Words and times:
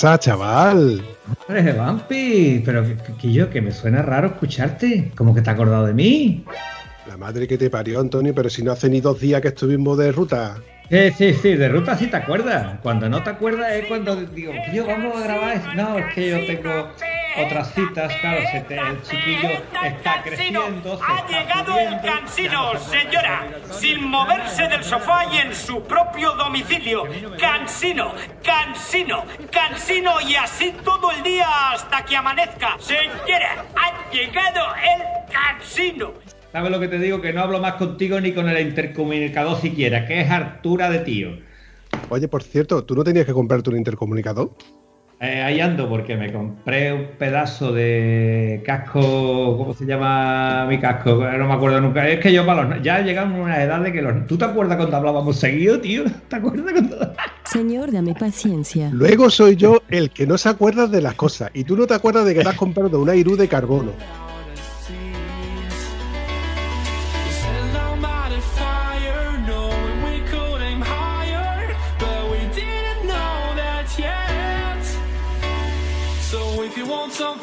Pasa, 0.00 0.18
chaval? 0.18 1.02
Hombre, 1.46 1.72
Vampi, 1.72 2.62
pero 2.64 2.82
que, 2.84 2.96
que 3.20 3.32
yo, 3.32 3.50
que 3.50 3.60
me 3.60 3.70
suena 3.70 4.00
raro 4.00 4.28
escucharte. 4.28 5.12
¿Cómo 5.14 5.34
que 5.34 5.42
te 5.42 5.50
has 5.50 5.54
acordado 5.54 5.86
de 5.86 5.92
mí? 5.92 6.42
La 7.06 7.18
madre 7.18 7.46
que 7.46 7.58
te 7.58 7.68
parió, 7.68 8.00
Antonio, 8.00 8.34
pero 8.34 8.48
si 8.48 8.62
no 8.62 8.72
hace 8.72 8.88
ni 8.88 9.02
dos 9.02 9.20
días 9.20 9.42
que 9.42 9.48
estuvimos 9.48 9.98
de 9.98 10.10
ruta. 10.10 10.56
Sí, 10.88 11.10
sí, 11.18 11.34
sí, 11.34 11.54
de 11.54 11.68
ruta 11.68 11.98
sí 11.98 12.06
te 12.06 12.16
acuerdas. 12.16 12.78
Cuando 12.82 13.10
no 13.10 13.22
te 13.22 13.28
acuerdas 13.28 13.72
es 13.74 13.86
cuando 13.86 14.16
digo, 14.16 14.52
yo 14.72 14.86
vamos 14.86 15.14
a 15.16 15.24
grabar. 15.24 15.76
No, 15.76 15.98
es 15.98 16.14
que 16.14 16.30
yo 16.30 16.46
tengo 16.46 16.88
otras 17.38 17.74
citas, 17.74 18.12
claro, 18.20 18.40
se 18.52 18.60
te- 18.62 18.78
el 18.78 19.02
chiquillo 19.02 19.48
está 19.84 20.22
creciendo. 20.22 20.62
se 20.98 21.02
Ha 21.04 21.16
está 21.18 21.26
llegado 21.28 21.78
el 21.78 22.00
cansino, 22.00 22.78
señora, 22.78 23.46
sin 23.70 24.04
moverse 24.08 24.68
del 24.68 24.82
sofá 24.84 25.24
y 25.32 25.38
en 25.38 25.54
su 25.54 25.82
propio 25.84 26.32
domicilio. 26.32 27.04
Cansino, 27.38 28.12
cansino, 28.42 29.24
cansino 29.50 30.20
y 30.28 30.34
así 30.34 30.74
todo 30.84 31.10
el 31.12 31.22
día 31.22 31.46
hasta 31.72 32.04
que 32.04 32.16
amanezca. 32.16 32.76
Señora, 32.78 33.64
ha 33.76 34.10
llegado 34.12 34.60
el 34.76 35.32
cansino. 35.32 36.12
¿Sabes 36.52 36.70
lo 36.70 36.80
que 36.80 36.88
te 36.88 36.98
digo? 36.98 37.20
Que 37.20 37.32
no 37.32 37.42
hablo 37.42 37.60
más 37.60 37.74
contigo 37.74 38.20
ni 38.20 38.32
con 38.32 38.48
el 38.48 38.60
intercomunicador 38.60 39.60
siquiera, 39.60 40.06
que 40.06 40.20
es 40.20 40.30
hartura 40.30 40.90
de 40.90 40.98
tío. 41.00 41.30
Oye, 42.08 42.26
por 42.28 42.42
cierto, 42.42 42.84
¿tú 42.84 42.94
no 42.96 43.04
tenías 43.04 43.24
que 43.26 43.32
comprarte 43.32 43.70
un 43.70 43.76
intercomunicador? 43.76 44.50
Eh, 45.22 45.42
ahí 45.42 45.60
ando 45.60 45.86
porque 45.86 46.16
me 46.16 46.32
compré 46.32 46.94
un 46.94 47.08
pedazo 47.18 47.72
de 47.72 48.62
casco, 48.64 49.58
¿cómo 49.58 49.74
se 49.74 49.84
llama 49.84 50.64
mi 50.64 50.78
casco? 50.80 51.10
No 51.10 51.46
me 51.46 51.52
acuerdo 51.52 51.78
nunca. 51.78 52.08
Es 52.08 52.20
que 52.20 52.32
yo 52.32 52.46
para 52.46 52.62
los, 52.62 52.82
ya 52.82 53.00
llegamos 53.00 53.38
a 53.38 53.42
una 53.42 53.62
edad 53.62 53.82
de 53.82 53.92
que 53.92 54.00
los... 54.00 54.26
¿Tú 54.26 54.38
te 54.38 54.46
acuerdas 54.46 54.78
cuando 54.78 54.96
hablábamos 54.96 55.36
seguido, 55.36 55.78
tío? 55.78 56.04
¿Te 56.28 56.36
acuerdas 56.36 56.72
cuando... 56.72 57.12
Señor, 57.44 57.92
dame 57.92 58.14
paciencia. 58.14 58.88
Luego 58.94 59.28
soy 59.28 59.56
yo 59.56 59.82
el 59.90 60.08
que 60.08 60.26
no 60.26 60.38
se 60.38 60.48
acuerda 60.48 60.86
de 60.86 61.02
las 61.02 61.16
cosas. 61.16 61.50
Y 61.52 61.64
tú 61.64 61.76
no 61.76 61.86
te 61.86 61.92
acuerdas 61.92 62.24
de 62.24 62.34
que 62.34 62.42
te 62.42 62.48
has 62.48 62.56
comprado 62.56 62.98
una 62.98 63.14
Irú 63.14 63.36
de 63.36 63.46
carbono. 63.46 63.92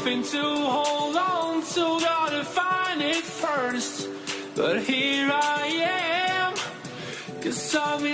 To 0.08 0.40
I 5.30 5.84
am, 5.84 6.54
cause 7.42 7.76
I've. 7.76 8.08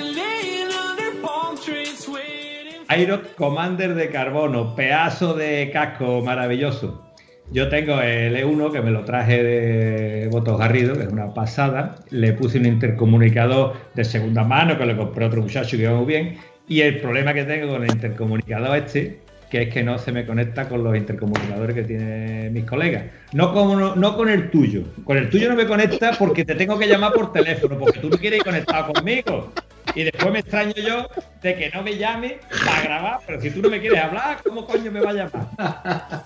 Aero 2.89 3.21
Commander 3.35 3.95
de 3.95 4.09
carbono, 4.09 4.75
pedazo 4.75 5.33
de 5.35 5.69
casco 5.71 6.21
maravilloso. 6.21 7.13
Yo 7.51 7.69
tengo 7.69 8.01
el 8.01 8.35
E1 8.35 8.71
que 8.71 8.81
me 8.81 8.91
lo 8.91 9.05
traje 9.05 9.43
de 9.43 10.27
Botos 10.29 10.57
Garrido, 10.57 10.95
que 10.95 11.03
es 11.03 11.09
una 11.09 11.33
pasada. 11.33 11.95
Le 12.09 12.33
puse 12.33 12.57
un 12.59 12.65
intercomunicador 12.65 13.73
de 13.93 14.03
segunda 14.03 14.43
mano 14.43 14.77
que 14.77 14.85
le 14.85 14.97
compré 14.97 15.25
otro 15.25 15.41
muchacho 15.41 15.77
que 15.77 15.83
iba 15.83 15.93
muy 15.93 16.05
bien. 16.05 16.37
Y 16.67 16.81
el 16.81 16.99
problema 16.99 17.33
que 17.33 17.43
tengo 17.45 17.71
con 17.71 17.83
el 17.83 17.91
intercomunicador 17.91 18.77
este, 18.77 19.22
que 19.53 19.62
es 19.62 19.69
que 19.72 19.84
no 19.84 20.00
se 20.00 20.12
me 20.12 20.25
conecta 20.25 20.68
con 20.68 20.84
los 20.84 20.97
intercomunicadores 20.97 21.75
que 21.75 21.84
tienen 21.84 22.52
mis 22.52 22.66
colegas. 22.66 23.03
No 23.34 23.53
con, 23.53 24.02
no 24.02 24.18
con 24.18 24.28
el 24.28 24.50
tuyo. 24.50 24.81
Con 25.03 25.16
el 25.16 25.30
tuyo 25.30 25.47
no 25.47 25.56
me 25.56 25.68
conecta 25.68 26.14
porque 26.18 26.44
te 26.44 26.56
tengo 26.56 26.80
que 26.80 26.88
llamar 26.88 27.14
por 27.14 27.31
teléfono, 27.31 27.78
porque 27.78 28.00
tú 28.00 28.09
no 28.09 28.18
quieres 28.18 28.40
ir 28.40 28.46
conectado 28.46 28.91
conmigo. 28.91 29.53
Y 29.94 30.06
después 30.06 30.34
me 30.34 30.40
extraño 30.40 30.74
yo 30.74 31.08
de 31.44 31.56
que 31.56 31.69
no 31.69 31.84
me 31.84 31.96
llame 32.00 32.40
para 32.66 32.81
grabar, 32.81 33.19
pero 33.28 33.40
si 33.41 33.52
tú 33.52 33.62
no 33.62 33.69
me 33.69 33.80
quieres 33.80 34.02
hablar, 34.02 34.40
¿cómo 34.44 34.66
coño 34.66 34.91
me 34.91 35.02
va 35.02 35.12
a 35.12 35.14
llamar? 35.14 36.25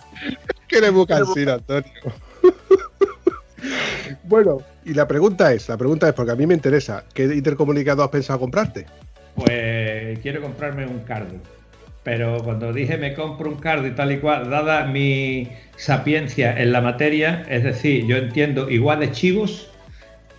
Que 0.69 0.89
muy 0.89 1.05
cansino, 1.05 1.51
Antonio. 1.51 1.91
bueno, 4.23 4.61
y 4.85 4.93
la 4.93 5.05
pregunta 5.05 5.51
es, 5.51 5.67
la 5.67 5.75
pregunta 5.75 6.07
es, 6.07 6.13
porque 6.13 6.31
a 6.31 6.35
mí 6.35 6.47
me 6.47 6.53
interesa, 6.53 7.03
¿qué 7.13 7.23
intercomunicador 7.23 8.05
has 8.05 8.11
pensado 8.11 8.39
comprarte? 8.39 8.85
Pues 9.35 10.17
quiero 10.19 10.41
comprarme 10.41 10.85
un 10.85 10.99
cardo. 10.99 11.56
Pero 12.07 12.41
cuando 12.41 12.71
dije 12.71 12.97
me 12.97 13.13
compro 13.13 13.49
un 13.49 13.57
cardo 13.57 13.85
y 13.85 13.91
tal 13.91 14.13
y 14.13 14.19
cual, 14.19 14.49
dada 14.49 14.85
mi 14.85 15.49
sapiencia 15.75 16.57
en 16.57 16.71
la 16.71 16.79
materia, 16.79 17.43
es 17.49 17.65
decir, 17.65 18.05
yo 18.05 18.15
entiendo 18.15 18.69
igual 18.69 19.01
de 19.01 19.11
chivos 19.11 19.69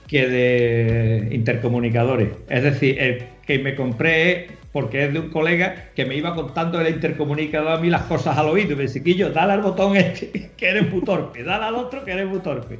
que 0.06 0.26
de 0.26 1.28
intercomunicadores. 1.30 2.30
Es 2.48 2.62
decir, 2.62 2.98
el 2.98 3.22
que 3.46 3.58
me 3.58 3.74
compré 3.74 4.46
porque 4.72 5.04
es 5.04 5.12
de 5.12 5.18
un 5.18 5.28
colega 5.28 5.90
que 5.94 6.06
me 6.06 6.16
iba 6.16 6.34
contando 6.34 6.80
el 6.80 6.88
intercomunicador 6.88 7.72
a 7.72 7.76
mí 7.76 7.90
las 7.90 8.04
cosas 8.04 8.38
al 8.38 8.48
oído. 8.48 8.72
Y 8.72 8.76
me 8.76 8.82
decía, 8.84 9.02
"Quillo, 9.02 9.28
dale 9.28 9.52
al 9.52 9.60
botón 9.60 9.94
este, 9.94 10.52
que 10.56 10.70
eres 10.70 10.90
muy 10.90 11.02
torpe, 11.02 11.42
dale 11.42 11.66
al 11.66 11.74
otro, 11.74 12.02
que 12.02 12.12
eres 12.12 12.28
muy 12.28 12.38
torpe. 12.38 12.78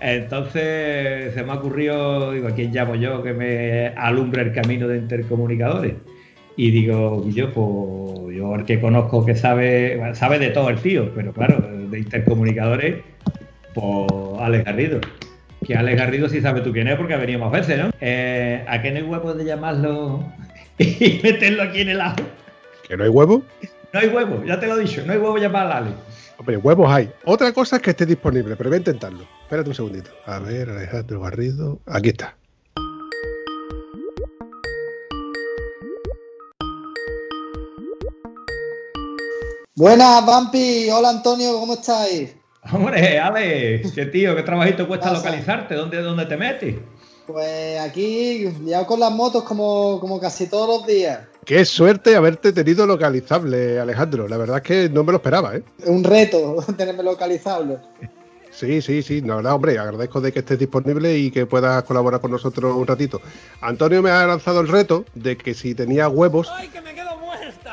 Entonces 0.00 1.34
se 1.34 1.42
me 1.42 1.50
ha 1.50 1.56
ocurrido, 1.56 2.30
digo, 2.30 2.46
¿a 2.46 2.54
quién 2.54 2.72
llamo 2.72 2.94
yo 2.94 3.24
que 3.24 3.32
me 3.32 3.88
alumbre 3.96 4.42
el 4.42 4.52
camino 4.52 4.86
de 4.86 4.98
intercomunicadores? 4.98 5.94
Y 6.58 6.72
digo, 6.72 7.24
yo, 7.28 7.52
pues 7.52 8.36
yo 8.36 8.56
el 8.56 8.64
que 8.64 8.80
conozco 8.80 9.24
que 9.24 9.36
sabe, 9.36 10.12
sabe 10.16 10.40
de 10.40 10.50
todo 10.50 10.70
el 10.70 10.80
tío, 10.80 11.08
pero 11.14 11.32
claro, 11.32 11.60
de 11.88 12.00
intercomunicadores, 12.00 12.96
pues 13.74 14.12
Alex 14.40 14.64
Garrido. 14.64 15.00
Que 15.64 15.76
Alex 15.76 15.96
Garrido 15.96 16.28
sí 16.28 16.40
sabe 16.40 16.62
tú 16.62 16.72
quién 16.72 16.88
es 16.88 16.96
porque 16.96 17.14
ha 17.14 17.18
venido 17.18 17.38
más 17.38 17.52
veces, 17.52 17.78
¿no? 17.78 17.90
Eh, 18.00 18.64
¿A 18.66 18.82
qué 18.82 18.90
no 18.90 18.96
hay 18.96 19.02
huevos 19.04 19.38
de 19.38 19.44
llamarlo 19.44 20.24
y 20.78 21.20
meterlo 21.22 21.62
aquí 21.62 21.82
en 21.82 21.90
el 21.90 22.00
ajo? 22.00 22.16
¿Que 22.88 22.96
no 22.96 23.04
hay 23.04 23.10
huevo? 23.10 23.44
No 23.92 24.00
hay 24.00 24.08
huevos, 24.08 24.44
ya 24.44 24.58
te 24.58 24.66
lo 24.66 24.76
he 24.76 24.82
dicho, 24.82 25.00
no 25.06 25.12
hay 25.12 25.18
huevos 25.20 25.40
llamar 25.40 25.68
a 25.68 25.76
Alex. 25.76 25.94
Hombre, 26.38 26.56
huevos 26.56 26.90
hay. 26.90 27.08
Otra 27.24 27.52
cosa 27.52 27.76
es 27.76 27.82
que 27.82 27.90
esté 27.90 28.04
disponible, 28.04 28.56
pero 28.56 28.68
voy 28.68 28.78
a 28.78 28.78
intentarlo. 28.78 29.28
Espérate 29.42 29.68
un 29.68 29.76
segundito. 29.76 30.10
A 30.26 30.40
ver, 30.40 30.70
Alejandro 30.70 31.20
Garrido. 31.20 31.78
Aquí 31.86 32.08
está. 32.08 32.37
Buenas, 39.78 40.26
Vampi. 40.26 40.90
Hola, 40.90 41.10
Antonio, 41.10 41.52
¿cómo 41.60 41.74
estáis? 41.74 42.34
Hombre, 42.72 43.20
Alex, 43.20 43.92
qué 43.92 44.06
tío, 44.06 44.34
qué 44.34 44.42
trabajito 44.42 44.88
cuesta 44.88 45.10
Pasa. 45.10 45.18
localizarte, 45.18 45.76
¿dónde, 45.76 46.02
dónde 46.02 46.26
te 46.26 46.36
metes? 46.36 46.74
Pues 47.28 47.78
aquí, 47.78 48.48
ya 48.64 48.84
con 48.84 48.98
las 48.98 49.12
motos 49.12 49.44
como, 49.44 50.00
como 50.00 50.18
casi 50.18 50.48
todos 50.48 50.80
los 50.80 50.84
días. 50.84 51.20
Qué 51.44 51.64
suerte 51.64 52.16
haberte 52.16 52.52
tenido 52.52 52.88
localizable, 52.88 53.78
Alejandro. 53.78 54.26
La 54.26 54.36
verdad 54.36 54.56
es 54.56 54.62
que 54.64 54.88
no 54.88 55.04
me 55.04 55.12
lo 55.12 55.18
esperaba, 55.18 55.54
¿eh? 55.54 55.62
Es 55.80 55.88
un 55.88 56.02
reto 56.02 56.56
tenerme 56.76 57.04
localizable. 57.04 57.78
Sí, 58.50 58.82
sí, 58.82 59.00
sí. 59.04 59.20
La 59.20 59.36
verdad, 59.36 59.52
hombre, 59.54 59.78
agradezco 59.78 60.20
de 60.20 60.32
que 60.32 60.40
estés 60.40 60.58
disponible 60.58 61.16
y 61.16 61.30
que 61.30 61.46
puedas 61.46 61.84
colaborar 61.84 62.20
con 62.20 62.32
nosotros 62.32 62.74
un 62.74 62.84
ratito. 62.84 63.20
Antonio 63.60 64.02
me 64.02 64.10
ha 64.10 64.26
lanzado 64.26 64.60
el 64.60 64.66
reto 64.66 65.04
de 65.14 65.36
que 65.36 65.54
si 65.54 65.76
tenía 65.76 66.08
huevos 66.08 66.50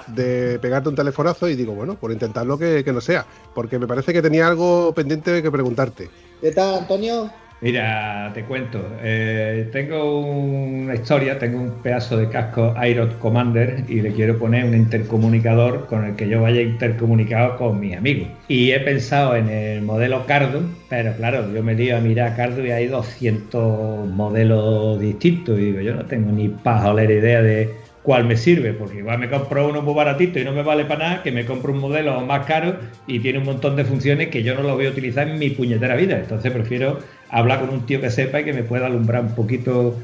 de 0.07 0.59
pegarte 0.59 0.89
un 0.89 0.95
telefonazo 0.95 1.49
y 1.49 1.55
digo, 1.55 1.73
bueno, 1.73 1.95
por 1.95 2.11
intentarlo 2.11 2.57
que, 2.57 2.83
que 2.83 2.93
no 2.93 3.01
sea, 3.01 3.25
porque 3.53 3.79
me 3.79 3.87
parece 3.87 4.13
que 4.13 4.21
tenía 4.21 4.47
algo 4.47 4.93
pendiente 4.93 5.41
que 5.41 5.51
preguntarte. 5.51 6.09
¿Qué 6.41 6.51
tal, 6.51 6.79
Antonio? 6.79 7.31
Mira, 7.61 8.31
te 8.33 8.43
cuento. 8.45 8.79
eh, 9.01 9.69
tengo 9.71 10.19
una 10.19 10.93
historia, 10.93 11.39
tengo 11.39 11.59
un 11.59 11.81
pedazo 11.81 12.17
de 12.17 12.29
casco 12.29 12.73
Aerot 12.77 13.17
Commander 13.17 13.85
y 13.87 14.01
le 14.01 14.13
quiero 14.13 14.37
poner 14.37 14.65
un 14.65 14.75
intercomunicador 14.75 15.87
con 15.87 16.03
el 16.05 16.15
que 16.15 16.27
yo 16.27 16.41
vaya 16.41 16.61
intercomunicado 16.61 17.55
con 17.57 17.79
mis 17.79 17.95
amigos. 17.95 18.27
Y 18.49 18.71
he 18.71 18.79
pensado 18.81 19.35
en 19.35 19.49
el 19.49 19.81
modelo 19.81 20.25
Cardo, 20.27 20.61
pero 20.89 21.15
claro, 21.15 21.51
yo 21.53 21.63
me 21.63 21.73
lío 21.75 21.97
a 21.97 22.01
mirar 22.01 22.35
Cardo 22.35 22.63
y 22.63 22.71
hay 22.71 22.87
200 22.87 24.09
modelos 24.09 24.99
distintos 24.99 25.57
y 25.57 25.65
digo, 25.71 25.79
yo 25.81 25.95
no 25.95 26.05
tengo 26.05 26.31
ni 26.33 26.49
pajolera 26.49 27.13
idea 27.13 27.41
de 27.41 27.84
cuál 28.05 28.23
me 28.25 28.37
sirve, 28.37 28.73
porque 28.73 28.99
igual 28.99 29.17
me 29.17 29.29
compro 29.29 29.67
uno 29.67 29.81
muy 29.81 29.95
baratito 29.95 30.39
y 30.39 30.45
no 30.45 30.51
me 30.51 30.61
vale 30.61 30.85
para 30.85 31.09
nada, 31.09 31.23
que 31.23 31.31
me 31.31 31.45
compro 31.45 31.73
un 31.73 31.79
modelo 31.79 32.21
más 32.21 32.45
caro 32.45 32.77
y 33.07 33.19
tiene 33.19 33.39
un 33.39 33.45
montón 33.45 33.75
de 33.75 33.83
funciones 33.83 34.29
que 34.29 34.43
yo 34.43 34.53
no 34.53 34.61
lo 34.61 34.75
voy 34.75 34.85
a 34.85 34.91
utilizar 34.91 35.27
en 35.27 35.39
mi 35.39 35.49
puñetera 35.49 35.95
vida. 35.95 36.19
Entonces 36.19 36.51
prefiero 36.51 36.99
hablar 37.29 37.61
con 37.61 37.71
un 37.71 37.85
tío 37.87 37.99
que 37.99 38.11
sepa 38.11 38.41
y 38.41 38.45
que 38.45 38.53
me 38.53 38.63
pueda 38.63 38.85
alumbrar 38.85 39.23
un 39.23 39.33
poquito 39.33 39.95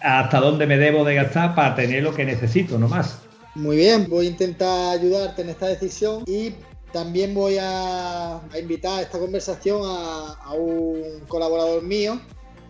hasta 0.00 0.40
dónde 0.40 0.66
me 0.66 0.78
debo 0.78 1.04
de 1.04 1.14
gastar 1.16 1.54
para 1.54 1.74
tener 1.74 2.02
lo 2.02 2.14
que 2.14 2.24
necesito, 2.24 2.78
no 2.78 2.88
más. 2.88 3.20
Muy 3.54 3.76
bien, 3.76 4.06
voy 4.08 4.26
a 4.26 4.30
intentar 4.30 4.98
ayudarte 4.98 5.42
en 5.42 5.50
esta 5.50 5.66
decisión 5.66 6.24
y 6.26 6.54
también 6.92 7.34
voy 7.34 7.58
a, 7.60 8.40
invitar 8.58 9.00
a 9.00 9.02
esta 9.02 9.18
conversación 9.18 9.82
a 9.84 10.54
un 10.54 11.20
colaborador 11.28 11.82
mío, 11.82 12.18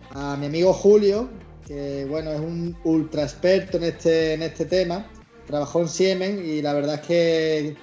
a 0.09 0.35
mi 0.35 0.47
amigo 0.47 0.73
Julio, 0.73 1.29
que 1.67 2.05
bueno, 2.09 2.31
es 2.31 2.39
un 2.39 2.75
ultra 2.83 3.23
experto 3.23 3.77
en 3.77 3.83
este, 3.85 4.33
en 4.33 4.43
este 4.43 4.65
tema. 4.65 5.09
Trabajó 5.47 5.81
en 5.81 5.87
Siemens 5.89 6.41
y 6.45 6.61
la 6.61 6.73
verdad 6.73 6.95
es 6.95 7.01
que 7.01 7.75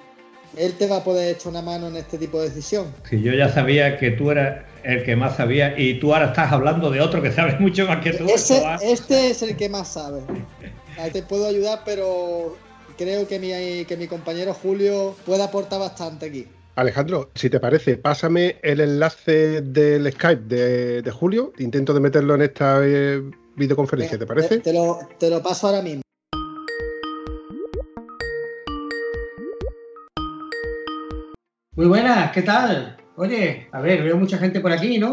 él 0.57 0.73
te 0.79 0.87
va 0.87 0.99
a 0.99 1.05
poder 1.05 1.35
echar 1.37 1.51
una 1.51 1.63
mano 1.63 1.89
en 1.89 1.97
este 1.97 2.17
tipo 2.19 2.41
de 2.41 2.49
decisión. 2.49 2.87
Si 3.09 3.21
yo 3.21 3.33
ya 3.33 3.49
sabía 3.49 3.99
que 3.99 4.11
tú 4.13 4.31
eras 4.31 4.65
el 4.85 5.05
que 5.05 5.17
más 5.17 5.37
sabía 5.37 5.79
y 5.79 5.99
tú 6.01 6.15
ahora 6.15 6.27
estás 6.29 6.51
hablando 6.53 6.91
de 6.91 7.01
otro 7.01 7.21
que 7.21 7.31
sabe 7.33 7.57
mucho 7.59 7.87
más 7.87 8.03
que 8.03 8.13
tú. 8.13 8.25
Ese- 8.29 8.63
este 8.83 9.31
es 9.31 9.43
el 9.43 9.57
que 9.57 9.69
más 9.69 9.89
sabe. 9.89 10.21
Ahí 10.99 11.11
te 11.11 11.23
puedo 11.23 11.47
ayudar, 11.47 11.83
pero 11.85 12.57
creo 12.97 13.27
que 13.29 13.39
mi, 13.39 13.85
que 13.85 13.97
mi 13.97 14.07
compañero 14.07 14.55
Julio 14.55 15.15
puede 15.27 15.43
aportar 15.43 15.81
bastante 15.81 16.27
aquí. 16.27 16.47
Alejandro, 16.77 17.31
si 17.35 17.51
te 17.51 17.59
parece, 17.61 17.97
pásame 17.97 18.57
el 18.63 18.81
enlace 18.81 19.61
del 19.63 20.11
Skype 20.13 20.43
de, 20.45 21.03
de 21.03 21.11
Julio. 21.11 21.53
Intento 21.59 21.93
de 21.93 22.01
meterlo 22.01 22.37
en 22.37 22.43
esta 22.43 22.81
eh, 22.85 23.21
videoconferencia, 23.59 24.19
¿te 24.19 24.27
parece? 24.27 24.49
Te, 24.49 24.61
te 24.61 24.73
lo, 24.73 25.01
te 25.19 25.29
lo 25.29 25.43
paso 25.43 25.67
ahora 25.67 25.83
mismo. 25.83 26.03
Muy 31.75 31.87
buenas, 31.87 32.33
¿qué 32.33 32.43
tal? 32.43 32.97
Oye, 33.17 33.69
a 33.73 33.81
ver, 33.81 34.03
veo 34.03 34.17
mucha 34.17 34.39
gente 34.39 34.61
por 34.61 34.73
aquí, 34.73 34.99
¿no? 34.99 35.13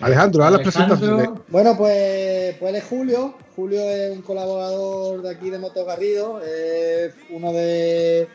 Alejandro, 0.00 0.44
haz 0.44 0.52
las 0.52 0.60
Alejandro, 0.60 0.96
presentaciones. 0.96 1.42
Bueno, 1.48 1.76
pues, 1.76 2.56
pues 2.58 2.70
él 2.70 2.76
es 2.76 2.84
Julio. 2.84 3.34
Julio 3.54 3.80
es 3.80 4.16
un 4.16 4.22
colaborador 4.22 5.22
de 5.22 5.30
aquí 5.30 5.50
de 5.50 5.58
Motos 5.58 5.86
Garrido. 5.86 6.40
Es 6.40 7.12
uno 7.28 7.52
de, 7.52 8.26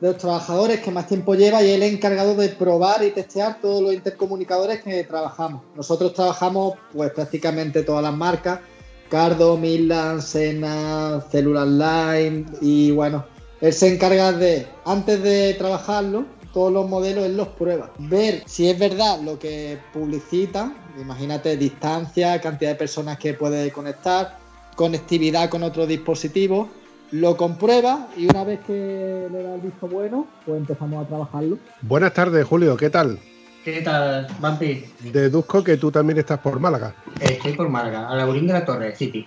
de 0.00 0.08
los 0.08 0.18
trabajadores 0.18 0.80
que 0.80 0.90
más 0.90 1.08
tiempo 1.08 1.34
lleva 1.34 1.62
y 1.62 1.70
él 1.70 1.82
es 1.82 1.92
encargado 1.92 2.34
de 2.34 2.50
probar 2.50 3.02
y 3.02 3.10
testear 3.10 3.60
todos 3.60 3.82
los 3.82 3.94
intercomunicadores 3.94 4.82
que 4.82 5.02
trabajamos. 5.04 5.62
Nosotros 5.74 6.12
trabajamos 6.12 6.74
pues 6.92 7.10
prácticamente 7.12 7.82
todas 7.82 8.02
las 8.02 8.14
marcas. 8.14 8.60
Cardo, 9.08 9.56
Midland, 9.56 10.20
Sena, 10.20 11.20
Cellular 11.30 11.66
Line 11.66 12.46
y 12.60 12.90
bueno, 12.90 13.24
él 13.60 13.72
se 13.72 13.92
encarga 13.92 14.32
de, 14.32 14.66
antes 14.84 15.22
de 15.22 15.54
trabajarlo, 15.54 16.26
todos 16.52 16.72
los 16.72 16.88
modelos 16.88 17.24
él 17.24 17.36
los 17.36 17.48
prueba. 17.48 17.90
Ver 17.98 18.42
si 18.46 18.68
es 18.68 18.78
verdad 18.78 19.20
lo 19.20 19.38
que 19.38 19.78
publicitan, 19.92 20.76
imagínate 21.00 21.56
distancia, 21.56 22.40
cantidad 22.40 22.70
de 22.70 22.76
personas 22.76 23.18
que 23.18 23.34
puede 23.34 23.70
conectar, 23.72 24.38
conectividad 24.74 25.48
con 25.50 25.62
otros 25.62 25.88
dispositivos, 25.88 26.68
lo 27.12 27.36
comprueba 27.36 28.08
y 28.16 28.24
una 28.24 28.44
vez 28.44 28.60
que 28.66 29.28
le 29.30 29.42
da 29.42 29.54
el 29.54 29.60
visto 29.60 29.86
bueno, 29.86 30.26
pues 30.44 30.58
empezamos 30.58 31.04
a 31.04 31.08
trabajarlo. 31.08 31.58
Buenas 31.82 32.12
tardes, 32.12 32.44
Julio, 32.44 32.76
¿qué 32.76 32.90
tal? 32.90 33.18
¿Qué 33.66 33.82
tal, 33.82 34.28
Vampi? 34.38 34.84
Deduzco 35.00 35.64
que 35.64 35.76
tú 35.76 35.90
también 35.90 36.20
estás 36.20 36.38
por 36.38 36.60
Málaga. 36.60 36.94
Estoy 37.18 37.54
por 37.54 37.68
Málaga, 37.68 38.08
a 38.08 38.14
la 38.14 38.24
Burín 38.24 38.46
de 38.46 38.52
la 38.52 38.64
Torre, 38.64 38.94
City. 38.94 39.26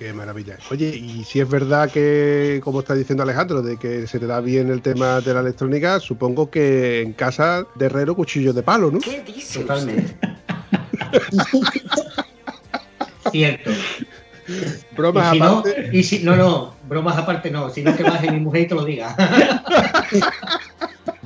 Qué 0.00 0.12
maravilla. 0.12 0.58
Oye, 0.72 0.88
y 0.88 1.22
si 1.22 1.38
es 1.38 1.48
verdad 1.48 1.88
que, 1.88 2.60
como 2.64 2.80
está 2.80 2.96
diciendo 2.96 3.22
Alejandro, 3.22 3.62
de 3.62 3.76
que 3.76 4.08
se 4.08 4.18
te 4.18 4.26
da 4.26 4.40
bien 4.40 4.68
el 4.70 4.82
tema 4.82 5.20
de 5.20 5.32
la 5.32 5.38
electrónica, 5.38 6.00
supongo 6.00 6.50
que 6.50 7.02
en 7.02 7.12
casa 7.12 7.68
de 7.76 7.86
herrero 7.86 8.16
cuchillo 8.16 8.52
de 8.52 8.64
palo, 8.64 8.90
¿no? 8.90 8.98
Totalmente. 9.54 10.16
Cierto. 13.30 13.70
Bromas 14.96 15.34
y 15.34 15.36
si 15.36 15.38
no, 15.38 15.46
aparte. 15.46 15.90
y 15.92 16.02
si, 16.02 16.24
no, 16.24 16.34
no, 16.34 16.74
bromas 16.88 17.16
aparte 17.16 17.48
no, 17.52 17.70
sino 17.70 17.94
que 17.94 18.02
más 18.02 18.22
de 18.22 18.32
mi 18.32 18.40
mujer 18.40 18.62
y 18.62 18.66
te 18.66 18.74
lo 18.74 18.84
diga. 18.84 19.14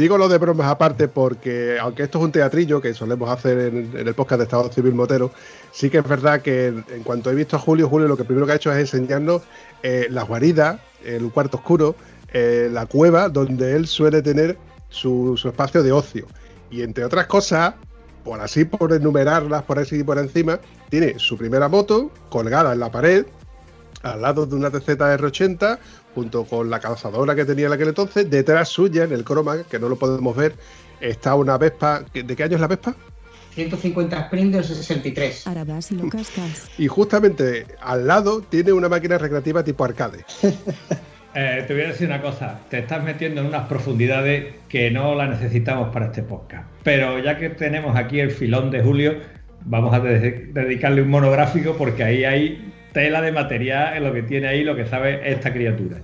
Digo 0.03 0.19
lo 0.19 0.29
de 0.29 0.37
bromas 0.37 0.67
aparte 0.67 1.07
porque, 1.07 1.79
aunque 1.81 2.03
esto 2.03 2.19
es 2.19 2.25
un 2.25 2.33
teatrillo 2.33 2.81
que 2.81 2.93
solemos 2.93 3.31
hacer 3.31 3.57
en, 3.73 3.93
el 3.95 4.15
podcast 4.15 4.39
de 4.41 4.45
Estado 4.47 4.73
Civil 4.73 4.95
Motero, 4.97 5.31
sí 5.71 5.91
que 5.91 5.99
es 5.99 6.09
verdad 6.09 6.43
que 6.43 6.67
en, 6.67 7.05
cuanto 7.05 7.31
he 7.31 7.37
visto 7.37 7.55
a 7.55 7.61
Julio, 7.61 7.89
Julio 7.89 8.09
lo 8.09 8.17
que 8.17 8.25
primero 8.25 8.45
que 8.45 8.51
ha 8.51 8.57
hecho 8.57 8.73
es 8.73 8.93
enseñarnos 8.93 9.43
eh, 9.85 10.09
las 10.11 10.27
guaridas, 10.27 10.81
el 11.05 11.31
cuarto 11.31 11.59
oscuro, 11.59 11.95
eh, 12.33 12.69
la 12.73 12.87
cueva 12.87 13.29
donde 13.29 13.77
él 13.77 13.87
suele 13.87 14.23
tener 14.23 14.59
su, 14.89 15.41
espacio 15.45 15.85
de 15.85 15.93
ocio. 15.93 16.27
Y 16.69 16.83
entre 16.83 17.05
otras 17.05 17.29
cosas, 17.29 17.75
por 18.25 18.41
así 18.41 18.65
por 18.65 18.93
enumerarlas, 18.93 19.63
por 19.63 19.79
así 19.79 20.03
por 20.03 20.19
encima, 20.19 20.59
tiene 20.91 21.21
su 21.21 21.39
primera 21.39 21.69
moto 21.69 22.11
colgada 22.29 22.73
en 22.73 22.81
la 22.81 22.91
pared, 22.91 23.25
al 24.03 24.21
lado 24.21 24.47
de 24.47 24.57
una 24.57 24.69
TZ 24.69 24.99
R80, 24.99 25.79
junto 26.15 26.45
con 26.45 26.71
la 26.71 26.81
calzadora 26.81 27.35
que 27.35 27.45
tenía 27.45 27.67
en 27.67 27.73
aquel 27.73 27.89
entonces. 27.89 28.29
Detrás 28.31 28.69
suya, 28.69 29.05
en 29.05 29.13
el 29.13 29.25
croma, 29.25 29.63
que 29.71 29.79
no 29.79 29.89
lo 29.89 29.97
podemos 29.97 30.37
ver, 30.37 30.55
está 31.01 31.35
una 31.35 31.59
Vespa. 31.59 32.05
¿De 32.13 32.37
qué 32.37 32.43
año 32.45 32.55
es 32.57 32.61
la 32.61 32.69
Vespa? 32.69 32.95
150 33.55 34.19
sprint 34.19 34.55
del 34.55 34.65
63. 34.65 35.47
Arabás 35.47 35.93
y 35.93 35.97
lo 35.97 36.09
cascas. 36.09 36.71
Y 36.79 36.89
justamente 36.89 37.67
al 37.83 38.07
lado 38.07 38.41
tiene 38.41 38.73
una 38.73 38.89
máquina 38.89 39.19
recreativa 39.19 39.63
tipo 39.63 39.85
arcade. 39.85 40.25
Eh, 41.35 41.65
te 41.67 41.73
voy 41.73 41.85
a 41.85 41.89
decir 41.89 42.09
una 42.09 42.21
cosa, 42.21 42.61
te 42.69 42.81
estás 42.81 43.03
metiendo 43.03 43.41
en 43.41 43.47
unas 43.47 43.67
profundidades 43.67 44.55
que 44.69 44.91
no 44.91 45.15
las 45.15 45.31
necesitamos 45.31 45.89
para 45.91 46.09
este 46.09 46.23
podcast. 46.23 46.67
Pero 46.83 47.19
ya 47.21 47.39
que 47.39 47.49
tenemos 47.49 47.97
aquí 47.97 48.21
el 48.21 48.31
filón 48.33 48.71
de 48.71 48.83
Julio, 48.83 49.15
vamos 49.65 49.95
a 49.95 50.01
de- 50.01 50.51
dedicarle 50.53 51.01
un 51.01 51.09
monográfico 51.09 51.75
porque 51.79 52.05
ahí 52.05 52.25
hay 52.25 52.72
tela 52.93 53.21
de 53.21 53.33
material 53.33 53.97
en 53.97 54.05
lo 54.05 54.13
que 54.13 54.23
tiene 54.23 54.49
ahí, 54.49 54.65
lo 54.65 54.77
que 54.77 54.87
sabe 54.87 55.21
esta 55.31 55.53
criatura. 55.53 55.99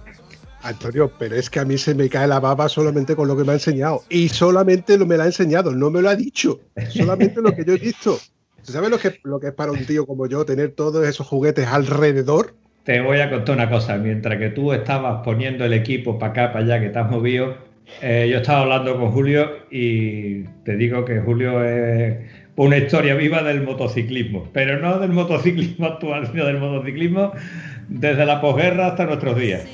Antonio, 0.63 1.11
pero 1.19 1.37
es 1.37 1.49
que 1.49 1.61
a 1.61 1.65
mí 1.65 1.79
se 1.79 1.95
me 1.95 2.09
cae 2.09 2.27
la 2.27 2.41
baba 2.41 2.69
solamente 2.69 3.15
con 3.15 3.29
lo 3.29 3.37
que 3.37 3.45
me 3.45 3.53
ha 3.53 3.55
enseñado. 3.55 4.03
Y 4.09 4.29
solamente 4.29 4.99
lo 4.99 5.07
me 5.07 5.17
lo 5.17 5.23
ha 5.23 5.27
enseñado, 5.27 5.73
no 5.73 5.91
me 5.91 6.03
lo 6.03 6.09
ha 6.09 6.17
dicho. 6.17 6.61
Solamente 6.91 7.41
lo 7.41 7.55
que 7.55 7.65
yo 7.65 7.75
he 7.75 7.79
visto. 7.79 8.19
¿Sabes 8.63 8.91
lo 8.91 8.99
que, 8.99 9.19
lo 9.23 9.41
que 9.41 9.49
es 9.49 9.53
para 9.55 9.73
un 9.73 9.85
tío 9.87 10.05
como 10.05 10.27
yo 10.27 10.45
tener 10.45 10.73
todos 10.73 11.07
esos 11.07 11.27
juguetes 11.27 11.67
alrededor? 11.67 12.55
Te 12.85 13.01
voy 13.01 13.21
a 13.21 13.31
contar 13.31 13.55
una 13.55 13.71
cosa, 13.71 13.97
mientras 13.97 14.39
que 14.39 14.51
tú 14.51 14.73
estabas 14.73 15.23
poniendo 15.25 15.65
el 15.65 15.73
equipo 15.73 16.19
para 16.19 16.33
acá, 16.33 16.53
para 16.53 16.65
allá, 16.65 16.81
que 16.81 16.89
te 16.91 16.99
has 16.99 17.11
movido, 17.11 17.57
eh, 18.03 18.29
yo 18.31 18.39
estaba 18.39 18.61
hablando 18.63 18.99
con 18.99 19.11
Julio 19.13 19.51
y 19.71 20.43
te 20.65 20.77
digo 20.77 21.05
que 21.05 21.21
Julio 21.21 21.65
es 21.65 22.19
una 22.59 22.77
historia 22.77 23.15
viva 23.15 23.43
del 23.43 23.63
motociclismo, 23.63 24.49
pero 24.53 24.81
no 24.81 24.99
del 24.99 25.13
motociclismo 25.13 25.87
actual, 25.95 26.29
sino 26.31 26.45
del 26.45 26.59
motociclismo 26.59 27.33
desde 27.89 28.27
la 28.27 28.41
posguerra 28.41 28.89
hasta 28.89 29.07
nuestros 29.07 29.37
días. 29.37 29.65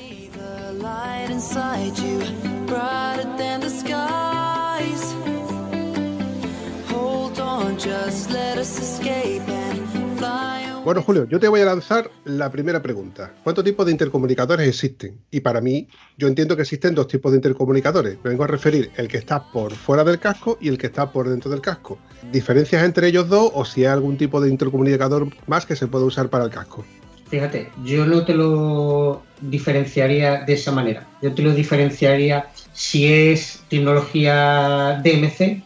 Bueno, 10.85 11.01
Julio, 11.01 11.27
yo 11.27 11.39
te 11.39 11.47
voy 11.47 11.61
a 11.61 11.65
lanzar 11.65 12.11
la 12.25 12.51
primera 12.51 12.79
pregunta. 12.79 13.33
¿Cuántos 13.43 13.63
tipos 13.63 13.87
de 13.87 13.91
intercomunicadores 13.91 14.67
existen? 14.67 15.19
Y 15.31 15.39
para 15.39 15.59
mí, 15.59 15.87
yo 16.15 16.27
entiendo 16.27 16.55
que 16.55 16.61
existen 16.61 16.93
dos 16.93 17.07
tipos 17.07 17.31
de 17.31 17.39
intercomunicadores. 17.39 18.19
Me 18.23 18.29
vengo 18.29 18.43
a 18.43 18.47
referir 18.47 18.91
el 18.95 19.07
que 19.07 19.17
está 19.17 19.51
por 19.51 19.73
fuera 19.73 20.03
del 20.03 20.19
casco 20.19 20.59
y 20.61 20.67
el 20.67 20.77
que 20.77 20.85
está 20.85 21.11
por 21.11 21.27
dentro 21.27 21.49
del 21.49 21.61
casco. 21.61 21.97
¿Diferencias 22.31 22.83
entre 22.83 23.07
ellos 23.07 23.27
dos 23.29 23.49
o 23.55 23.65
si 23.65 23.81
hay 23.81 23.93
algún 23.93 24.15
tipo 24.15 24.39
de 24.39 24.51
intercomunicador 24.51 25.27
más 25.47 25.65
que 25.65 25.75
se 25.75 25.87
puede 25.87 26.05
usar 26.05 26.29
para 26.29 26.43
el 26.43 26.51
casco? 26.51 26.85
Fíjate, 27.31 27.71
yo 27.83 28.05
no 28.05 28.23
te 28.23 28.35
lo 28.35 29.23
diferenciaría 29.41 30.43
de 30.43 30.53
esa 30.53 30.71
manera. 30.71 31.07
Yo 31.19 31.33
te 31.33 31.41
lo 31.41 31.51
diferenciaría 31.51 32.51
si 32.73 33.11
es 33.11 33.63
tecnología 33.71 35.01
DMC 35.03 35.63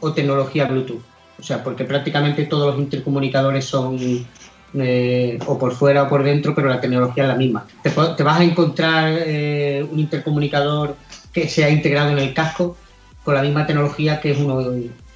o 0.00 0.12
tecnología 0.12 0.66
Bluetooth. 0.66 1.13
O 1.44 1.46
sea, 1.46 1.62
porque 1.62 1.84
prácticamente 1.84 2.46
todos 2.46 2.72
los 2.72 2.82
intercomunicadores 2.82 3.66
son 3.66 3.98
eh, 4.72 5.38
o 5.44 5.58
por 5.58 5.74
fuera 5.74 6.04
o 6.04 6.08
por 6.08 6.22
dentro, 6.22 6.54
pero 6.54 6.70
la 6.70 6.80
tecnología 6.80 7.24
es 7.24 7.28
la 7.28 7.34
misma. 7.34 7.66
Te, 7.82 7.90
vas 7.90 8.40
a 8.40 8.42
encontrar 8.42 9.12
eh, 9.26 9.86
un 9.92 9.98
intercomunicador 9.98 10.96
que 11.34 11.46
sea 11.46 11.68
integrado 11.68 12.12
en 12.12 12.18
el 12.18 12.32
casco 12.32 12.78
con 13.22 13.34
la 13.34 13.42
misma 13.42 13.66
tecnología 13.66 14.22
que 14.22 14.30
es 14.30 14.38
uno 14.38 14.64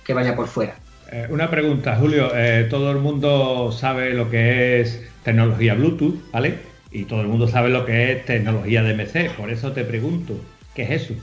que 0.05 0.13
vaya 0.13 0.37
por 0.37 0.49
fuera. 0.49 0.77
Eh, 1.11 1.27
una 1.31 1.49
pregunta, 1.49 1.97
Julio. 1.97 2.31
todo 2.69 2.91
el 2.91 2.99
mundo 2.99 3.73
sabe 3.73 4.13
lo 4.13 4.29
que 4.29 4.83
es 4.83 5.03
tecnología 5.25 5.73
Bluetooth, 5.73 6.31
¿vale? 6.31 6.59
Y 6.91 7.05
todo 7.05 7.23
el 7.23 7.29
mundo 7.29 7.49
sabe 7.49 7.71
lo 7.71 7.87
que 7.87 8.13
es 8.13 8.27
tecnología 8.27 8.83
DMC. 8.83 9.31
Por 9.35 9.49
eso 9.51 9.73
te 9.73 9.83
pregunto, 9.83 10.35
¿qué 10.75 10.83
es 10.83 10.91
eso? 10.91 11.15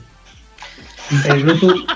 El 1.32 1.44
Bluetooth. 1.44 1.86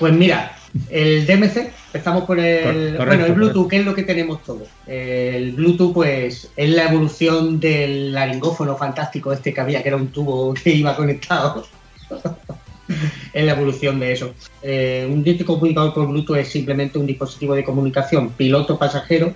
Pues 0.00 0.14
mira, 0.14 0.56
El 0.88 1.26
DMC, 1.26 1.70
empezamos 1.86 2.24
por 2.24 2.38
el, 2.38 2.96
correcto, 2.96 3.04
bueno, 3.04 3.26
el 3.26 3.32
Bluetooth, 3.32 3.54
correcto. 3.54 3.68
que 3.68 3.76
es 3.78 3.84
lo 3.84 3.94
que 3.94 4.02
tenemos 4.04 4.42
todos. 4.42 4.68
El 4.86 5.52
Bluetooth, 5.52 5.92
pues, 5.92 6.50
es 6.56 6.70
la 6.70 6.84
evolución 6.84 7.60
del 7.60 8.12
laringófono 8.12 8.76
fantástico 8.76 9.32
este 9.32 9.52
que 9.52 9.60
había, 9.60 9.82
que 9.82 9.88
era 9.88 9.96
un 9.96 10.08
tubo 10.08 10.54
que 10.54 10.70
iba 10.70 10.96
conectado. 10.96 11.66
es 13.32 13.44
la 13.44 13.52
evolución 13.52 14.00
de 14.00 14.12
eso. 14.12 14.34
Eh, 14.62 15.06
un 15.10 15.22
dispositivo 15.22 15.54
comunicador 15.54 15.94
por 15.94 16.08
Bluetooth 16.08 16.38
es 16.38 16.48
simplemente 16.48 16.98
un 16.98 17.06
dispositivo 17.06 17.54
de 17.54 17.64
comunicación 17.64 18.30
piloto-pasajero 18.30 19.34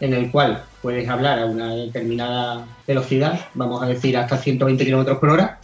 en 0.00 0.14
el 0.14 0.30
cual 0.30 0.64
puedes 0.80 1.08
hablar 1.08 1.38
a 1.38 1.46
una 1.46 1.74
determinada 1.74 2.66
velocidad, 2.86 3.38
vamos 3.54 3.82
a 3.82 3.86
decir 3.86 4.16
hasta 4.16 4.38
120 4.38 4.84
km 4.84 5.18
por 5.18 5.28
hora, 5.28 5.60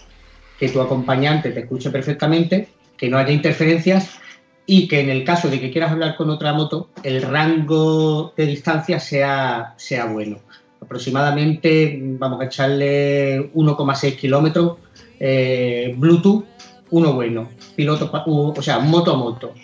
que 0.58 0.68
tu 0.68 0.80
acompañante 0.80 1.50
te 1.50 1.60
escuche 1.60 1.90
perfectamente, 1.90 2.68
que 2.98 3.08
no 3.08 3.16
haya 3.16 3.32
interferencias 3.32 4.18
y 4.66 4.88
que 4.88 5.00
en 5.00 5.10
el 5.10 5.24
caso 5.24 5.48
de 5.48 5.60
que 5.60 5.70
quieras 5.70 5.92
hablar 5.92 6.16
con 6.16 6.28
otra 6.28 6.52
moto, 6.52 6.90
el 7.02 7.22
rango 7.22 8.32
de 8.36 8.46
distancia 8.46 8.98
sea, 8.98 9.74
sea 9.76 10.06
bueno. 10.06 10.38
Aproximadamente 10.80 11.98
vamos 12.02 12.40
a 12.40 12.46
echarle 12.46 13.52
1,6 13.54 14.16
kilómetros 14.16 14.78
eh, 15.18 15.94
Bluetooth, 15.96 16.44
uno 16.90 17.12
bueno, 17.14 17.48
piloto, 17.74 18.10
o 18.12 18.62
sea, 18.62 18.78
moto 18.78 19.12
a 19.12 19.16
moto. 19.16 19.54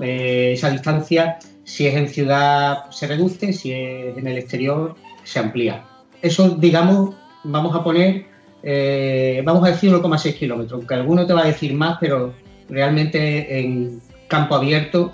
Eh, 0.00 0.52
esa 0.54 0.70
distancia, 0.70 1.38
si 1.64 1.86
es 1.86 1.94
en 1.94 2.08
ciudad, 2.08 2.90
se 2.90 3.06
reduce, 3.06 3.52
si 3.52 3.72
es 3.72 4.16
en 4.16 4.26
el 4.26 4.38
exterior, 4.38 4.94
se 5.22 5.38
amplía. 5.38 5.84
Eso, 6.22 6.50
digamos, 6.50 7.14
vamos 7.44 7.74
a 7.74 7.84
poner, 7.84 8.26
eh, 8.62 9.42
vamos 9.44 9.64
a 9.64 9.70
decir 9.70 9.92
1,6 9.92 10.34
kilómetros, 10.34 10.78
aunque 10.78 10.94
alguno 10.94 11.26
te 11.26 11.32
va 11.32 11.42
a 11.42 11.46
decir 11.46 11.74
más, 11.74 11.98
pero 12.00 12.34
realmente 12.68 13.60
en 13.60 14.00
campo 14.28 14.54
abierto 14.54 15.12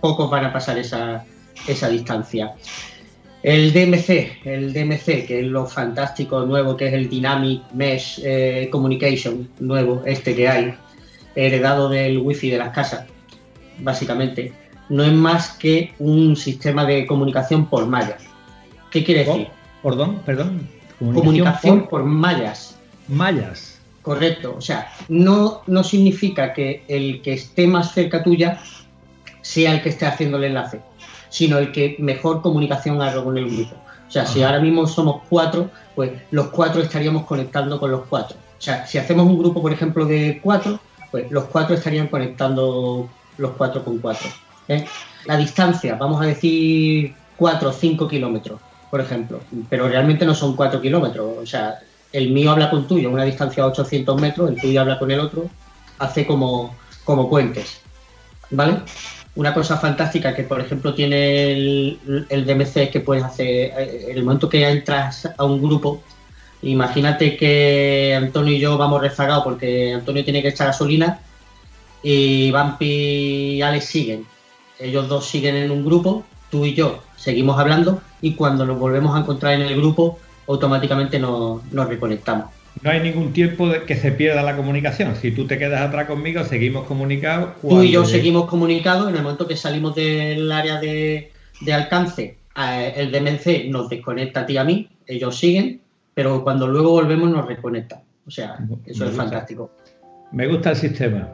pocos 0.00 0.30
van 0.30 0.46
a 0.46 0.52
pasar 0.52 0.78
esa, 0.78 1.24
esa 1.66 1.88
distancia. 1.88 2.54
El 3.42 3.72
DMC, 3.72 4.44
el 4.44 4.72
DMC, 4.72 5.26
que 5.26 5.40
es 5.40 5.46
lo 5.46 5.66
fantástico 5.66 6.44
nuevo, 6.44 6.76
que 6.76 6.88
es 6.88 6.92
el 6.92 7.08
Dynamic 7.08 7.62
Mesh 7.72 8.20
eh, 8.22 8.68
Communication 8.70 9.48
nuevo, 9.60 10.02
este 10.04 10.34
que 10.34 10.48
hay, 10.48 10.74
heredado 11.34 11.88
del 11.88 12.18
wifi 12.18 12.50
de 12.50 12.58
las 12.58 12.70
casas, 12.70 13.06
básicamente, 13.78 14.52
no 14.90 15.04
es 15.04 15.12
más 15.12 15.52
que 15.52 15.94
un 15.98 16.36
sistema 16.36 16.84
de 16.84 17.06
comunicación 17.06 17.66
por 17.66 17.86
mallas. 17.86 18.22
¿Qué 18.90 19.04
quiere 19.04 19.24
decir? 19.24 19.48
Perdón, 19.82 20.20
perdón. 20.26 20.68
Comunicación 20.98 21.82
por 21.82 21.90
por 21.90 22.04
mallas. 22.04 22.78
mallas. 23.08 23.69
Correcto, 24.02 24.54
o 24.56 24.60
sea, 24.60 24.90
no, 25.08 25.62
no 25.66 25.84
significa 25.84 26.54
que 26.54 26.84
el 26.88 27.20
que 27.20 27.34
esté 27.34 27.66
más 27.66 27.92
cerca 27.92 28.22
tuya 28.22 28.60
sea 29.42 29.74
el 29.74 29.82
que 29.82 29.90
esté 29.90 30.06
haciendo 30.06 30.38
el 30.38 30.44
enlace, 30.44 30.80
sino 31.28 31.58
el 31.58 31.70
que 31.70 31.96
mejor 31.98 32.40
comunicación 32.40 33.02
haga 33.02 33.22
con 33.22 33.36
el 33.36 33.50
grupo. 33.50 33.76
O 34.08 34.10
sea, 34.10 34.26
si 34.26 34.42
ahora 34.42 34.58
mismo 34.58 34.86
somos 34.86 35.22
cuatro, 35.28 35.70
pues 35.94 36.12
los 36.30 36.48
cuatro 36.48 36.82
estaríamos 36.82 37.26
conectando 37.26 37.78
con 37.78 37.90
los 37.90 38.06
cuatro. 38.08 38.36
O 38.58 38.62
sea, 38.62 38.86
si 38.86 38.98
hacemos 38.98 39.26
un 39.26 39.38
grupo, 39.38 39.62
por 39.62 39.72
ejemplo, 39.72 40.04
de 40.04 40.40
cuatro, 40.42 40.80
pues 41.10 41.30
los 41.30 41.44
cuatro 41.44 41.76
estarían 41.76 42.08
conectando 42.08 43.08
los 43.38 43.50
cuatro 43.52 43.84
con 43.84 43.98
cuatro. 43.98 44.28
¿eh? 44.68 44.84
La 45.26 45.36
distancia, 45.36 45.94
vamos 45.94 46.20
a 46.22 46.26
decir 46.26 47.14
cuatro 47.36 47.68
o 47.68 47.72
cinco 47.72 48.08
kilómetros, 48.08 48.60
por 48.90 49.00
ejemplo, 49.00 49.40
pero 49.68 49.88
realmente 49.88 50.26
no 50.26 50.34
son 50.34 50.56
cuatro 50.56 50.80
kilómetros. 50.80 51.38
O 51.38 51.46
sea, 51.46 51.78
el 52.12 52.30
mío 52.30 52.50
habla 52.50 52.70
con 52.70 52.86
tuyo 52.86 53.10
una 53.10 53.24
distancia 53.24 53.62
de 53.62 53.70
800 53.70 54.20
metros, 54.20 54.50
el 54.50 54.60
tuyo 54.60 54.80
habla 54.80 54.98
con 54.98 55.10
el 55.10 55.20
otro, 55.20 55.48
hace 55.98 56.26
como, 56.26 56.74
como. 57.04 57.30
¿Vale? 58.50 58.78
Una 59.36 59.54
cosa 59.54 59.76
fantástica 59.76 60.34
que, 60.34 60.42
por 60.42 60.60
ejemplo, 60.60 60.92
tiene 60.94 61.52
el, 61.52 61.98
DMC 62.28 62.76
es 62.76 62.90
que 62.90 63.00
puedes 63.00 63.22
hacer, 63.22 63.72
eh, 63.78 64.06
en 64.08 64.16
el 64.16 64.24
momento 64.24 64.48
que 64.48 64.68
entras 64.68 65.28
a 65.36 65.44
un 65.44 65.62
grupo, 65.62 66.02
imagínate 66.62 67.36
que 67.36 68.14
Antonio 68.16 68.52
y 68.54 68.58
yo 68.58 68.76
vamos 68.76 69.00
rezagados 69.00 69.44
porque 69.44 69.94
Antonio 69.94 70.24
tiene 70.24 70.42
que 70.42 70.48
echar 70.48 70.66
gasolina 70.68 71.20
y 72.02 72.50
Vampi 72.50 72.86
y 72.86 73.62
Alex 73.62 73.84
siguen. 73.84 74.26
Ellos 74.78 75.08
dos 75.08 75.26
siguen 75.26 75.56
en 75.56 75.70
un 75.70 75.84
grupo, 75.84 76.24
tú 76.50 76.64
y 76.64 76.74
yo 76.74 77.02
seguimos 77.16 77.58
hablando 77.58 78.00
y 78.20 78.34
cuando 78.34 78.66
nos 78.66 78.78
volvemos 78.78 79.14
a 79.14 79.20
encontrar 79.20 79.54
en 79.54 79.62
el 79.62 79.76
grupo, 79.76 80.18
automáticamente 80.50 81.18
nos, 81.18 81.64
nos 81.72 81.88
reconectamos. 81.88 82.46
No 82.82 82.90
hay 82.90 83.00
ningún 83.00 83.32
tiempo 83.32 83.68
de 83.68 83.82
que 83.84 83.96
se 83.96 84.12
pierda 84.12 84.42
la 84.42 84.56
comunicación. 84.56 85.14
Si 85.16 85.32
tú 85.32 85.46
te 85.46 85.58
quedas 85.58 85.82
atrás 85.82 86.06
conmigo, 86.06 86.44
seguimos 86.44 86.86
comunicados. 86.86 87.50
Tú 87.60 87.82
y 87.82 87.90
yo 87.90 88.04
seguimos 88.04 88.46
comunicados, 88.46 89.08
en 89.08 89.16
el 89.16 89.22
momento 89.22 89.46
que 89.46 89.56
salimos 89.56 89.94
del 89.94 90.50
área 90.50 90.80
de, 90.80 91.32
de 91.60 91.72
alcance, 91.72 92.38
el 92.96 93.12
DMC 93.12 93.68
nos 93.68 93.88
desconecta 93.88 94.40
a 94.40 94.46
ti 94.46 94.54
y 94.54 94.56
a 94.56 94.64
mí, 94.64 94.88
ellos 95.06 95.38
siguen, 95.38 95.80
pero 96.14 96.42
cuando 96.42 96.66
luego 96.66 96.90
volvemos 96.90 97.30
nos 97.30 97.46
reconectan. 97.46 98.00
O 98.26 98.30
sea, 98.30 98.58
eso 98.86 99.04
es 99.04 99.10
gusta. 99.10 99.24
fantástico. 99.24 99.70
Me 100.32 100.46
gusta 100.46 100.70
el 100.70 100.76
sistema. 100.76 101.28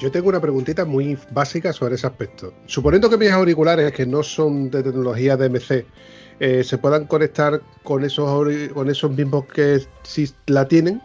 Yo 0.00 0.10
tengo 0.10 0.30
una 0.30 0.40
preguntita 0.40 0.86
muy 0.86 1.18
básica 1.30 1.74
sobre 1.74 1.96
ese 1.96 2.06
aspecto. 2.06 2.54
Suponiendo 2.64 3.10
que 3.10 3.18
mis 3.18 3.30
auriculares, 3.30 3.92
que 3.92 4.06
no 4.06 4.22
son 4.22 4.70
de 4.70 4.82
tecnología 4.82 5.36
DMC, 5.36 5.84
eh, 6.40 6.64
se 6.64 6.78
puedan 6.78 7.04
conectar 7.04 7.60
con 7.82 8.02
esos, 8.02 8.48
con 8.72 8.88
esos 8.88 9.10
mismos 9.10 9.44
que 9.44 9.78
sí 10.02 10.30
la 10.46 10.66
tienen, 10.66 11.02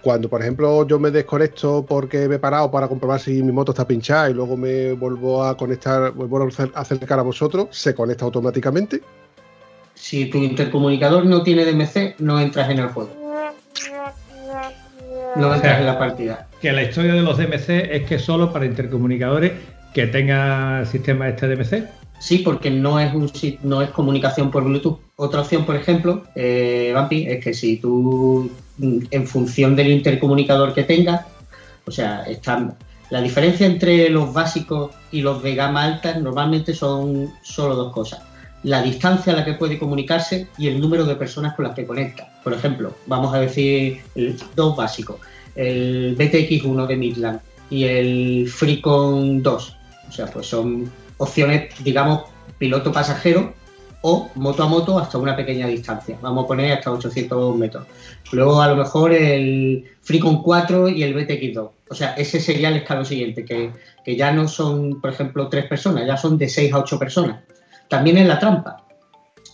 cuando 0.00 0.30
por 0.30 0.40
ejemplo 0.40 0.86
yo 0.86 0.98
me 0.98 1.10
desconecto 1.10 1.84
porque 1.86 2.26
me 2.28 2.36
he 2.36 2.38
parado 2.38 2.70
para 2.70 2.88
comprobar 2.88 3.20
si 3.20 3.42
mi 3.42 3.52
moto 3.52 3.72
está 3.72 3.86
pinchada 3.86 4.30
y 4.30 4.32
luego 4.32 4.56
me 4.56 4.94
vuelvo 4.94 5.44
a 5.44 5.54
conectar, 5.54 6.12
vuelvo 6.12 6.38
a 6.38 6.46
acer- 6.46 6.72
acercar 6.74 7.18
a 7.18 7.22
vosotros, 7.22 7.68
se 7.72 7.94
conecta 7.94 8.24
automáticamente. 8.24 9.02
Si 9.92 10.30
tu 10.30 10.38
intercomunicador 10.38 11.26
no 11.26 11.42
tiene 11.42 11.66
DMC, 11.66 12.14
no 12.20 12.40
entras 12.40 12.70
en 12.70 12.78
el 12.78 12.88
juego. 12.88 13.19
No 15.36 15.54
entras 15.54 15.80
en 15.80 15.86
la 15.86 15.98
partida. 15.98 16.48
Que 16.60 16.72
la 16.72 16.82
historia 16.82 17.14
de 17.14 17.22
los 17.22 17.38
DMC 17.38 17.68
es 17.90 18.02
que 18.04 18.18
solo 18.18 18.52
para 18.52 18.66
intercomunicadores 18.66 19.52
que 19.94 20.06
tengan 20.06 20.86
sistema 20.86 21.28
este 21.28 21.48
DMC. 21.48 21.88
Sí, 22.20 22.38
porque 22.38 22.70
no 22.70 23.00
es 23.00 23.14
un 23.14 23.30
no 23.62 23.80
es 23.80 23.90
comunicación 23.90 24.50
por 24.50 24.64
Bluetooth. 24.64 24.98
Otra 25.16 25.40
opción, 25.40 25.64
por 25.64 25.76
ejemplo, 25.76 26.24
eh, 26.34 26.92
Vampi, 26.94 27.26
es 27.26 27.42
que 27.42 27.54
si 27.54 27.78
tú, 27.78 28.50
mm, 28.76 28.98
en 29.10 29.26
función 29.26 29.74
del 29.74 29.88
intercomunicador 29.88 30.74
que 30.74 30.84
tengas, 30.84 31.24
o 31.86 31.90
sea, 31.90 32.24
están, 32.24 32.76
la 33.08 33.22
diferencia 33.22 33.66
entre 33.66 34.10
los 34.10 34.34
básicos 34.34 34.92
y 35.10 35.22
los 35.22 35.42
de 35.42 35.54
gama 35.54 35.82
alta 35.82 36.18
normalmente 36.18 36.74
son 36.74 37.32
solo 37.42 37.74
dos 37.74 37.92
cosas. 37.92 38.20
La 38.62 38.82
distancia 38.82 39.32
a 39.32 39.36
la 39.36 39.44
que 39.44 39.54
puede 39.54 39.78
comunicarse 39.78 40.48
y 40.58 40.68
el 40.68 40.80
número 40.80 41.04
de 41.06 41.14
personas 41.16 41.54
con 41.54 41.64
las 41.64 41.74
que 41.74 41.86
conecta. 41.86 42.28
Por 42.44 42.52
ejemplo, 42.52 42.94
vamos 43.06 43.34
a 43.34 43.40
decir 43.40 44.00
el- 44.14 44.36
dos 44.54 44.76
básicos. 44.76 45.16
El 45.54 46.14
BTX1 46.16 46.86
de 46.86 46.96
Midland 46.96 47.40
y 47.70 47.84
el 47.84 48.48
Freecon 48.48 49.42
2. 49.42 49.76
O 50.08 50.12
sea, 50.12 50.26
pues 50.26 50.46
son 50.46 50.90
opciones, 51.16 51.72
digamos, 51.82 52.24
piloto 52.58 52.92
pasajero 52.92 53.54
o 54.02 54.30
moto 54.34 54.62
a 54.62 54.66
moto 54.66 54.98
hasta 54.98 55.18
una 55.18 55.36
pequeña 55.36 55.66
distancia. 55.66 56.18
Vamos 56.22 56.44
a 56.44 56.48
poner 56.48 56.72
hasta 56.72 56.90
800 56.90 57.56
metros. 57.56 57.86
Luego, 58.32 58.60
a 58.60 58.68
lo 58.68 58.76
mejor, 58.76 59.12
el 59.12 59.84
Freecon 60.02 60.42
4 60.42 60.88
y 60.88 61.02
el 61.02 61.14
BTX2. 61.14 61.70
O 61.88 61.94
sea, 61.94 62.12
ese 62.14 62.40
sería 62.40 62.68
el 62.68 62.76
escalón 62.76 63.04
siguiente, 63.04 63.44
que, 63.44 63.70
que 64.04 64.16
ya 64.16 64.32
no 64.32 64.48
son, 64.48 65.00
por 65.00 65.10
ejemplo, 65.10 65.48
tres 65.48 65.66
personas, 65.66 66.06
ya 66.06 66.16
son 66.16 66.38
de 66.38 66.48
6 66.48 66.72
a 66.72 66.78
8 66.78 66.98
personas. 66.98 67.40
También 67.90 68.18
en 68.18 68.28
la 68.28 68.38
trampa. 68.38 68.86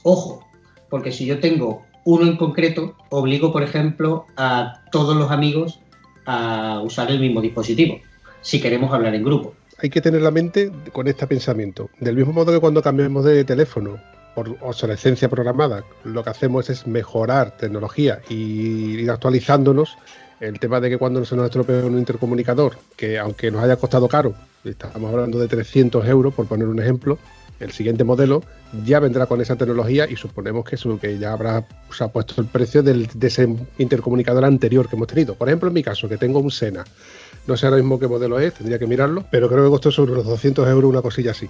Ojo, 0.02 0.44
porque 0.90 1.10
si 1.10 1.24
yo 1.24 1.40
tengo 1.40 1.82
uno 2.04 2.26
en 2.26 2.36
concreto, 2.36 2.94
obligo, 3.08 3.50
por 3.50 3.62
ejemplo, 3.62 4.26
a 4.36 4.82
todos 4.92 5.16
los 5.16 5.30
amigos 5.30 5.80
a 6.26 6.82
usar 6.84 7.10
el 7.10 7.18
mismo 7.18 7.40
dispositivo, 7.40 7.98
si 8.42 8.60
queremos 8.60 8.92
hablar 8.92 9.14
en 9.14 9.24
grupo. 9.24 9.54
Hay 9.78 9.88
que 9.88 10.02
tener 10.02 10.20
la 10.20 10.30
mente 10.30 10.70
con 10.92 11.08
este 11.08 11.26
pensamiento. 11.26 11.88
Del 11.98 12.14
mismo 12.14 12.34
modo 12.34 12.52
que 12.52 12.60
cuando 12.60 12.82
cambiamos 12.82 13.24
de 13.24 13.42
teléfono 13.44 13.96
por 14.34 14.54
obsolescencia 14.60 15.30
programada, 15.30 15.82
lo 16.04 16.22
que 16.22 16.30
hacemos 16.30 16.68
es 16.68 16.86
mejorar 16.86 17.56
tecnología 17.56 18.20
y 18.28 19.00
ir 19.00 19.10
actualizándonos. 19.10 19.96
El 20.40 20.60
tema 20.60 20.78
de 20.80 20.90
que 20.90 20.98
cuando 20.98 21.24
se 21.24 21.34
nos 21.36 21.46
estropea 21.46 21.86
un 21.86 21.98
intercomunicador, 21.98 22.76
que 22.96 23.18
aunque 23.18 23.50
nos 23.50 23.62
haya 23.62 23.76
costado 23.76 24.08
caro, 24.08 24.34
estamos 24.62 25.10
hablando 25.10 25.38
de 25.38 25.48
300 25.48 26.06
euros, 26.06 26.34
por 26.34 26.46
poner 26.46 26.68
un 26.68 26.78
ejemplo, 26.78 27.18
el 27.60 27.72
siguiente 27.72 28.04
modelo 28.04 28.42
ya 28.84 29.00
vendrá 29.00 29.26
con 29.26 29.40
esa 29.40 29.56
tecnología 29.56 30.06
y 30.08 30.16
suponemos 30.16 30.64
que, 30.64 30.76
su- 30.76 30.98
que 30.98 31.18
ya 31.18 31.32
habrá 31.32 31.66
se 31.90 32.08
puesto 32.08 32.40
el 32.40 32.46
precio 32.46 32.82
del- 32.82 33.06
de 33.14 33.26
ese 33.26 33.48
intercomunicador 33.78 34.44
anterior 34.44 34.88
que 34.88 34.96
hemos 34.96 35.08
tenido. 35.08 35.34
Por 35.34 35.48
ejemplo, 35.48 35.68
en 35.68 35.74
mi 35.74 35.82
caso, 35.82 36.08
que 36.08 36.16
tengo 36.18 36.38
un 36.40 36.50
Sena 36.50 36.84
No 37.46 37.56
sé 37.56 37.66
ahora 37.66 37.78
mismo 37.78 37.98
qué 38.00 38.08
modelo 38.08 38.40
es, 38.40 38.54
tendría 38.54 38.76
que 38.78 38.86
mirarlo, 38.88 39.24
pero 39.30 39.48
creo 39.48 39.62
que 39.64 39.70
costó 39.70 39.90
sobre 39.92 40.10
unos 40.12 40.24
200 40.26 40.68
euros 40.68 40.90
una 40.90 41.00
cosilla 41.00 41.30
así. 41.30 41.48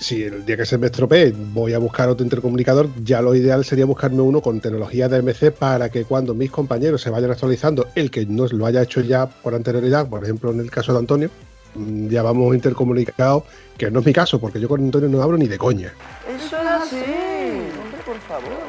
Si 0.00 0.24
el 0.24 0.44
día 0.44 0.56
que 0.56 0.66
se 0.66 0.76
me 0.76 0.86
estropee 0.86 1.32
voy 1.52 1.72
a 1.72 1.78
buscar 1.78 2.08
otro 2.08 2.24
intercomunicador, 2.24 2.88
ya 3.04 3.22
lo 3.22 3.32
ideal 3.36 3.64
sería 3.64 3.84
buscarme 3.86 4.22
uno 4.22 4.40
con 4.42 4.60
tecnología 4.60 5.08
de 5.08 5.18
MC 5.22 5.52
para 5.52 5.88
que 5.88 6.04
cuando 6.04 6.34
mis 6.34 6.50
compañeros 6.50 7.00
se 7.00 7.10
vayan 7.10 7.30
actualizando, 7.30 7.86
el 7.94 8.10
que 8.10 8.26
no 8.26 8.44
lo 8.48 8.66
haya 8.66 8.82
hecho 8.82 9.02
ya 9.02 9.26
por 9.28 9.54
anterioridad, 9.54 10.08
por 10.08 10.24
ejemplo 10.24 10.50
en 10.50 10.58
el 10.58 10.70
caso 10.72 10.92
de 10.92 10.98
Antonio, 10.98 11.30
ya 11.74 12.22
vamos 12.22 12.54
intercomunicados, 12.54 13.44
que 13.76 13.90
no 13.90 14.00
es 14.00 14.06
mi 14.06 14.12
caso, 14.12 14.40
porque 14.40 14.60
yo 14.60 14.68
con 14.68 14.80
Antonio 14.80 15.08
no 15.08 15.22
hablo 15.22 15.36
ni 15.36 15.46
de 15.46 15.58
coña. 15.58 15.92
Eso 16.28 16.56
es 16.56 16.66
así. 16.66 16.96
Hombre, 16.96 18.00
por 18.04 18.18
favor. 18.20 18.64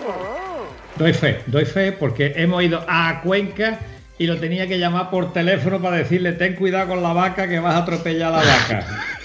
Doy 0.98 1.14
fe, 1.14 1.42
doy 1.48 1.66
fe 1.66 1.92
porque 1.92 2.34
hemos 2.36 2.64
ido 2.64 2.84
a 2.88 3.22
Cuenca 3.22 3.80
y 4.18 4.28
lo 4.28 4.38
tenía 4.40 4.68
que 4.68 4.80
llamar 4.80 5.10
por 5.10 5.34
teléfono 5.34 5.82
para 5.82 5.98
decirle 5.98 6.32
ten 6.34 6.56
cuidado 6.56 6.90
con 6.90 7.04
la 7.04 7.12
vaca 7.12 7.50
que 7.50 7.60
vas 7.60 7.76
a 7.76 7.80
atropellar 7.80 8.34
a 8.34 8.38
la 8.38 8.46
vaca. 8.46 8.88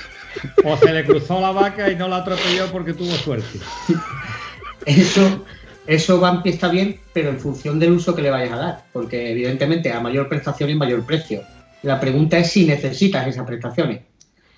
O 0.64 0.76
se 0.76 0.92
le 0.92 1.04
cruzó 1.04 1.40
la 1.40 1.50
vaca 1.50 1.90
y 1.90 1.96
no 1.96 2.06
la 2.06 2.18
atropelló 2.18 2.70
porque 2.70 2.94
tuvo 2.94 3.10
suerte. 3.12 3.58
Eso, 4.86 5.44
eso 5.88 6.20
Vampi 6.20 6.50
está 6.50 6.68
bien, 6.68 7.00
pero 7.12 7.30
en 7.30 7.40
función 7.40 7.80
del 7.80 7.92
uso 7.92 8.14
que 8.14 8.22
le 8.22 8.30
vayas 8.30 8.52
a 8.52 8.56
dar, 8.56 8.84
porque 8.92 9.32
evidentemente 9.32 9.92
a 9.92 10.00
mayor 10.00 10.28
prestación 10.28 10.70
y 10.70 10.76
mayor 10.76 11.04
precio. 11.04 11.42
La 11.82 11.98
pregunta 11.98 12.38
es 12.38 12.50
si 12.50 12.66
necesitas 12.66 13.26
esas 13.26 13.46
prestaciones. 13.46 14.00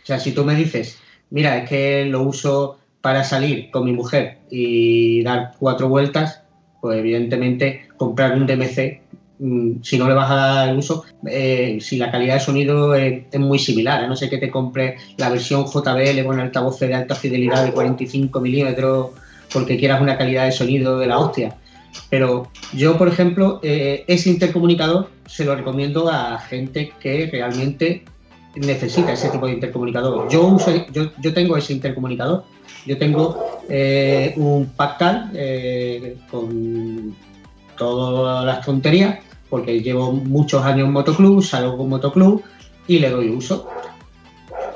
O 0.03 0.07
sea, 0.07 0.19
si 0.19 0.33
tú 0.33 0.45
me 0.45 0.55
dices, 0.55 0.99
mira, 1.31 1.59
es 1.59 1.69
que 1.69 2.05
lo 2.05 2.23
uso 2.23 2.79
para 3.01 3.25
salir 3.25 3.71
con 3.71 3.85
mi 3.85 3.93
mujer 3.93 4.39
y 4.51 5.23
dar 5.23 5.53
cuatro 5.59 5.89
vueltas, 5.89 6.43
pues 6.81 6.99
evidentemente 6.99 7.89
comprar 7.97 8.33
un 8.33 8.47
DMC, 8.47 9.03
mm, 9.39 9.83
si 9.83 9.99
no 9.99 10.09
le 10.09 10.15
vas 10.15 10.31
a 10.31 10.35
dar 10.35 10.69
el 10.69 10.79
uso, 10.79 11.05
eh, 11.27 11.79
si 11.81 11.97
la 11.97 12.11
calidad 12.11 12.35
de 12.35 12.41
sonido 12.41 12.95
es, 12.95 13.25
muy 13.39 13.59
similar, 13.59 14.03
a 14.03 14.07
no 14.09 14.17
ser 14.17 14.31
que 14.31 14.39
te 14.39 14.51
compres 14.51 15.01
la 15.17 15.31
versión 15.31 15.65
JBL 15.67 16.25
con 16.25 16.41
altavoces 16.41 16.89
de 16.89 16.95
alta 16.95 17.15
fidelidad 17.15 17.65
de 17.65 17.73
45 17.73 18.41
milímetros 18.41 19.11
porque 19.53 19.77
quieras 19.77 20.01
una 20.01 20.17
calidad 20.17 20.47
de 20.47 20.53
sonido 20.53 20.99
de 20.99 21.07
la 21.07 21.19
hostia. 21.19 21.57
Pero 22.11 22.49
yo, 22.73 22.99
por 22.99 23.09
ejemplo, 23.09 23.61
eh, 23.63 24.05
ese 24.07 24.31
intercomunicador 24.31 25.11
se 25.27 25.45
lo 25.45 25.55
recomiendo 25.55 26.11
a 26.11 26.39
gente 26.39 26.93
que 27.01 27.29
realmente 27.31 28.05
necesita 28.55 29.13
ese 29.13 29.29
tipo 29.29 29.47
de 29.47 29.55
intercomunicador. 29.55 30.29
Yo, 30.31 30.47
uso, 30.47 30.71
yo, 30.93 31.11
yo 31.21 31.33
tengo 31.33 31.57
ese 31.57 31.73
intercomunicador. 31.73 32.45
Yo 32.87 32.99
tengo 32.99 33.63
eh, 33.69 34.35
un 34.37 34.67
Pactal 34.77 35.31
eh, 35.35 36.17
con 36.31 37.15
todas 37.77 38.45
las 38.45 38.65
tonterías, 38.65 39.19
porque 39.49 39.81
llevo 39.81 40.13
muchos 40.13 40.65
años 40.65 40.87
en 40.87 40.93
motoclub, 40.93 41.43
salgo 41.43 41.77
con 41.77 41.89
motoclub 41.89 42.43
y 42.87 42.99
le 42.99 43.11
doy 43.11 43.31
uso. 43.31 43.69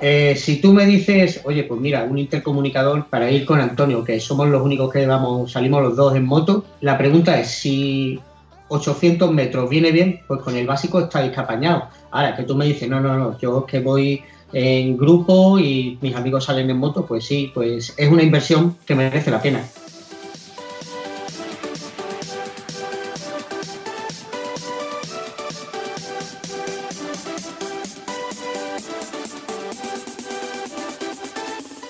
Eh, 0.01 0.37
si 0.37 0.61
tú 0.61 0.73
me 0.73 0.85
dices, 0.85 1.41
oye, 1.45 1.65
pues 1.65 1.81
mira, 1.81 2.05
un 2.05 2.19
intercomunicador 2.19 3.07
para 3.07 3.31
ir 3.31 3.47
con 3.47 3.61
Antonio, 3.61 4.05
que 4.05 4.21
somos 4.21 4.49
los 4.49 4.63
únicos 4.63 4.93
que 4.93 5.07
vamos, 5.07 5.53
salimos 5.53 5.83
los 5.83 5.97
dos 5.97 6.15
en 6.15 6.25
moto, 6.25 6.65
la 6.81 6.99
pregunta 6.99 7.39
es 7.41 7.49
si 7.49 8.21
800 8.69 9.33
metros 9.33 9.71
viene 9.71 9.91
bien, 9.93 10.21
pues 10.27 10.41
con 10.41 10.57
el 10.57 10.67
básico 10.67 11.01
estáis 11.01 11.37
apañados. 11.39 11.85
Ahora 12.11 12.37
que 12.37 12.43
tú 12.43 12.55
me 12.57 12.67
dices, 12.67 12.89
no, 12.89 13.01
no, 13.01 13.17
no, 13.17 13.39
yo 13.39 13.65
que 13.65 13.81
voy 13.81 14.23
en 14.53 14.97
grupo 14.97 15.59
y 15.59 15.99
mis 16.01 16.15
amigos 16.15 16.45
salen 16.45 16.71
en 16.71 16.79
moto, 16.79 17.07
pues 17.07 17.25
sí, 17.25 17.51
pues 17.55 17.95
es 17.97 18.11
una 18.11 18.23
inversión 18.23 18.77
que 18.87 18.95
merece 18.95 19.31
la 19.31 19.41
pena. 19.41 19.65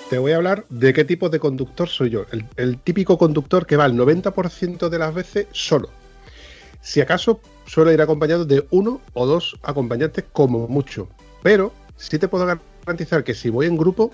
Te 0.09 0.19
voy 0.19 0.31
a 0.31 0.37
hablar 0.37 0.65
de 0.69 0.93
qué 0.93 1.03
tipo 1.03 1.27
de 1.27 1.37
conductor 1.37 1.89
soy 1.89 2.11
yo. 2.11 2.25
El, 2.55 2.77
típico 2.79 3.17
conductor 3.17 3.65
que 3.65 3.75
va 3.75 3.85
el 3.85 3.93
90% 3.93 4.87
de 4.87 4.99
las 4.99 5.13
veces 5.13 5.47
solo. 5.51 5.89
Si 6.79 7.01
acaso 7.01 7.41
suelo 7.65 7.91
ir 7.91 8.01
acompañado 8.01 8.45
de 8.45 8.65
uno 8.69 9.01
o 9.13 9.25
dos 9.25 9.59
acompañantes 9.63 10.23
como 10.31 10.69
mucho. 10.69 11.09
Pero 11.43 11.73
sí 11.97 12.17
te 12.19 12.29
puedo 12.29 12.45
garantizar 12.45 13.25
que 13.25 13.33
si 13.33 13.49
voy 13.49 13.65
en 13.65 13.75
grupo, 13.75 14.11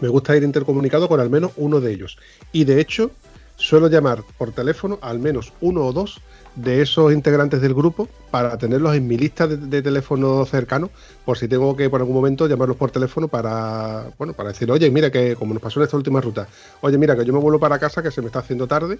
me 0.00 0.08
gusta 0.08 0.34
ir 0.34 0.44
intercomunicado 0.44 1.08
con 1.08 1.20
al 1.20 1.28
menos 1.28 1.52
uno 1.56 1.78
de 1.78 1.92
ellos. 1.92 2.16
Y 2.50 2.64
de 2.64 2.80
hecho, 2.80 3.10
suelo 3.56 3.88
llamar 3.88 4.24
por 4.38 4.52
teléfono 4.52 4.98
al 5.02 5.18
menos 5.18 5.52
uno 5.60 5.84
o 5.84 5.92
dos 5.92 6.22
de 6.54 6.82
esos 6.82 7.12
integrantes 7.12 7.60
del 7.60 7.74
grupo 7.74 8.08
para 8.30 8.56
tenerlos 8.58 8.94
en 8.94 9.06
mi 9.06 9.16
lista 9.16 9.46
de, 9.46 9.56
de 9.56 9.82
teléfono 9.82 10.44
cercano, 10.44 10.90
por 11.24 11.38
si 11.38 11.48
tengo 11.48 11.76
que 11.76 11.90
por 11.90 12.00
algún 12.00 12.14
momento 12.14 12.46
llamarlos 12.46 12.76
por 12.76 12.90
teléfono 12.90 13.28
para, 13.28 14.06
bueno, 14.18 14.34
para 14.34 14.50
decir, 14.50 14.70
oye, 14.70 14.90
mira 14.90 15.10
que 15.10 15.36
como 15.36 15.54
nos 15.54 15.62
pasó 15.62 15.80
en 15.80 15.84
esta 15.84 15.96
última 15.96 16.20
ruta, 16.20 16.46
oye, 16.80 16.98
mira 16.98 17.16
que 17.16 17.24
yo 17.24 17.32
me 17.32 17.40
vuelvo 17.40 17.58
para 17.58 17.78
casa 17.78 18.02
que 18.02 18.10
se 18.10 18.20
me 18.20 18.28
está 18.28 18.40
haciendo 18.40 18.66
tarde 18.66 18.98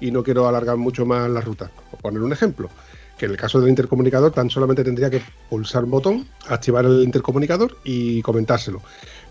y 0.00 0.10
no 0.10 0.22
quiero 0.22 0.48
alargar 0.48 0.76
mucho 0.76 1.04
más 1.06 1.30
la 1.30 1.40
ruta. 1.40 1.70
Por 1.90 2.00
poner 2.00 2.22
un 2.22 2.32
ejemplo, 2.32 2.68
que 3.18 3.26
en 3.26 3.32
el 3.32 3.36
caso 3.36 3.60
del 3.60 3.68
intercomunicador 3.68 4.32
tan 4.32 4.48
solamente 4.48 4.82
tendría 4.82 5.10
que 5.10 5.22
pulsar 5.48 5.84
un 5.84 5.90
botón, 5.90 6.26
activar 6.48 6.86
el 6.86 7.02
intercomunicador 7.02 7.76
y 7.84 8.22
comentárselo. 8.22 8.80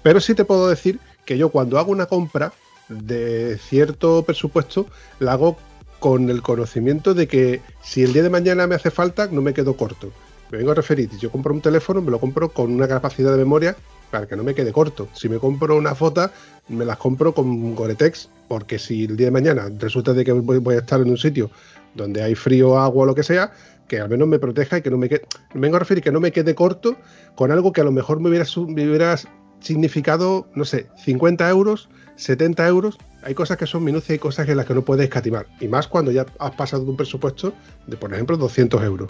Pero 0.03 0.21
sí 0.21 0.35
te 0.35 0.45
puedo 0.45 0.69
decir 0.69 0.99
que 1.25 1.37
yo 1.37 1.49
cuando 1.49 1.79
hago 1.79 1.91
una 1.91 2.05
compra 2.05 2.53
de 2.87 3.57
cierto 3.57 4.23
presupuesto, 4.23 4.85
la 5.19 5.33
hago 5.33 5.57
con 5.99 6.29
el 6.29 6.41
conocimiento 6.41 7.13
de 7.13 7.27
que 7.27 7.61
si 7.81 8.03
el 8.03 8.13
día 8.13 8.23
de 8.23 8.29
mañana 8.29 8.67
me 8.67 8.75
hace 8.75 8.91
falta, 8.91 9.27
no 9.27 9.41
me 9.41 9.53
quedo 9.53 9.75
corto. 9.75 10.11
Me 10.51 10.57
vengo 10.57 10.71
a 10.71 10.75
referir, 10.75 11.09
yo 11.19 11.31
compro 11.31 11.53
un 11.53 11.61
teléfono, 11.61 12.01
me 12.01 12.09
lo 12.09 12.19
compro 12.19 12.49
con 12.49 12.73
una 12.73 12.87
capacidad 12.87 13.31
de 13.31 13.37
memoria 13.37 13.75
para 14.09 14.27
que 14.27 14.35
no 14.35 14.43
me 14.43 14.55
quede 14.55 14.71
corto. 14.71 15.07
Si 15.13 15.29
me 15.29 15.37
compro 15.37 15.75
una 15.75 15.93
foto, 15.93 16.31
me 16.67 16.85
las 16.85 16.97
compro 16.97 17.33
con 17.33 17.75
Goretex, 17.75 18.29
porque 18.47 18.79
si 18.79 19.05
el 19.05 19.15
día 19.15 19.27
de 19.27 19.31
mañana 19.31 19.69
resulta 19.77 20.13
de 20.13 20.25
que 20.25 20.31
voy, 20.31 20.75
a 20.75 20.79
estar 20.79 21.01
en 21.01 21.09
un 21.09 21.17
sitio 21.17 21.51
donde 21.93 22.23
hay 22.23 22.33
frío, 22.33 22.79
agua 22.79 23.03
o 23.03 23.05
lo 23.05 23.15
que 23.15 23.23
sea, 23.23 23.51
que 23.87 23.99
al 23.99 24.09
menos 24.09 24.27
me 24.27 24.39
proteja 24.39 24.79
y 24.79 24.81
que 24.81 24.89
no 24.89 24.97
me 24.97 25.09
quede. 25.09 25.25
Me 25.53 25.61
vengo 25.61 25.75
a 25.75 25.79
referir 25.79 26.03
que 26.03 26.11
no 26.11 26.19
me 26.19 26.31
quede 26.31 26.55
corto 26.55 26.97
con 27.35 27.51
algo 27.51 27.71
que 27.71 27.81
a 27.81 27.83
lo 27.83 27.91
mejor 27.91 28.19
me 28.19 28.29
hubiera, 28.29 28.45
me 28.67 28.87
hubiera 28.87 29.15
significado, 29.59 30.47
no 30.55 30.65
sé, 30.65 30.87
50 31.03 31.47
euros, 31.49 31.89
70 32.19 32.67
euros. 32.67 32.97
Hay 33.23 33.33
cosas 33.33 33.57
que 33.57 33.65
son 33.65 33.83
minucias 33.83 34.15
y 34.15 34.19
cosas 34.19 34.47
en 34.49 34.57
las 34.57 34.65
que 34.65 34.73
no 34.73 34.83
puedes 34.83 35.05
escatimar. 35.05 35.47
Y 35.59 35.67
más 35.67 35.87
cuando 35.87 36.11
ya 36.11 36.25
has 36.37 36.51
pasado 36.51 36.83
de 36.83 36.91
un 36.91 36.97
presupuesto 36.97 37.53
de, 37.87 37.95
por 37.97 38.13
ejemplo, 38.13 38.37
200 38.37 38.83
euros. 38.83 39.09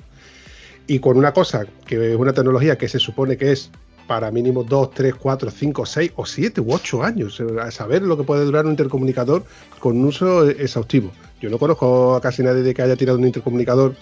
Y 0.88 1.00
con 1.00 1.18
una 1.18 1.34
cosa 1.34 1.66
que 1.86 2.14
es 2.14 2.18
una 2.18 2.34
tecnología 2.34 2.78
que 2.78 2.88
se 2.88 3.00
supone 3.00 3.36
que 3.38 3.52
es 3.52 3.72
para 4.08 4.32
mínimo 4.32 4.64
2, 4.64 4.92
3, 4.92 5.16
4, 5.16 5.52
5, 5.52 5.86
6 5.86 6.12
o 6.16 6.26
7 6.26 6.62
u 6.62 6.74
8 6.74 7.04
años. 7.04 7.40
eh, 7.40 7.46
A 7.62 7.72
saber 7.72 8.02
lo 8.04 8.18
que 8.18 8.24
puede 8.24 8.46
durar 8.46 8.66
un 8.66 8.72
intercomunicador 8.72 9.44
con 9.80 9.98
un 9.98 10.06
uso 10.06 10.50
exhaustivo. 10.50 11.12
Yo 11.42 11.50
no 11.50 11.58
conozco 11.58 12.16
a 12.16 12.22
casi 12.22 12.44
nadie 12.44 12.64
de 12.64 12.74
que 12.74 12.82
haya 12.82 12.96
tirado 12.96 13.18
un 13.18 13.26
intercomunicador 13.26 13.96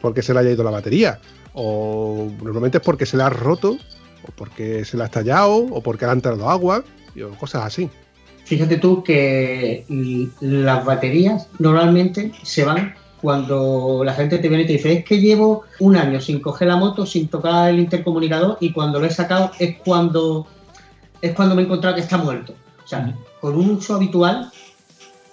porque 0.00 0.22
se 0.22 0.34
le 0.34 0.40
haya 0.40 0.50
ido 0.50 0.64
la 0.64 0.70
batería. 0.70 1.20
O 1.54 2.28
normalmente 2.42 2.78
es 2.78 2.84
porque 2.84 3.06
se 3.06 3.16
le 3.16 3.22
ha 3.22 3.30
roto, 3.30 3.72
o 3.72 4.30
porque 4.36 4.84
se 4.84 4.96
le 4.96 5.04
ha 5.04 5.06
estallado, 5.06 5.54
o 5.54 5.80
porque 5.80 6.06
le 6.06 6.10
ha 6.10 6.14
entrado 6.14 6.48
agua, 6.50 6.82
o 7.24 7.38
cosas 7.38 7.64
así. 7.64 7.88
Fíjate 8.44 8.78
tú 8.78 9.02
que 9.02 9.84
las 10.40 10.84
baterías 10.84 11.48
normalmente 11.58 12.32
se 12.42 12.64
van 12.64 12.94
cuando 13.20 14.02
la 14.04 14.14
gente 14.14 14.38
te 14.38 14.48
viene 14.48 14.64
y 14.64 14.66
te 14.66 14.72
dice 14.72 14.92
es 14.92 15.04
que 15.04 15.20
llevo 15.20 15.62
un 15.78 15.96
año 15.96 16.20
sin 16.20 16.40
coger 16.40 16.68
la 16.68 16.76
moto, 16.76 17.06
sin 17.06 17.28
tocar 17.28 17.70
el 17.70 17.78
intercomunicador 17.78 18.58
y 18.60 18.72
cuando 18.72 18.98
lo 18.98 19.06
he 19.06 19.10
sacado 19.10 19.52
es 19.60 19.78
cuando 19.78 20.46
es 21.20 21.32
cuando 21.34 21.54
me 21.54 21.62
he 21.62 21.64
encontrado 21.66 21.94
que 21.94 22.02
está 22.02 22.18
muerto. 22.18 22.54
O 22.84 22.86
sea, 22.86 23.16
con 23.40 23.54
un 23.54 23.70
uso 23.70 23.94
habitual 23.94 24.50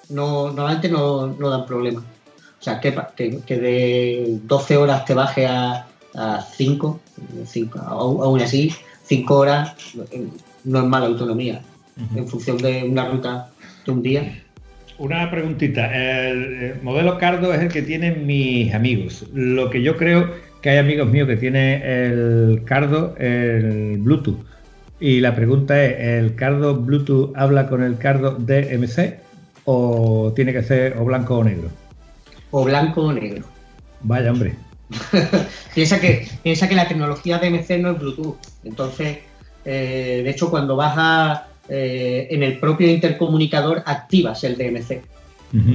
no, 0.10 0.52
normalmente 0.52 0.88
no, 0.88 1.28
no 1.28 1.50
dan 1.50 1.66
problema. 1.66 2.02
O 2.02 2.64
sea, 2.64 2.80
que, 2.80 2.96
que, 3.16 3.40
que 3.40 3.58
de 3.58 4.40
12 4.44 4.78
horas 4.78 5.04
te 5.06 5.16
baje 5.16 5.48
a, 5.48 5.88
a 6.14 6.42
5, 6.42 7.00
5, 7.46 7.80
aún 7.80 8.22
aún 8.22 8.42
así, 8.42 8.72
5 9.04 9.36
horas 9.36 9.76
eh, 10.12 10.28
no 10.64 10.80
es 10.80 10.86
mala 10.86 11.08
autonomía 11.08 11.64
en 12.16 12.28
función 12.28 12.58
de 12.58 12.84
una 12.84 13.10
ruta 13.10 13.50
de 13.86 13.92
un 13.92 14.02
día. 14.02 14.44
Una 14.98 15.32
preguntita. 15.32 15.86
El, 15.86 16.64
eh, 16.64 16.76
modelo 16.84 17.18
Cardo 17.18 17.54
es 17.54 17.62
el 17.62 17.70
que 17.70 17.82
tienen 17.82 18.26
mis 18.26 18.74
amigos. 18.74 19.26
Lo 19.34 19.70
que 19.70 19.82
yo 19.82 19.96
creo 19.96 20.30
que 20.62 20.72
hay 20.72 20.78
amigos 20.78 21.10
míos 21.10 21.28
que 21.28 21.38
tienen 21.38 21.82
el 21.82 22.64
Cardo, 22.66 23.16
el 23.18 23.98
Bluetooth. 24.00 24.40
Y 25.00 25.22
la 25.22 25.34
pregunta 25.36 25.82
es, 25.82 25.98
¿el 26.00 26.36
Cardo 26.36 26.76
Bluetooth 26.76 27.32
habla 27.36 27.68
con 27.68 27.82
el 27.82 27.98
Cardo 27.98 28.32
DMC 28.32 29.20
o 29.64 30.34
tiene 30.36 30.52
que 30.52 30.64
ser 30.64 30.98
o 30.98 31.06
blanco 31.06 31.38
o 31.38 31.44
negro? 31.44 31.70
O 32.52 32.66
blanco 32.66 33.04
o 33.04 33.14
negro. 33.14 33.46
Vaya, 34.02 34.32
hombre. 34.32 34.56
Piensa 35.76 36.02
que, 36.02 36.28
piensa 36.44 36.68
que 36.68 36.76
la 36.76 36.88
tecnología 36.88 37.38
DMC 37.38 37.80
no 37.80 37.92
es 37.92 38.00
Bluetooth. 38.00 38.38
Entonces, 38.66 39.20
eh, 39.64 40.22
de 40.24 40.30
hecho, 40.30 40.50
cuando 40.50 40.76
vas 40.76 40.96
a, 40.98 41.48
eh, 41.70 42.28
en 42.32 42.44
el 42.44 42.60
propio 42.60 42.88
intercomunicador, 42.90 43.84
activas 43.86 44.44
el 44.44 44.58
DMC. 44.58 45.02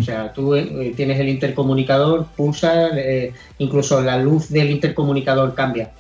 O 0.01 0.03
sea, 0.05 0.33
tú 0.33 0.55
eh, 0.55 0.93
tienes 0.97 1.19
el 1.19 1.29
intercomunicador, 1.29 2.27
pulsas, 2.37 2.93
eh, 2.95 3.33
incluso 3.59 4.01
la 4.03 4.17
luz 4.19 4.49
del 4.51 4.71
intercomunicador 4.71 5.55
cambia. 5.57 5.91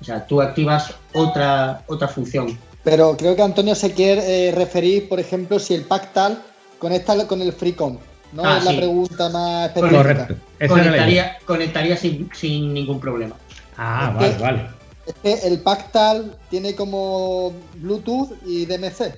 O 0.00 0.04
sea, 0.04 0.24
tú 0.24 0.40
activas 0.40 0.94
otra, 1.14 1.82
otra 1.88 2.06
función. 2.06 2.56
Pero 2.84 3.16
creo 3.16 3.34
que 3.34 3.42
Antonio 3.42 3.74
se 3.74 3.92
quiere 3.92 4.48
eh, 4.48 4.52
referir, 4.52 5.08
por 5.08 5.18
ejemplo, 5.18 5.58
si 5.58 5.74
el 5.74 5.82
Pactal 5.82 6.42
conecta 6.78 7.26
con 7.26 7.42
el 7.42 7.52
FreeCom. 7.52 7.98
No 8.34 8.42
Ah, 8.44 8.58
es 8.58 8.64
la 8.64 8.76
pregunta 8.76 9.28
más 9.30 9.66
específica. 9.68 9.96
Correcto. 10.02 10.34
Conectaría, 10.68 11.36
conectaría 11.44 11.96
sin, 11.96 12.28
sin 12.34 12.72
ningún 12.74 13.00
problema. 13.00 13.34
Ah, 13.76 14.10
Es 14.10 14.16
vale, 14.16 14.36
que- 14.36 14.42
vale. 14.42 14.66
Es 15.06 15.14
que 15.40 15.46
el 15.48 15.58
Pactal 15.60 16.36
tiene 16.50 16.74
como 16.76 17.52
Bluetooth 17.76 18.30
y 18.46 18.64
DMC. 18.66 19.12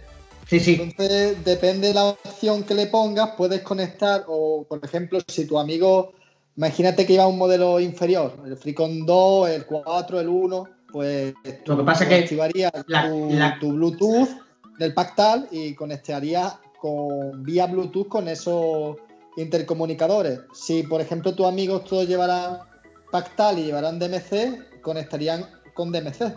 Sí, 0.48 0.60
sí. 0.60 0.78
Entonces, 0.80 1.44
depende 1.44 1.88
de 1.88 1.94
la 1.94 2.04
opción 2.06 2.62
que 2.64 2.74
le 2.74 2.86
pongas, 2.86 3.30
puedes 3.36 3.62
conectar, 3.62 4.24
o 4.28 4.64
por 4.68 4.80
ejemplo, 4.84 5.18
si 5.26 5.44
tu 5.46 5.58
amigo, 5.58 6.12
imagínate 6.56 7.04
que 7.04 7.14
lleva 7.14 7.26
un 7.26 7.36
modelo 7.38 7.80
inferior, 7.80 8.32
el 8.46 8.56
FreeCon 8.56 9.04
2, 9.04 9.48
el 9.50 9.66
4, 9.66 10.20
el 10.20 10.28
1, 10.28 10.68
pues 10.92 11.34
Lo 11.64 11.76
que 11.76 11.82
pasa 11.82 12.04
es 12.04 12.08
que 12.10 12.14
activarías 12.16 12.72
la- 12.86 13.08
tu, 13.10 13.30
la- 13.32 13.58
tu 13.58 13.72
Bluetooth 13.72 14.28
del 14.78 14.94
Pactal 14.94 15.48
y 15.50 15.74
conectarías 15.74 16.54
con 16.80 17.42
vía 17.42 17.66
Bluetooth 17.66 18.08
con 18.08 18.28
esos 18.28 18.96
intercomunicadores. 19.36 20.40
Si, 20.54 20.82
por 20.84 21.00
ejemplo, 21.00 21.34
tus 21.34 21.46
amigos 21.46 21.84
todos 21.84 22.06
llevarán 22.06 22.58
Pactal 23.10 23.58
y 23.58 23.64
llevarán 23.64 23.98
DMC, 23.98 24.80
conectarían 24.82 25.44
con 25.74 25.90
DMC. 25.92 26.34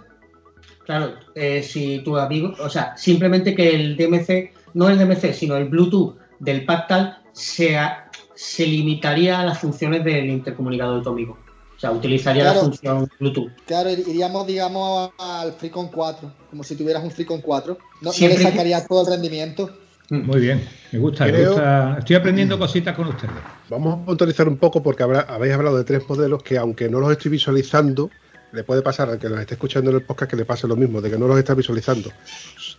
Claro, 0.89 1.13
eh, 1.36 1.62
si 1.62 1.99
tu 1.99 2.17
amigo, 2.17 2.56
o 2.60 2.67
sea, 2.67 2.97
simplemente 2.97 3.54
que 3.54 3.75
el 3.75 3.95
DMC, 3.95 4.52
no 4.73 4.89
el 4.89 4.97
DMC, 4.97 5.34
sino 5.36 5.56
el 5.56 5.65
Bluetooth 5.65 6.15
del 6.39 6.65
Pactal 6.65 7.19
sea, 7.32 8.10
se 8.34 8.65
limitaría 8.65 9.39
a 9.39 9.45
las 9.45 9.60
funciones 9.60 10.04
del 10.04 10.25
intercomunicador 10.32 10.97
de 10.97 11.04
tu 11.04 11.10
amigo. 11.12 11.38
O 11.78 11.80
sea, 11.80 11.91
utilizaría 11.91 12.43
la 12.43 12.56
función 12.56 13.08
Bluetooth. 13.19 13.52
Claro, 13.67 13.91
iríamos, 13.91 14.47
digamos, 14.47 15.12
al 15.19 15.54
FreeCon 15.54 15.89
4, 15.89 16.34
como 16.49 16.63
si 16.63 16.75
tuvieras 16.75 17.04
un 17.04 17.12
FreeCon 17.12 17.41
4. 17.41 17.78
No, 18.02 18.10
no 18.12 18.28
le 18.28 18.38
sacarías 18.39 18.88
todo 18.88 19.02
el 19.02 19.12
rendimiento. 19.13 19.69
Muy 20.10 20.39
bien. 20.39 20.67
Me 20.91 20.97
gusta, 20.97 21.28
me 21.28 21.45
gusta. 21.45 21.97
Estoy 21.99 22.15
aprendiendo 22.15 22.58
cositas 22.58 22.95
con 22.95 23.10
ustedes. 23.10 23.36
Vamos 23.69 23.93
a 23.93 24.06
puntualizar 24.08 24.47
un 24.47 24.58
poco 24.58 24.82
porque 24.82 25.04
habrá- 25.04 25.28
habéis 25.30 25.54
hablado 25.54 25.78
de 25.78 25.84
tres 25.84 26.02
modelos 26.10 26.41
que 26.41 26.58
aunque 26.58 26.89
no 26.89 26.99
los 26.99 27.12
estoy 27.12 27.30
visualizando, 27.30 28.10
le 28.52 28.64
puede 28.64 28.82
pasar 28.82 29.10
al 29.10 29.20
que 29.20 29.30
los 29.30 29.40
esté 29.40 29.56
escuchando 29.56 29.92
en 29.92 29.98
el 29.98 30.04
podcast 30.04 30.32
que 30.32 30.38
le 30.38 30.46
pase 30.46 30.68
lo 30.68 30.76
mismo, 30.76 31.02
de 31.02 31.10
que 31.10 31.18
no 31.18 31.28
los 31.28 31.38
está 31.38 31.54
visualizando. 31.54 32.12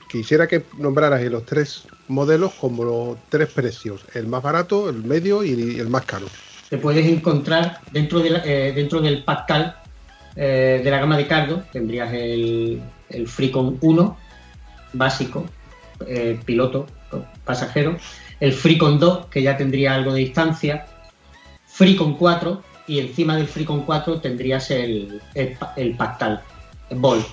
Quisiera 0.08 0.46
que 0.46 0.64
nombraras 0.78 1.22
los 1.22 1.44
tres 1.44 1.84
modelos 2.08 2.52
como 2.54 2.84
los 2.84 3.18
tres 3.28 3.48
precios, 3.48 4.04
el 4.14 4.26
más 4.26 4.42
barato, 4.42 4.88
el 4.88 5.04
medio 5.04 5.44
y 5.44 5.78
el 5.78 5.88
más 5.88 6.04
caro. 6.04 6.26
Te 6.68 6.78
puedes 6.78 7.06
encontrar 7.06 7.80
dentro, 7.92 8.22
eh, 8.24 8.72
dentro 8.74 9.00
del 9.00 9.24
Pactal 9.24 9.76
eh, 10.36 10.80
de 10.82 10.90
la 10.90 10.98
gama 10.98 11.16
de 11.16 11.26
cargo, 11.26 11.62
tendrías 11.72 12.12
el, 12.12 12.80
el 13.08 13.28
Freecon 13.28 13.78
1 13.80 14.16
básico, 14.92 15.46
eh, 16.06 16.38
piloto, 16.44 16.86
pasajero, 17.44 17.96
el 18.40 18.52
Freecon 18.52 18.98
2, 18.98 19.26
que 19.26 19.42
ya 19.42 19.56
tendría 19.56 19.94
algo 19.94 20.12
de 20.12 20.20
distancia, 20.20 20.86
Freecon 21.66 22.16
4 22.16 22.69
y 22.90 22.98
encima 22.98 23.36
del 23.36 23.46
Freecon 23.46 23.82
4 23.84 24.20
tendrías 24.20 24.68
el, 24.72 25.20
el, 25.34 25.56
el 25.76 25.96
Pactal, 25.96 26.40
el 26.90 26.98
Ball. 26.98 27.24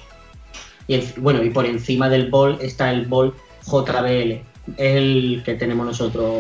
Y 0.88 0.94
en- 0.96 1.14
bueno, 1.18 1.44
y 1.44 1.50
por 1.50 1.66
encima 1.66 2.10
del 2.10 2.30
Ball 2.30 2.60
está 2.62 2.92
el 2.92 3.08
Ball 3.08 3.34
JBL, 3.66 4.40
el 4.78 5.42
que 5.44 5.56
tenemos 5.56 5.84
nosotros 5.88 6.32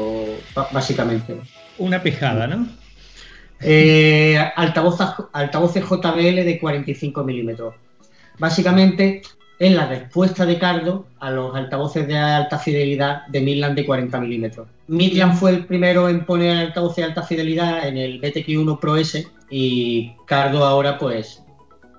básicamente. 0.71 1.35
Una 1.79 2.01
pijada, 2.03 2.45
¿no? 2.45 2.67
Eh, 3.59 4.37
altavoces, 4.55 5.07
altavoces 5.33 5.83
JBL 5.83 6.45
de 6.45 6.59
45 6.61 7.23
milímetros. 7.23 7.73
Básicamente 8.37 9.23
es 9.59 9.73
la 9.73 9.87
respuesta 9.87 10.45
de 10.45 10.59
Cardo 10.59 11.05
a 11.19 11.31
los 11.31 11.55
altavoces 11.55 12.07
de 12.07 12.17
alta 12.17 12.59
fidelidad 12.59 13.25
de 13.27 13.41
Midland 13.41 13.75
de 13.75 13.85
40 13.85 14.19
milímetros. 14.19 14.67
Midland 14.87 15.35
fue 15.35 15.51
el 15.51 15.65
primero 15.65 16.09
en 16.09 16.25
poner 16.25 16.57
altavoces 16.57 16.97
de 16.97 17.03
alta 17.03 17.23
fidelidad 17.23 17.87
en 17.87 17.97
el 17.97 18.21
BTQ1 18.21 18.79
Pro 18.79 18.97
S 18.97 19.27
y 19.49 20.13
Cardo 20.25 20.63
ahora 20.65 20.97
pues 20.97 21.43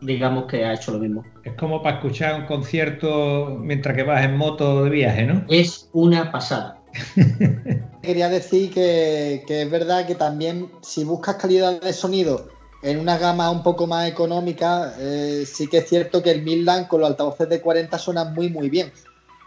digamos 0.00 0.44
que 0.44 0.64
ha 0.64 0.74
hecho 0.74 0.92
lo 0.92 0.98
mismo. 1.00 1.24
Es 1.42 1.54
como 1.54 1.82
para 1.82 1.96
escuchar 1.96 2.40
un 2.40 2.46
concierto 2.46 3.56
mientras 3.60 3.96
que 3.96 4.04
vas 4.04 4.24
en 4.24 4.36
moto 4.36 4.84
de 4.84 4.90
viaje, 4.90 5.26
¿no? 5.26 5.44
Es 5.48 5.90
una 5.92 6.30
pasada. 6.30 6.78
Quería 8.02 8.28
decir 8.28 8.70
que, 8.72 9.42
que 9.46 9.62
es 9.62 9.70
verdad 9.70 10.06
que 10.06 10.14
también 10.14 10.70
si 10.80 11.04
buscas 11.04 11.36
calidad 11.36 11.80
de 11.80 11.92
sonido 11.92 12.48
en 12.82 12.98
una 12.98 13.18
gama 13.18 13.50
un 13.50 13.62
poco 13.62 13.86
más 13.86 14.08
económica, 14.08 14.94
eh, 14.98 15.44
sí 15.46 15.66
que 15.66 15.78
es 15.78 15.88
cierto 15.88 16.22
que 16.22 16.30
el 16.30 16.42
Midland 16.42 16.88
con 16.88 17.00
los 17.00 17.10
altavoces 17.10 17.48
de 17.48 17.60
40 17.60 17.98
suenan 17.98 18.34
muy 18.34 18.48
muy 18.50 18.68
bien. 18.70 18.92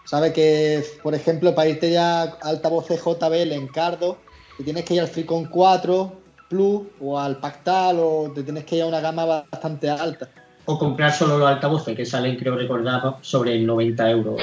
Sabe 0.06 0.34
que, 0.34 0.84
por 1.04 1.16
ejemplo, 1.16 1.54
para 1.56 1.70
irte 1.70 1.92
ya 1.92 2.24
altavoces 2.42 3.02
JBL 3.02 3.54
en 3.54 3.68
Cardo, 3.68 4.18
te 4.58 4.64
tienes 4.64 4.84
que 4.84 4.96
ir 4.96 5.02
al 5.02 5.08
Freecon 5.08 5.46
4 5.46 6.22
Plus 6.50 6.82
o 7.00 7.18
al 7.18 7.38
Pactal 7.38 7.98
o 8.00 8.32
te 8.36 8.44
tienes 8.44 8.66
que 8.66 8.76
ir 8.76 8.82
a 8.82 8.88
una 8.88 9.00
gama 9.00 9.26
bastante 9.50 9.90
alta. 9.90 10.28
O 10.66 10.78
comprar 10.78 11.14
solo 11.14 11.38
los 11.38 11.48
altavoces 11.48 11.96
que 11.96 12.06
salen, 12.06 12.36
creo 12.36 12.56
recordar, 12.56 13.18
sobre 13.22 13.58
90 13.60 14.10
euros. 14.10 14.42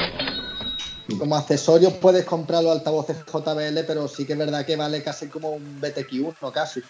Como 1.18 1.36
accesorios 1.36 1.92
puedes 1.94 2.24
comprar 2.24 2.62
los 2.62 2.72
altavoces 2.72 3.18
JBL, 3.26 3.84
pero 3.86 4.08
sí 4.08 4.26
que 4.26 4.32
es 4.32 4.38
verdad 4.38 4.64
que 4.64 4.76
vale 4.76 5.02
casi 5.02 5.28
como 5.28 5.50
un 5.50 5.80
BTQ1 5.80 6.52
casi. 6.52 6.80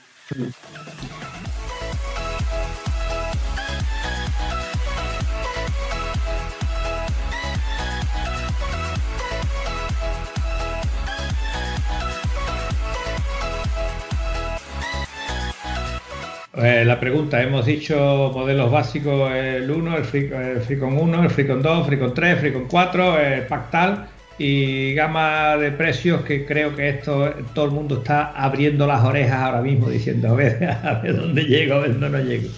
Eh, 16.60 16.84
la 16.84 16.98
pregunta, 16.98 17.40
hemos 17.40 17.66
dicho 17.66 18.32
modelos 18.34 18.70
básicos, 18.72 19.30
el 19.32 19.70
1, 19.70 19.96
el, 19.96 20.04
Free- 20.04 20.32
el 20.32 20.60
Freecon 20.60 20.98
1, 20.98 21.22
el 21.22 21.30
Freecon 21.30 21.62
2, 21.62 21.86
Freecon 21.86 22.12
3, 22.14 22.40
Freecon 22.40 22.66
4, 22.66 23.18
el 23.20 23.46
Pactal 23.46 24.08
y 24.36 24.92
gama 24.94 25.56
de 25.56 25.70
precios 25.72 26.22
que 26.22 26.44
creo 26.46 26.74
que 26.74 26.88
esto 26.88 27.32
todo 27.54 27.66
el 27.66 27.70
mundo 27.72 27.98
está 27.98 28.32
abriendo 28.32 28.86
las 28.88 29.04
orejas 29.04 29.40
ahora 29.40 29.60
mismo 29.62 29.88
diciendo 29.88 30.30
a 30.30 30.34
ver, 30.34 30.64
a 30.84 30.94
ver 31.00 31.16
dónde 31.16 31.44
llego, 31.44 31.74
a 31.74 31.78
ver 31.80 31.92
dónde 31.98 32.10
no 32.10 32.24
llego. 32.24 32.48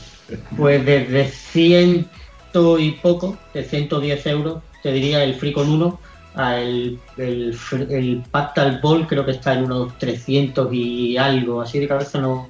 Pues 0.56 0.84
desde 0.84 1.26
ciento 1.28 2.78
y 2.78 2.92
poco, 2.92 3.38
de 3.52 3.64
110 3.64 4.24
euros, 4.26 4.62
te 4.82 4.92
diría 4.92 5.22
el 5.24 5.34
Freecon 5.34 5.68
1, 5.70 6.00
a 6.34 6.56
el, 6.60 6.98
el 7.16 8.22
Pactal 8.30 8.80
Ball 8.82 9.06
creo 9.06 9.24
que 9.26 9.32
está 9.32 9.54
en 9.54 9.64
unos 9.64 9.98
300 9.98 10.68
y 10.72 11.16
algo, 11.16 11.60
así 11.60 11.78
de 11.80 11.88
cabeza 11.88 12.20
no, 12.20 12.48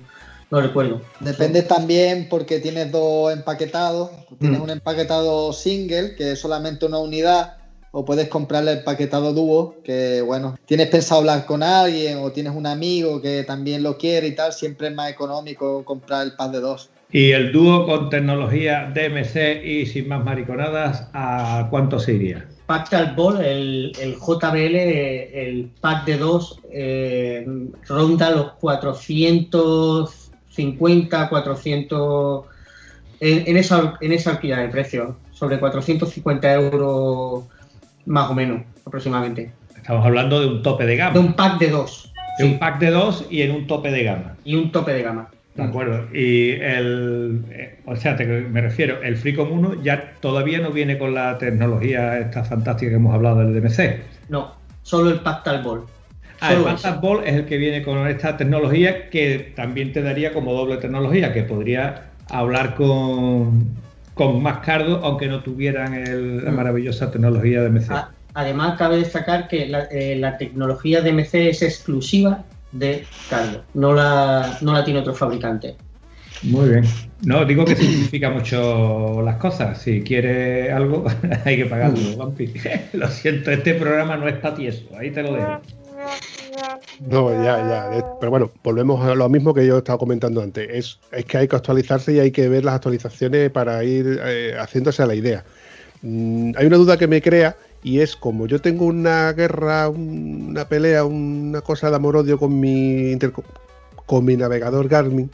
no 0.51 0.61
recuerdo. 0.61 1.01
Depende 1.21 1.63
también 1.63 2.29
porque 2.29 2.59
tienes 2.59 2.91
dos 2.91 3.33
empaquetados. 3.33 4.11
Tienes 4.39 4.59
Mm. 4.59 4.63
un 4.63 4.71
empaquetado 4.71 5.53
single, 5.53 6.15
que 6.17 6.33
es 6.33 6.41
solamente 6.41 6.87
una 6.87 6.99
unidad, 6.99 7.57
o 7.93 8.05
puedes 8.05 8.29
comprarle 8.29 8.73
el 8.73 8.79
empaquetado 8.79 9.33
dúo, 9.33 9.77
que 9.85 10.23
bueno, 10.23 10.57
tienes 10.67 10.89
pensado 10.89 11.21
hablar 11.21 11.45
con 11.47 11.63
alguien 11.63 12.19
o 12.19 12.31
tienes 12.31 12.55
un 12.55 12.67
amigo 12.67 13.21
que 13.21 13.43
también 13.45 13.83
lo 13.83 13.99
quiere 13.99 14.29
y 14.29 14.35
tal, 14.35 14.53
siempre 14.53 14.89
es 14.89 14.95
más 14.95 15.11
económico 15.11 15.85
comprar 15.85 16.25
el 16.25 16.33
pack 16.35 16.53
de 16.53 16.61
dos. 16.61 16.91
Y 17.13 17.33
el 17.33 17.51
dúo 17.51 17.87
con 17.87 18.09
tecnología 18.09 18.93
DMC 18.95 19.65
y 19.65 19.87
sin 19.87 20.07
más 20.09 20.25
mariconadas, 20.25 21.09
¿a 21.13 21.67
cuánto 21.69 21.99
se 21.99 22.13
iría? 22.13 22.47
Pactal 22.67 23.15
Ball, 23.17 23.45
el, 23.45 23.93
el 24.01 24.15
JBL, 24.15 24.77
el 25.35 25.71
pack 25.81 26.05
de 26.07 26.19
dos, 26.19 26.61
eh, 26.71 27.45
ronda 27.89 28.31
los 28.31 28.53
450, 30.61 31.29
400, 31.29 32.45
en, 33.21 33.45
en 33.47 33.57
esa, 33.57 33.95
en 34.01 34.13
esa 34.13 34.31
horquilla 34.33 34.59
de 34.59 34.69
precio, 34.69 35.17
sobre 35.33 35.59
450 35.59 36.55
euros 36.55 37.45
más 38.07 38.31
o 38.31 38.35
menos, 38.35 38.63
aproximadamente. 38.87 39.53
Estamos 39.77 40.05
hablando 40.05 40.41
de 40.41 40.47
un 40.47 40.63
tope 40.63 40.85
de 40.85 40.91
De 40.93 40.97
gama. 40.97 41.19
un 41.21 41.33
pack 41.35 41.59
de 41.59 41.71
dos 41.71 42.13
De 42.39 42.45
un 42.45 42.59
pack 42.59 42.79
de 42.79 42.91
dos 42.91 43.27
y 43.31 43.43
en 43.43 43.51
un 43.53 43.67
tope 43.67 43.91
de 43.91 44.05
gama. 44.05 44.37
y 44.45 44.55
un 44.57 44.71
tope 44.73 44.93
de 44.93 45.03
gama. 45.03 45.29
De 45.55 45.65
acuerdo. 45.65 46.07
Y 46.15 46.53
el. 46.53 47.43
eh, 47.51 47.81
O 47.85 47.97
sea, 47.97 48.17
te- 48.17 48.25
me 48.25 48.61
refiero, 48.61 49.03
el 49.03 49.17
Freecom 49.17 49.51
1 49.51 49.83
ya 49.83 50.13
todavía 50.21 50.61
no 50.61 50.71
viene 50.71 50.97
con 50.97 51.13
la 51.13 51.37
tecnología 51.39 52.19
esta 52.19 52.45
fantástica 52.45 52.91
que 52.91 52.97
hemos 52.97 53.13
hablado 53.15 53.41
del 53.41 53.53
DMC. 53.61 54.01
No, 54.29 54.55
solo 54.83 55.11
el 55.11 55.21
Pactal 55.21 55.63
Ball. 55.63 55.83
Ah, 56.41 56.55
el 56.55 56.75
ese. 56.75 56.91
Ball 57.01 57.25
es 57.25 57.35
el 57.35 57.47
que 57.47 57.57
viene 57.57 57.83
con 57.83 58.07
esta 58.09 58.37
tecnología 58.37 59.11
que 59.11 59.53
también 59.55 59.93
te 59.93 60.03
daría 60.03 60.33
como 60.33 60.53
doble 60.55 60.79
tecnología, 60.79 61.33
que 61.33 61.43
podría 61.43 62.13
hablar 62.29 62.75
con, 62.75 63.69
con 64.15 64.43
más 64.43 64.59
cardo, 64.59 65.01
aunque 65.05 65.29
no 65.29 65.43
tuvieran 65.43 65.95
el- 65.95 66.45
la 66.45 66.51
maravillosa 66.51 67.11
tecnología 67.11 67.63
DMC. 67.63 67.93
A- 67.93 68.11
Además, 68.33 68.79
cabe 68.79 68.99
destacar 68.99 69.49
que 69.49 69.67
la, 69.67 69.85
eh, 69.91 70.15
la 70.17 70.39
tecnología 70.39 71.03
DMC 71.03 71.49
es 71.49 71.63
exclusiva 71.63 72.45
de 72.71 73.05
Cardo, 73.29 73.65
no 73.75 73.93
la, 73.93 74.57
no 74.61 74.73
la 74.73 74.85
tiene 74.85 75.01
otro 75.01 75.15
fabricante. 75.15 75.77
Muy 76.43 76.69
bien. 76.71 76.85
No, 77.23 77.45
digo 77.45 77.65
que 77.65 77.75
simplifica 77.77 78.31
mucho 78.31 79.21
las 79.23 79.37
cosas. 79.37 79.83
Si 79.83 80.03
quiere 80.03 80.73
algo, 80.73 81.05
hay 81.45 81.57
que 81.57 81.67
pagarlo, 81.67 82.17
Vampi. 82.17 82.53
Lo 82.95 83.09
siento, 83.09 83.51
este 83.51 83.75
programa 83.75 84.17
no 84.17 84.29
está 84.29 84.55
tieso. 84.55 84.97
Ahí 84.97 85.11
te 85.11 85.23
lo 85.23 85.35
dejo. 85.35 85.61
No, 87.01 87.31
ya, 87.33 87.57
ya. 87.67 87.99
eh, 87.99 88.05
Pero 88.21 88.31
bueno, 88.31 88.51
volvemos 88.63 89.05
a 89.05 89.15
lo 89.15 89.29
mismo 89.29 89.55
que 89.55 89.67
yo 89.67 89.79
estaba 89.79 89.99
comentando 89.99 90.43
antes. 90.43 90.69
Es, 90.71 90.99
es 91.13 91.25
que 91.25 91.39
hay 91.39 91.49
que 91.49 91.57
actualizarse 91.57 92.13
y 92.13 92.19
hay 92.21 92.31
que 92.31 92.49
ver 92.49 92.65
las 92.65 92.75
actualizaciones 92.77 93.51
para 93.51 93.83
ir 93.85 94.21
eh, 94.23 94.55
haciéndose 94.59 95.03
a 95.03 95.07
la 95.07 95.15
idea. 95.15 95.45
Mm, 96.03 96.53
hay 96.57 96.67
una 96.67 96.77
duda 96.77 96.97
que 96.99 97.07
me 97.07 97.23
crea 97.23 97.57
y 97.83 98.01
es 98.01 98.17
como 98.17 98.47
yo 98.47 98.61
tengo 98.61 98.85
una 98.87 99.33
guerra, 99.33 99.89
un- 99.89 100.49
una 100.51 100.69
pelea, 100.69 101.05
una 101.05 101.63
cosa 101.63 101.89
de 101.91 101.97
amor-odio 101.97 102.39
con 102.39 102.59
mi, 102.61 103.17
con 104.07 104.25
mi 104.25 104.37
navegador 104.37 104.89
Garmin. 104.89 105.31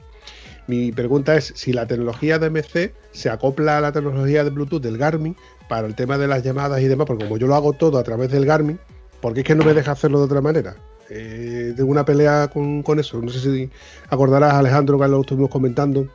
Mi 0.69 0.91
pregunta 0.93 1.37
es 1.37 1.53
si 1.57 1.73
la 1.73 1.87
tecnología 1.87 2.39
de 2.39 2.47
MC 2.47 2.93
se 3.13 3.31
acopla 3.31 3.79
a 3.79 3.81
la 3.81 3.93
tecnología 3.93 4.43
de 4.45 4.51
Bluetooth 4.51 4.83
del 4.83 4.99
Garmin 4.99 5.37
para 5.69 5.87
el 5.87 5.95
tema 5.95 6.19
de 6.19 6.27
las 6.29 6.43
llamadas 6.43 6.81
y 6.81 6.87
demás, 6.89 7.07
porque 7.07 7.25
como 7.25 7.39
yo 7.39 7.47
lo 7.47 7.55
hago 7.55 7.73
todo 7.73 7.99
a 7.99 8.03
través 8.05 8.31
del 8.33 8.47
Garmin, 8.47 8.79
porque 9.21 9.41
es 9.41 9.47
que 9.47 9.55
no 9.55 9.65
me 9.65 9.75
deja 9.75 9.93
hacerlo 9.93 10.19
de 10.19 10.25
otra 10.25 10.41
manera. 10.41 10.77
Eh, 11.11 11.73
tengo 11.77 11.90
una 11.90 12.05
pelea 12.05 12.49
con, 12.49 12.83
eso. 12.99 13.21
No 13.21 13.31
sé 13.31 13.40
si 13.40 13.71
acordarás, 14.09 14.55
Alejandro, 14.55 14.99
que 14.99 15.09
lo 15.09 15.21
estuvimos 15.21 15.51
comentando 15.51 16.09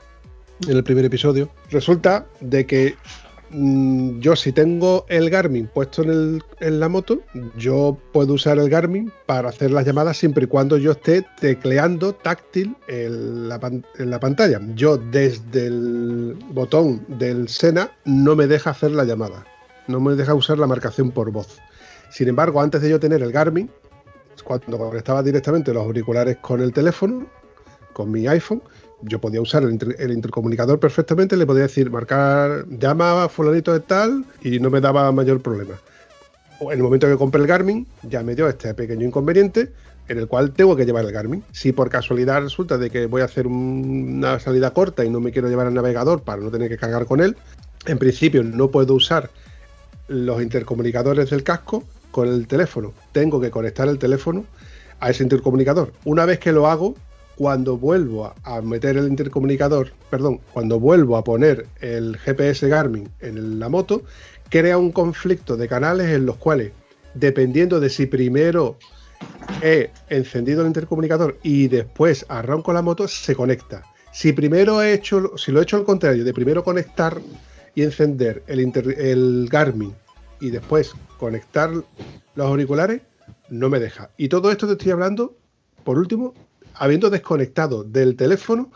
en 0.68 0.78
el 0.78 0.84
primer 0.84 1.06
episodio. 1.06 1.50
Resulta 1.70 2.26
de 2.40 2.66
que 2.66 2.96
mm, 3.52 4.20
yo 4.20 4.36
si 4.36 4.52
tengo 4.52 5.06
el 5.10 5.30
Garmin 5.30 5.68
puesto 5.68 6.04
en, 6.04 6.10
el- 6.10 6.44
en 6.60 6.80
la 6.80 6.88
moto, 6.90 7.22
yo 7.58 7.98
puedo 8.14 8.34
usar 8.34 8.60
el 8.60 8.70
Garmin 8.70 9.12
para 9.26 9.50
hacer 9.50 9.72
las 9.72 9.86
llamadas 9.86 10.18
siempre 10.18 10.44
y 10.44 10.48
cuando 10.48 10.78
yo 10.78 10.92
esté 10.92 11.26
tecleando 11.40 12.14
táctil 12.14 12.76
en 12.88 13.50
la, 13.50 13.60
en 13.98 14.10
la 14.10 14.20
pantalla. 14.20 14.60
Yo 14.76 14.98
desde 14.98 15.68
el 15.68 16.38
botón 16.52 17.04
del 17.08 17.48
Sena 17.48 17.92
no 18.06 18.36
me 18.36 18.48
deja 18.48 18.70
hacer 18.72 18.92
la 18.92 19.04
llamada, 19.06 19.46
no 19.88 20.00
me 20.00 20.16
deja 20.16 20.34
usar 20.34 20.58
la 20.60 20.68
marcación 20.68 21.12
por 21.12 21.32
voz. 21.32 21.60
Sin 22.12 22.28
embargo, 22.28 22.62
antes 22.62 22.82
de 22.82 22.90
yo 22.90 23.00
tener 23.00 23.22
el 23.24 23.32
Garmin, 23.32 23.70
cuando 24.44 24.78
conectaba 24.78 25.24
directamente 25.24 25.74
los 25.74 25.84
auriculares 25.84 26.38
con 26.38 26.62
el 26.62 26.72
teléfono, 26.74 27.28
con 27.94 28.12
mi 28.12 28.28
iPhone, 28.28 28.62
yo 29.02 29.20
podía 29.20 29.42
usar 29.42 29.64
el, 29.64 29.72
inter- 29.72 29.96
el 30.00 30.12
intercomunicador 30.12 30.80
perfectamente, 30.80 31.36
le 31.36 31.46
podía 31.46 31.64
decir, 31.64 31.90
marcar, 31.90 32.66
llama 32.70 33.24
a 33.24 33.30
fulanito 33.30 33.74
de 33.74 33.80
tal, 33.80 34.26
y 34.44 34.60
no 34.60 34.70
me 34.70 34.80
daba 34.82 35.12
mayor 35.12 35.42
problema. 35.42 35.76
En 36.62 36.72
el 36.72 36.84
momento 36.84 37.08
que 37.08 37.18
compré 37.18 37.42
el 37.42 37.48
Garmin, 37.48 37.88
ya 38.04 38.22
me 38.22 38.36
dio 38.36 38.48
este 38.48 38.74
pequeño 38.76 39.06
inconveniente 39.08 39.72
en 40.08 40.18
el 40.20 40.28
cual 40.28 40.52
tengo 40.52 40.76
que 40.76 40.86
llevar 40.86 41.06
el 41.06 41.12
Garmin. 41.12 41.44
Si 41.52 41.72
por 41.72 41.90
casualidad 41.90 42.42
resulta 42.42 42.78
de 42.78 42.90
que 42.92 43.08
voy 43.08 43.22
a 43.22 43.26
hacer 43.26 43.48
un- 43.48 44.18
una 44.20 44.40
salida 44.40 44.72
corta 44.72 45.04
y 45.04 45.10
no 45.10 45.20
me 45.20 45.32
quiero 45.32 45.50
llevar 45.50 45.68
el 45.68 45.74
navegador 45.74 46.22
para 46.22 46.42
no 46.42 46.52
tener 46.52 46.70
que 46.70 46.78
cargar 46.78 47.06
con 47.06 47.22
él, 47.22 47.36
en 47.88 47.98
principio 47.98 48.44
no 48.44 48.70
puedo 48.70 48.94
usar 48.94 49.32
los 50.08 50.42
intercomunicadores 50.42 51.30
del 51.32 51.44
casco 51.44 51.84
con 52.12 52.28
el 52.28 52.48
teléfono. 52.48 52.94
Tengo 53.12 53.40
que 53.42 53.52
conectar 53.52 53.88
el 53.88 53.98
teléfono 53.98 54.46
a 55.00 55.10
ese 55.10 55.24
intercomunicador. 55.24 55.92
Una 56.06 56.26
vez 56.26 56.40
que 56.40 56.52
lo 56.52 56.68
hago, 56.68 56.96
cuando 57.36 57.78
vuelvo 57.78 58.34
a, 58.44 58.62
meter 58.62 58.98
el 58.98 59.08
intercomunicador, 59.08 59.92
perdón, 60.10 60.40
cuando 60.54 60.80
vuelvo 60.80 61.18
a 61.18 61.24
poner 61.24 61.66
el 61.80 62.18
GPS 62.18 62.68
Garmin 62.68 63.10
en 63.20 63.60
la 63.60 63.68
moto, 63.70 64.04
crea 64.50 64.78
un 64.78 64.92
conflicto 64.92 65.58
de 65.58 65.68
canales 65.68 66.10
en 66.10 66.26
los 66.26 66.36
cuales, 66.38 66.72
dependiendo 67.16 67.80
de 67.80 67.90
si 67.90 68.06
primero 68.06 68.78
he 69.64 69.90
encendido 70.10 70.62
el 70.62 70.68
intercomunicador 70.68 71.38
y 71.42 71.68
después 71.68 72.26
arranco 72.30 72.74
la 72.74 72.82
moto, 72.82 73.08
se 73.08 73.36
conecta. 73.36 73.84
Si 74.12 74.34
primero 74.34 74.82
he 74.82 74.94
hecho, 74.94 75.38
si 75.38 75.52
lo 75.52 75.60
he 75.62 75.64
hecho 75.64 75.78
al 75.78 75.84
contrario, 75.86 76.24
de 76.24 76.34
primero 76.34 76.64
conectar 76.64 77.20
y 77.74 77.84
encender 77.84 78.44
el, 78.48 78.60
inter- 78.60 79.00
el 79.00 79.48
Garmin 79.50 79.96
y 80.42 80.50
después 80.50 80.94
conectar 81.18 81.70
los 81.72 82.48
auriculares, 82.48 83.02
no 83.50 83.70
me 83.70 83.80
deja. 83.80 84.10
Y 84.18 84.28
todo 84.30 84.52
esto 84.52 84.66
te 84.68 84.74
estoy 84.74 84.92
hablando, 84.92 85.36
por 85.84 85.98
último, 85.98 86.34
habiendo 86.74 87.10
desconectado 87.10 87.84
del 87.84 88.16
teléfono 88.16 88.72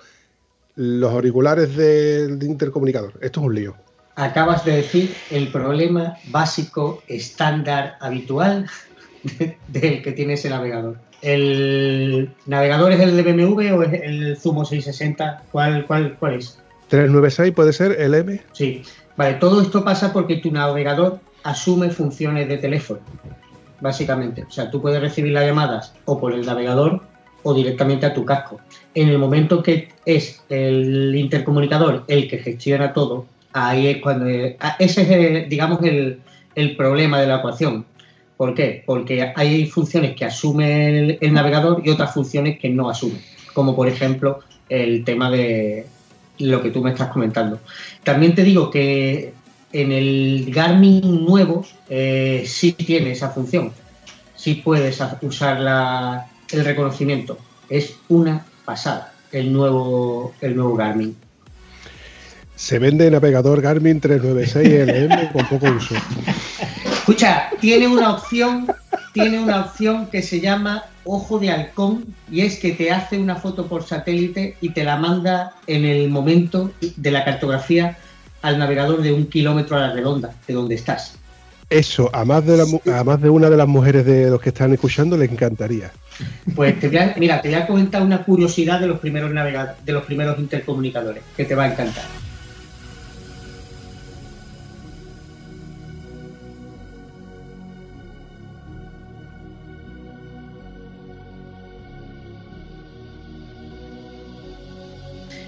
los 0.76 1.12
auriculares 1.12 1.76
del 1.76 2.42
intercomunicador. 2.44 3.14
Esto 3.22 3.40
es 3.42 3.46
un 3.48 3.56
lío. 3.56 3.76
Acabas 4.18 4.64
de 4.64 4.78
decir 4.78 5.14
el 5.32 5.50
problema 5.50 6.18
básico, 6.30 7.04
estándar, 7.08 7.96
habitual 8.00 8.68
de- 9.24 9.58
del 9.68 10.02
que 10.02 10.12
tiene 10.12 10.34
ese 10.34 10.50
navegador. 10.50 10.98
¿El 11.22 12.34
navegador 12.46 12.92
es 12.92 13.00
el 13.00 13.16
de 13.16 13.24
BMW 13.24 13.72
o 13.74 13.84
es 13.84 14.02
el 14.04 14.38
Zumo 14.38 14.64
660? 14.66 15.44
¿Cuál, 15.52 15.86
cuál, 15.88 16.16
cuál 16.20 16.36
es? 16.36 16.60
396 16.90 17.54
puede 17.54 17.74
ser 17.74 18.00
el 18.00 18.14
M. 18.14 18.42
Sí. 18.52 18.84
Vale, 19.18 19.36
todo 19.36 19.62
esto 19.62 19.84
pasa 19.84 20.14
porque 20.14 20.36
tu 20.38 20.52
navegador 20.52 21.20
asume 21.46 21.90
funciones 21.92 22.50
de 22.50 22.58
teléfono, 22.58 23.00
básicamente. 23.80 24.44
O 24.44 24.52
sea, 24.52 24.70
tú 24.70 24.82
puedes 24.82 25.00
recibir 25.00 25.32
las 25.32 25.46
llamadas 25.46 25.94
o 26.06 26.20
por 26.20 26.34
el 26.34 26.46
navegador 26.46 27.02
o 27.44 27.54
directamente 27.54 28.08
a 28.08 28.14
tu 28.14 28.26
casco. 28.26 28.60
En 28.96 29.10
el 29.10 29.20
momento 29.20 29.62
que 29.62 29.90
es 30.06 30.44
el 30.50 31.16
intercomunicador 31.16 32.04
el 32.08 32.28
que 32.28 32.40
gestiona 32.40 32.92
todo, 32.94 33.28
ahí 33.54 33.88
es 33.88 34.02
cuando... 34.02 34.26
ah, 34.60 34.76
Ese 34.80 35.44
es, 35.44 35.50
digamos, 35.50 35.84
el, 35.84 36.20
el 36.56 36.76
problema 36.76 37.22
de 37.22 37.28
la 37.28 37.38
ecuación. 37.38 37.86
¿Por 38.38 38.56
qué? 38.56 38.84
Porque 38.84 39.32
hay 39.36 39.68
funciones 39.68 40.16
que 40.16 40.26
asume 40.26 41.20
el 41.22 41.34
navegador 41.34 41.82
y 41.86 41.92
otras 41.92 42.12
funciones 42.12 42.58
que 42.60 42.70
no 42.70 42.90
asume, 42.90 43.20
como 43.54 43.76
por 43.76 43.88
ejemplo 43.88 44.40
el 44.68 45.06
tema 45.06 45.30
de 45.30 45.86
lo 46.40 46.62
que 46.62 46.72
tú 46.72 46.84
me 46.84 46.90
estás 46.90 47.10
comentando. 47.10 47.60
También 48.04 48.34
te 48.34 48.44
digo 48.44 48.72
que 48.72 49.35
en 49.82 49.92
el 49.92 50.46
Garmin 50.54 51.26
nuevo 51.26 51.66
eh, 51.90 52.44
sí 52.48 52.72
tiene 52.72 53.12
esa 53.12 53.30
función, 53.30 53.74
sí 54.36 54.56
puedes 54.56 55.02
usar 55.22 55.60
la- 55.60 56.28
el 56.52 56.64
reconocimiento. 56.64 57.38
Es 57.70 57.96
una 58.08 58.46
pasada 58.64 59.14
el 59.32 59.52
nuevo, 59.52 60.34
el 60.40 60.56
nuevo 60.56 60.76
Garmin. 60.76 61.16
Se 62.56 62.80
vende 62.80 63.12
navegador 63.12 63.62
Garmin 63.62 64.00
396 64.00 64.88
LM 64.88 65.32
con 65.34 65.46
poco 65.50 65.66
uso. 65.76 65.96
Escucha, 66.94 67.50
tiene 67.60 67.88
una 67.88 68.14
opción, 68.14 68.68
tiene 69.14 69.40
una 69.40 69.60
opción 69.62 70.08
que 70.08 70.22
se 70.22 70.40
llama 70.40 70.86
ojo 71.04 71.38
de 71.38 71.52
halcón 71.52 72.06
y 72.32 72.42
es 72.42 72.58
que 72.60 72.72
te 72.72 72.92
hace 72.92 73.18
una 73.18 73.36
foto 73.36 73.68
por 73.68 73.84
satélite 73.84 74.56
y 74.62 74.70
te 74.70 74.84
la 74.86 74.96
manda 74.96 75.54
en 75.68 75.84
el 75.86 76.10
momento 76.10 76.72
de 76.96 77.12
la 77.12 77.26
cartografía 77.26 77.98
al 78.46 78.60
navegador 78.60 79.02
de 79.02 79.12
un 79.12 79.26
kilómetro 79.26 79.76
a 79.76 79.82
la 79.88 79.94
redonda 79.94 80.34
de 80.48 80.54
donde 80.54 80.76
estás. 80.76 81.18
Eso, 81.70 82.12
a 82.14 82.24
más, 82.26 82.46
de 82.46 82.58
la 82.58 83.00
a 83.00 83.04
más 83.04 83.20
de 83.20 83.30
una 83.30 83.50
de 83.50 83.58
las 83.58 83.68
mujeres 83.68 84.06
de 84.06 84.30
los 84.30 84.40
que 84.40 84.50
están 84.50 84.72
escuchando 84.72 85.18
le 85.18 85.26
encantaría. 85.26 85.92
Pues 86.56 86.80
te 86.80 86.88
voy 86.88 86.98
a, 86.98 87.16
mira, 87.18 87.42
te 87.42 87.50
voy 87.50 87.58
a 87.58 87.66
comentar 87.66 88.04
una 88.04 88.24
curiosidad 88.24 88.80
de 88.80 88.88
los 88.88 89.00
primeros 89.00 89.32
navega- 89.32 89.76
de 89.84 89.92
los 89.92 90.04
primeros 90.04 90.38
intercomunicadores 90.38 91.24
que 91.36 91.46
te 91.46 91.56
va 91.56 91.64
a 91.64 91.72
encantar. 91.72 92.06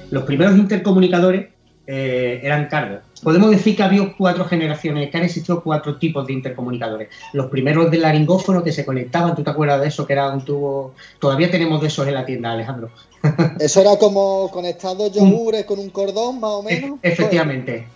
Los 0.10 0.24
primeros 0.24 0.58
intercomunicadores 0.58 1.48
eh, 1.88 2.42
eran 2.44 2.68
cargos. 2.68 3.00
Podemos 3.24 3.50
decir 3.50 3.76
que 3.76 3.82
había 3.84 4.14
cuatro 4.16 4.46
generaciones, 4.46 5.10
que 5.10 5.18
han 5.18 5.24
existido 5.24 5.64
cuatro 5.64 5.98
tipos 5.98 6.28
de 6.28 6.34
intercomunicadores. 6.34 7.10
Los 7.34 7.48
primeros 7.48 7.90
del 7.90 8.02
laringófono 8.02 8.64
que 8.64 8.74
se 8.74 8.86
conectaban, 8.86 9.36
¿tú 9.36 9.44
te 9.44 9.50
acuerdas 9.50 9.82
de 9.82 9.88
eso? 9.88 10.06
Que 10.06 10.14
era 10.14 10.30
un 10.30 10.44
tubo. 10.44 10.94
Todavía 11.20 11.50
tenemos 11.50 11.82
de 11.82 11.88
esos 11.88 12.08
en 12.08 12.14
la 12.14 12.26
tienda, 12.26 12.52
Alejandro. 12.52 12.90
Eso 13.60 13.82
era 13.82 13.98
como 13.98 14.52
conectado 14.52 15.12
yogures 15.12 15.66
con 15.66 15.80
un 15.80 15.90
cordón, 15.90 16.40
más 16.40 16.52
o 16.52 16.64
menos. 16.64 17.00
E- 17.02 17.10
Efectivamente. 17.10 17.88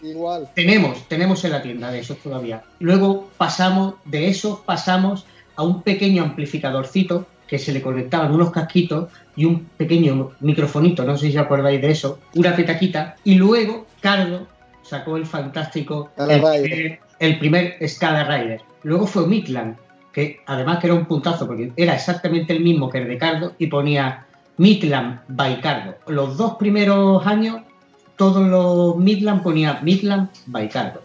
Pues, 0.00 0.12
igual. 0.12 0.50
Tenemos, 0.54 1.08
tenemos 1.08 1.42
en 1.44 1.52
la 1.52 1.62
tienda 1.62 1.90
de 1.90 2.00
esos 2.00 2.18
todavía. 2.18 2.62
Luego 2.80 3.28
pasamos, 3.38 3.94
de 4.04 4.28
esos 4.28 4.60
pasamos 4.60 5.24
a 5.56 5.62
un 5.62 5.82
pequeño 5.82 6.22
amplificadorcito 6.22 7.26
que 7.46 7.58
se 7.58 7.72
le 7.72 7.82
conectaban 7.82 8.32
unos 8.32 8.50
casquitos 8.50 9.10
y 9.36 9.44
un 9.44 9.66
pequeño 9.76 10.32
microfonito, 10.40 11.04
no 11.04 11.16
sé 11.16 11.30
si 11.30 11.36
os 11.36 11.44
acordáis 11.44 11.80
de 11.80 11.90
eso, 11.90 12.18
una 12.34 12.54
petaquita, 12.56 13.16
y 13.24 13.34
luego 13.34 13.86
Cardo 14.00 14.46
sacó 14.82 15.16
el 15.16 15.26
fantástico, 15.26 16.10
el 16.16 16.40
primer, 16.40 17.00
el 17.18 17.38
primer 17.38 17.88
Scala 17.88 18.24
Rider. 18.24 18.60
Luego 18.82 19.06
fue 19.06 19.26
Midland, 19.26 19.76
que 20.12 20.40
además 20.46 20.78
que 20.78 20.86
era 20.86 20.94
un 20.94 21.06
puntazo, 21.06 21.46
porque 21.46 21.72
era 21.76 21.94
exactamente 21.94 22.52
el 22.52 22.62
mismo 22.62 22.88
que 22.88 22.98
el 22.98 23.08
de 23.08 23.18
Cardo 23.18 23.54
y 23.58 23.66
ponía 23.66 24.26
Midland 24.58 25.20
by 25.28 25.60
Cardo. 25.60 25.96
Los 26.06 26.36
dos 26.36 26.54
primeros 26.54 27.26
años 27.26 27.60
todos 28.16 28.46
los 28.46 28.96
Midland 28.96 29.42
ponía 29.42 29.80
Midland 29.82 30.30
by 30.46 30.68
Cardo, 30.68 31.02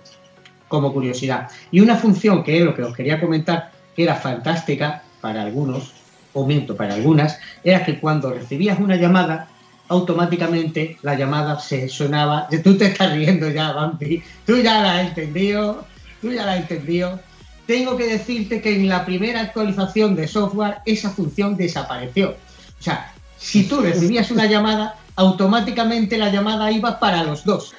como 0.68 0.94
curiosidad. 0.94 1.50
Y 1.72 1.82
una 1.82 1.96
función 1.96 2.44
que 2.44 2.58
es 2.58 2.64
lo 2.64 2.74
que 2.74 2.84
os 2.84 2.96
quería 2.96 3.20
comentar, 3.20 3.72
que 3.96 4.04
era 4.04 4.16
fantástica 4.16 5.04
para 5.20 5.42
algunos, 5.42 5.94
o 6.34 6.46
miento, 6.46 6.76
para 6.76 6.94
algunas, 6.94 7.40
era 7.64 7.84
que 7.84 8.00
cuando 8.00 8.32
recibías 8.32 8.80
una 8.80 8.96
llamada, 8.96 9.48
automáticamente 9.88 10.98
la 11.02 11.16
llamada 11.16 11.60
se 11.60 11.90
sonaba. 11.90 12.48
Tú 12.64 12.78
te 12.78 12.86
estás 12.86 13.14
riendo 13.14 13.50
ya, 13.50 13.74
Bambi. 13.74 14.24
Tú 14.46 14.58
ya 14.58 14.82
la 14.82 15.00
has 15.00 15.08
entendido. 15.10 15.86
Tú 16.22 16.32
ya 16.32 16.46
la 16.46 16.54
has 16.54 16.60
entendido. 16.60 17.20
Tengo 17.66 17.98
que 17.98 18.06
decirte 18.06 18.62
que 18.62 18.76
en 18.76 18.88
la 18.88 19.06
primera 19.06 19.42
actualización 19.42 20.16
de 20.16 20.28
software 20.28 20.78
esa 20.86 21.10
función 21.10 21.58
desapareció. 21.58 22.32
O 22.32 22.84
sea, 22.84 23.14
si 23.38 23.64
tú 23.64 23.82
recibías 23.82 24.32
una 24.32 24.46
llamada, 24.46 24.96
automáticamente 25.16 26.18
la 26.18 26.30
llamada 26.30 26.72
iba 26.72 27.00
para 27.00 27.24
los 27.24 27.44
dos. 27.44 27.74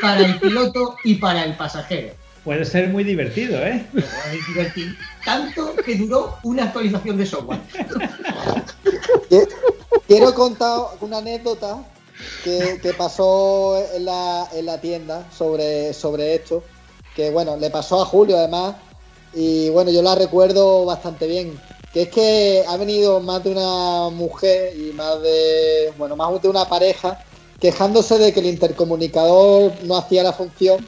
Para 0.00 0.24
el 0.24 0.38
piloto 0.38 0.96
y 1.04 1.16
para 1.16 1.44
el 1.44 1.54
pasajero. 1.54 2.14
Puede 2.44 2.64
ser 2.64 2.88
muy 2.88 3.04
divertido, 3.04 3.58
¿eh? 3.64 3.84
Es 3.94 4.46
divertido. 4.48 4.92
Tanto 5.24 5.74
que 5.76 5.96
duró 5.96 6.36
una 6.44 6.64
actualización 6.64 7.16
de 7.18 7.26
software. 7.26 7.60
Qui- 9.28 9.48
Quiero 10.06 10.32
contar 10.34 10.80
una 11.00 11.18
anécdota 11.18 11.84
que, 12.42 12.78
que 12.82 12.94
pasó 12.94 13.76
en 13.94 14.06
la, 14.06 14.48
en 14.54 14.64
la 14.66 14.80
tienda 14.80 15.26
sobre, 15.36 15.92
sobre 15.92 16.36
esto. 16.36 16.64
Que 17.14 17.30
bueno, 17.30 17.56
le 17.56 17.68
pasó 17.70 18.00
a 18.00 18.06
Julio 18.06 18.38
además. 18.38 18.76
Y 19.34 19.68
bueno, 19.70 19.90
yo 19.90 20.00
la 20.02 20.14
recuerdo 20.14 20.86
bastante 20.86 21.26
bien. 21.26 21.60
Que 21.92 22.02
es 22.02 22.08
que 22.08 22.64
ha 22.66 22.76
venido 22.78 23.20
más 23.20 23.44
de 23.44 23.50
una 23.50 24.08
mujer 24.10 24.74
y 24.76 24.92
más 24.92 25.20
de. 25.22 25.92
Bueno, 25.98 26.16
más 26.16 26.40
de 26.40 26.48
una 26.48 26.66
pareja 26.66 27.22
quejándose 27.60 28.18
de 28.18 28.32
que 28.32 28.40
el 28.40 28.46
intercomunicador 28.46 29.72
no 29.82 29.96
hacía 29.96 30.22
la 30.22 30.32
función 30.32 30.86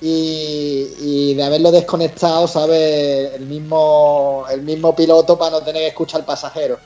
y, 0.00 1.34
de 1.34 1.42
haberlo 1.42 1.70
desconectado, 1.70 2.46
¿sabes? 2.46 3.34
El 3.34 3.46
mismo, 3.46 4.44
el 4.50 4.62
mismo 4.62 4.94
piloto 4.94 5.38
para 5.38 5.52
no 5.52 5.60
tener 5.62 5.82
que 5.82 5.88
escuchar 5.88 6.20
al 6.20 6.26
pasajero. 6.26 6.78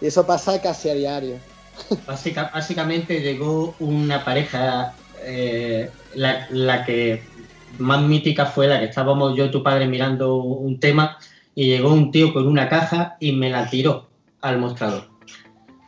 Y 0.00 0.06
eso 0.06 0.26
pasa 0.26 0.60
casi 0.60 0.88
a 0.88 0.94
diario. 0.94 1.36
Básica- 2.06 2.50
básicamente 2.52 3.20
llegó 3.20 3.74
una 3.80 4.24
pareja, 4.24 4.94
eh, 5.22 5.90
la, 6.14 6.46
la 6.50 6.84
que 6.84 7.22
más 7.78 8.02
mítica 8.02 8.46
fue 8.46 8.66
la 8.66 8.78
que 8.78 8.86
estábamos 8.86 9.36
yo 9.36 9.44
y 9.46 9.50
tu 9.50 9.62
padre 9.62 9.86
mirando 9.86 10.36
un 10.36 10.80
tema 10.80 11.18
y 11.54 11.66
llegó 11.66 11.92
un 11.92 12.10
tío 12.10 12.32
con 12.32 12.46
una 12.46 12.68
caja 12.68 13.16
y 13.20 13.32
me 13.32 13.50
la 13.50 13.68
tiró 13.68 14.08
al 14.40 14.58
mostrador. 14.58 15.09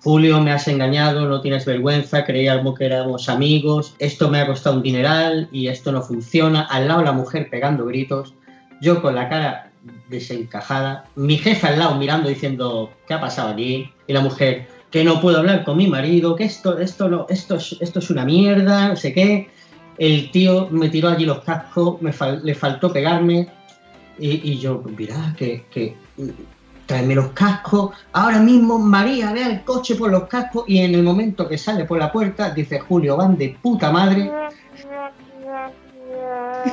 Julio, 0.03 0.41
me 0.41 0.51
has 0.51 0.67
engañado, 0.67 1.29
no 1.29 1.41
tienes 1.41 1.65
vergüenza, 1.65 2.25
creíamos 2.25 2.77
que 2.77 2.87
éramos 2.87 3.29
amigos, 3.29 3.95
esto 4.01 4.29
me 4.29 4.41
ha 4.41 4.47
costado 4.49 4.77
un 4.77 4.83
dineral 4.83 5.49
y 5.53 5.69
esto 5.69 5.93
no 5.93 6.03
funciona. 6.03 6.63
Al 6.63 6.89
lado 6.89 7.03
la 7.03 7.13
mujer 7.13 7.49
pegando 7.49 7.87
gritos, 7.87 8.35
yo 8.81 9.01
con 9.01 9.15
la 9.15 9.29
cara 9.29 9.71
desencajada, 10.09 11.05
mi 11.15 11.39
jefe 11.39 11.69
al 11.69 11.79
lado 11.79 11.95
mirando 11.95 12.29
diciendo, 12.29 12.91
¿qué 13.07 13.15
ha 13.15 13.21
pasado 13.21 13.51
aquí? 13.51 13.93
Y 14.09 14.13
la 14.13 14.21
mujer, 14.21 14.67
que 14.91 15.05
no 15.05 15.21
puedo 15.21 15.39
hablar 15.39 15.63
con 15.63 15.77
mi 15.77 15.87
marido, 15.87 16.35
que 16.35 16.45
esto, 16.45 16.79
esto, 16.79 17.09
no, 17.09 17.27
esto, 17.29 17.55
es, 17.55 17.77
esto 17.81 18.01
es 18.01 18.11
una 18.11 18.25
mierda, 18.25 18.89
no 18.89 18.97
sé 18.97 19.13
qué. 19.13 19.51
El 19.99 20.33
tío 20.33 20.67
me 20.73 20.89
tiró 20.89 21.11
allí 21.11 21.27
los 21.27 21.45
cascos, 21.45 22.03
me 22.03 22.13
le 22.43 22.55
faltó 22.57 22.93
pegarme 22.93 23.49
y, 24.19 24.59
yo, 24.59 24.83
mira, 24.97 25.35
que, 25.39 25.65
que 25.71 25.95
tráeme 26.87 27.15
los 27.15 27.29
cascos. 27.33 27.97
Ahora 28.13 28.39
mismo 28.39 28.79
María 28.79 29.33
ve 29.33 29.43
el 29.45 29.65
coche 29.65 29.95
por 29.95 30.11
los 30.11 30.25
cascos 30.29 30.65
y 30.67 30.79
en 30.79 30.95
el 30.95 31.03
momento 31.03 31.49
que 31.49 31.59
sale 31.59 31.85
por 31.85 31.99
la 31.99 32.11
puerta 32.13 32.51
dice 32.51 32.81
Julio, 32.81 33.17
van 33.17 33.37
de 33.37 33.57
puta 33.63 33.91
madre. 33.91 34.31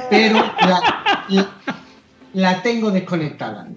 Pero 0.09 0.35
la, 0.61 0.81
la- 1.29 1.49
la 2.33 2.61
tengo 2.61 2.91
desconectada. 2.91 3.67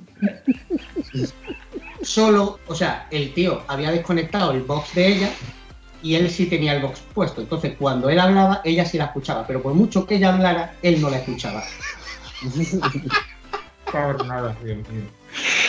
Solo, 2.03 2.59
o 2.67 2.75
sea, 2.75 3.07
el 3.11 3.33
tío 3.33 3.63
había 3.69 3.91
desconectado 3.91 4.51
el 4.53 4.63
box 4.63 4.95
de 4.95 5.07
ella 5.09 5.31
y 6.03 6.17
él 6.17 6.29
sí 6.31 6.47
tenía 6.47 6.75
el 6.75 6.83
box 6.83 7.01
puesto. 7.15 7.41
Entonces, 7.41 7.75
cuando 7.79 8.11
él 8.11 8.19
hablaba, 8.21 8.61
ella 8.65 8.85
sí 8.85 8.99
la 8.99 9.05
escuchaba, 9.07 9.47
pero 9.47 9.63
por 9.63 9.73
mucho 9.75 10.05
que 10.07 10.17
ella 10.17 10.35
hablara, 10.35 10.75
él 10.83 11.01
no 11.01 11.09
la 11.11 11.19
escuchaba. 11.19 11.63
Por 13.93 14.27
nada, 14.27 14.57
Dios 14.65 14.79
mío. 14.89 15.05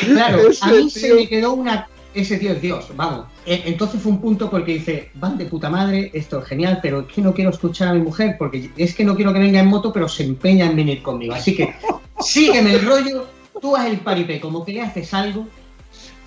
Claro, 0.06 0.47
Ese 0.49 0.65
a 0.65 0.67
mí 0.71 0.89
se 0.89 1.13
me 1.13 1.28
quedó 1.28 1.54
una. 1.54 1.88
Ese 2.13 2.38
tío 2.38 2.52
es 2.52 2.62
Dios, 2.62 2.88
vamos. 2.95 3.26
E- 3.45 3.63
Entonces 3.65 4.02
fue 4.02 4.12
un 4.12 4.21
punto 4.21 4.49
porque 4.49 4.73
dice, 4.73 5.10
van 5.15 5.38
de 5.38 5.45
puta 5.45 5.69
madre, 5.69 6.12
esto 6.13 6.39
es 6.39 6.45
genial, 6.47 6.80
pero 6.82 7.02
es 7.02 7.08
que 7.08 7.21
no 7.21 7.34
quiero 7.34 7.49
escuchar 7.49 7.88
a 7.88 7.93
mi 7.93 8.02
mujer 8.02 8.36
porque 8.38 8.69
es 8.78 8.93
que 8.93 9.04
no 9.04 9.15
quiero 9.15 9.34
que 9.34 9.39
venga 9.39 9.60
en 9.60 9.67
moto, 9.67 9.91
pero 9.91 10.08
se 10.08 10.23
empeña 10.23 10.65
en 10.67 10.76
venir 10.76 11.02
conmigo. 11.02 11.34
Así 11.34 11.56
que 11.56 11.73
sígueme 12.19 12.76
el 12.76 12.86
rollo, 12.86 13.26
tú 13.60 13.76
haz 13.76 13.88
el 13.88 13.97
paripé, 13.97 14.39
como 14.39 14.63
que 14.63 14.73
le 14.73 14.82
haces 14.82 15.12
algo 15.13 15.47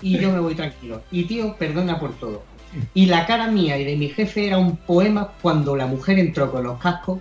y 0.01 0.17
yo 0.17 0.31
me 0.31 0.39
voy 0.41 0.55
tranquilo. 0.55 1.01
Y 1.09 1.23
tío, 1.23 1.55
perdona 1.57 1.99
por 1.99 2.13
todo. 2.15 2.43
Y 2.93 3.05
la 3.05 3.25
cara 3.25 3.47
mía 3.47 3.77
y 3.79 3.85
de 3.85 3.95
mi 3.95 4.09
jefe 4.09 4.45
era 4.45 4.57
un 4.57 4.75
poema 4.75 5.31
cuando 5.41 5.75
la 5.77 5.87
mujer 5.87 6.19
entró 6.19 6.51
con 6.51 6.63
los 6.63 6.77
cascos 6.79 7.19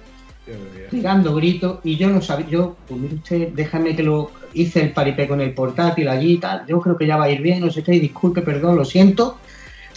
pegando 0.91 1.35
gritos 1.35 1.79
y 1.85 1.97
yo 1.97 2.09
no 2.11 2.21
sabía, 2.21 2.47
yo, 2.49 2.77
pues 2.87 3.01
mire 3.01 3.15
usted, 3.15 3.49
déjame 3.49 3.95
que 3.97 4.03
lo 4.03 4.31
hice 4.57 4.83
el 4.83 4.93
paripé 4.93 5.29
con 5.29 5.41
el 5.41 5.53
portátil 5.53 6.09
allí 6.09 6.35
y 6.35 6.39
tal, 6.39 6.67
yo 6.67 6.81
creo 6.81 6.97
que 6.97 7.07
ya 7.07 7.17
va 7.17 7.25
a 7.25 7.31
ir 7.31 7.43
bien, 7.43 7.61
no 7.61 7.71
sé 7.71 7.83
qué, 7.83 7.93
disculpe, 7.93 8.43
perdón, 8.43 8.77
lo 8.77 8.85
siento, 8.85 9.39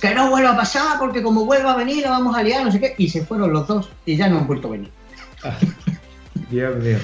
que 0.02 0.13
no 0.13 0.30
vuelva 0.30 0.52
a 0.52 0.58
pasar 0.58 1.00
porque 1.00 1.22
como 1.24 1.45
vuelva 1.45 1.74
a 1.74 1.78
venir 1.78 2.04
la 2.04 2.12
vamos 2.12 2.36
a 2.36 2.43
liar, 2.43 2.63
no 2.63 2.72
sé 2.72 2.80
qué, 2.80 2.95
y 2.98 3.10
se 3.10 3.26
fueron 3.26 3.54
los 3.54 3.67
dos 3.67 3.89
y 4.06 4.15
ya 4.15 4.30
no 4.30 4.39
han 4.39 4.48
vuelto 4.48 4.67
a 4.67 4.72
venir. 4.72 4.89
Dios 6.50 6.76
mío. 6.78 6.98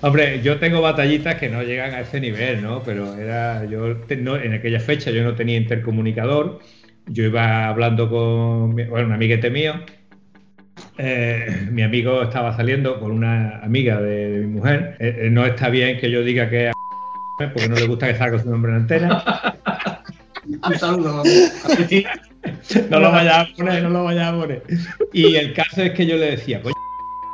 Hombre, 0.00 0.42
yo 0.42 0.58
tengo 0.58 0.80
batallitas 0.80 1.36
que 1.36 1.48
no 1.48 1.62
llegan 1.62 1.94
a 1.94 2.00
ese 2.00 2.20
nivel, 2.20 2.60
¿no? 2.60 2.82
Pero 2.82 3.14
era 3.14 3.64
yo 3.66 3.94
no, 4.18 4.36
en 4.36 4.52
aquella 4.52 4.80
fecha 4.80 5.12
yo 5.12 5.22
no 5.22 5.36
tenía 5.36 5.56
intercomunicador. 5.56 6.58
Yo 7.06 7.24
iba 7.24 7.68
hablando 7.68 8.10
con 8.10 8.74
bueno, 8.74 9.06
un 9.06 9.12
amiguete 9.12 9.48
mío. 9.48 9.74
Eh, 10.98 11.68
mi 11.70 11.82
amigo 11.82 12.22
estaba 12.22 12.56
saliendo 12.56 13.00
con 13.00 13.10
una 13.12 13.58
amiga 13.62 14.00
de, 14.00 14.30
de 14.30 14.46
mi 14.46 14.54
mujer. 14.54 14.96
Eh, 14.98 15.22
eh, 15.22 15.30
no 15.30 15.44
está 15.46 15.68
bien 15.68 15.98
que 15.98 16.10
yo 16.10 16.22
diga 16.22 16.48
que 16.50 16.68
es 16.68 16.74
porque 17.52 17.68
no 17.68 17.74
le 17.76 17.86
gusta 17.86 18.08
que 18.08 18.18
salga 18.18 18.38
su 18.38 18.50
nombre 18.50 18.72
en 18.72 18.78
antena. 18.78 19.22
Un 20.44 20.74
saludo, 20.78 21.22
no 22.90 23.00
lo 23.00 23.10
vayas 23.12 23.38
a 23.38 23.56
poner, 23.56 23.82
no 23.84 23.90
lo 23.90 24.04
vayas 24.04 24.32
a 24.32 24.36
poner. 24.36 24.62
Y 25.12 25.36
el 25.36 25.52
caso 25.54 25.82
es 25.82 25.92
que 25.92 26.04
yo 26.04 26.16
le 26.16 26.32
decía, 26.32 26.60
coño, 26.60 26.74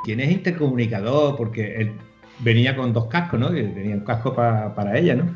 ¿tienes 0.04 0.30
intercomunicador? 0.30 1.34
Porque 1.37 1.76
él 1.76 1.92
venía 2.40 2.76
con 2.76 2.92
dos 2.92 3.06
cascos, 3.06 3.40
¿no? 3.40 3.50
Que 3.50 3.62
tenía 3.64 3.94
un 3.96 4.04
casco 4.04 4.34
pa- 4.34 4.74
para 4.74 4.98
ella, 4.98 5.14
¿no? 5.14 5.34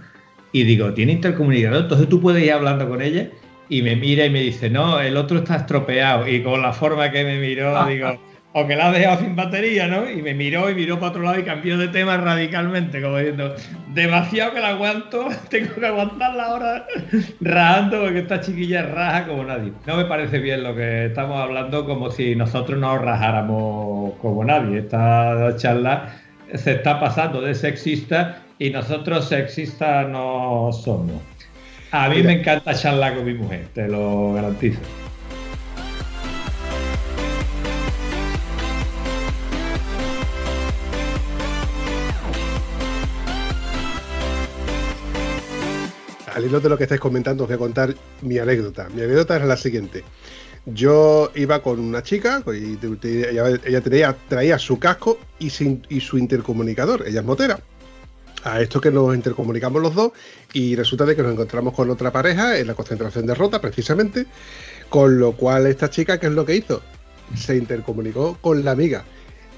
Y 0.53 0.65
digo, 0.65 0.93
¿tiene 0.93 1.13
intercomunicador? 1.13 1.83
Entonces 1.83 2.09
tú 2.11 2.21
puedes 2.21 2.45
ir 2.45 2.53
hablando 2.53 2.87
con 2.89 3.01
ella 3.01 3.29
y 3.73 3.81
me 3.81 3.97
mira 3.97 4.27
y 4.27 4.31
me 4.31 4.43
dice, 4.43 4.69
no, 4.69 5.01
el 5.01 5.17
otro 5.17 5.39
está 5.39 5.57
estropeado. 5.57 6.29
Y 6.29 6.43
con 6.43 6.61
la 6.61 6.75
forma 6.75 7.11
que 7.11 7.25
me 7.25 7.39
miró, 7.39 7.87
digo, 7.89 8.21
o 8.53 8.67
que 8.67 8.77
la 8.77 8.89
has 8.89 8.93
dejado 8.93 9.21
sin 9.21 9.35
batería, 9.35 9.89
¿no? 9.89 10.11
Y 10.11 10.21
me 10.21 10.35
miró 10.35 10.69
y 10.69 10.75
miró 10.75 10.97
para 10.97 11.09
otro 11.09 11.23
lado 11.23 11.39
y 11.39 11.43
cambió 11.43 11.79
de 11.79 11.89
tema 11.89 12.19
radicalmente, 12.19 13.01
como 13.01 13.17
diciendo, 13.17 13.55
demasiado 13.95 14.53
que 14.53 14.61
la 14.61 14.69
aguanto, 14.69 15.27
tengo 15.49 15.75
que 15.75 15.87
aguantarla 15.87 16.45
ahora 16.45 16.87
rajando 17.41 18.03
porque 18.03 18.19
esta 18.19 18.43
chiquilla 18.43 18.83
raja 18.83 19.27
como 19.27 19.43
nadie. 19.45 19.73
No 19.87 19.97
me 19.97 20.05
parece 20.05 20.39
bien 20.39 20.65
lo 20.65 20.77
que 20.77 21.07
estamos 21.07 21.41
hablando 21.41 21.87
como 21.87 22.11
si 22.11 22.37
nosotros 22.37 22.79
nos 22.79 23.01
rajáramos 23.01 24.13
como 24.21 24.45
nadie. 24.45 24.81
Esta 24.81 25.57
charla 25.57 26.15
se 26.53 26.73
está 26.73 27.01
pasando 27.01 27.41
de 27.41 27.55
sexista 27.55 28.43
y 28.59 28.69
nosotros 28.69 29.31
sexistas 29.31 30.07
no 30.11 30.69
somos. 30.73 31.32
A 31.93 32.09
mí 32.09 32.23
me 32.23 32.33
encanta 32.33 32.75
charlar 32.75 33.15
con 33.15 33.25
mi 33.25 33.35
mujer, 33.35 33.69
te 33.75 33.87
lo 33.87 34.33
garantizo. 34.35 34.81
Al 46.35 46.47
hilo 46.47 46.61
de 46.61 46.69
lo 46.69 46.79
que 46.79 46.85
estáis 46.85 47.01
comentando, 47.01 47.45
os 47.45 47.49
voy 47.49 47.57
a 47.57 47.59
contar 47.59 47.95
mi 48.23 48.39
anécdota. 48.39 48.89
Mi 48.95 49.03
anécdota 49.03 49.37
es 49.37 49.45
la 49.45 49.57
siguiente. 49.57 50.03
Yo 50.65 51.31
iba 51.35 51.61
con 51.63 51.79
una 51.81 52.03
chica 52.03 52.43
y 52.47 52.79
ella 53.67 53.81
tenía, 53.83 54.17
traía 54.29 54.59
su 54.59 54.79
casco 54.79 55.19
y, 55.39 55.51
sin- 55.51 55.85
y 55.91 56.01
su 56.01 56.17
intercomunicador. 56.17 57.05
Ella 57.07 57.21
es 57.21 57.27
motera. 57.27 57.59
A 58.45 58.61
esto 58.61 58.81
que 58.81 58.91
nos 58.91 59.15
intercomunicamos 59.15 59.81
los 59.81 59.95
dos 59.95 60.13
y 60.53 60.75
resulta 60.75 61.05
de 61.05 61.15
que 61.15 61.23
nos 61.23 61.33
encontramos 61.33 61.75
con 61.75 61.91
otra 61.91 62.11
pareja 62.11 62.59
en 62.59 62.67
la 62.67 62.75
concentración 62.75 63.27
de 63.27 63.35
Rota, 63.35 63.61
precisamente. 63.61 64.27
Con 64.89 65.19
lo 65.19 65.33
cual 65.33 65.67
esta 65.67 65.89
chica, 65.89 66.19
¿qué 66.19 66.27
es 66.27 66.33
lo 66.33 66.45
que 66.45 66.57
hizo? 66.57 66.83
Se 67.37 67.57
intercomunicó 67.57 68.37
con 68.41 68.65
la 68.65 68.73
amiga. 68.73 69.05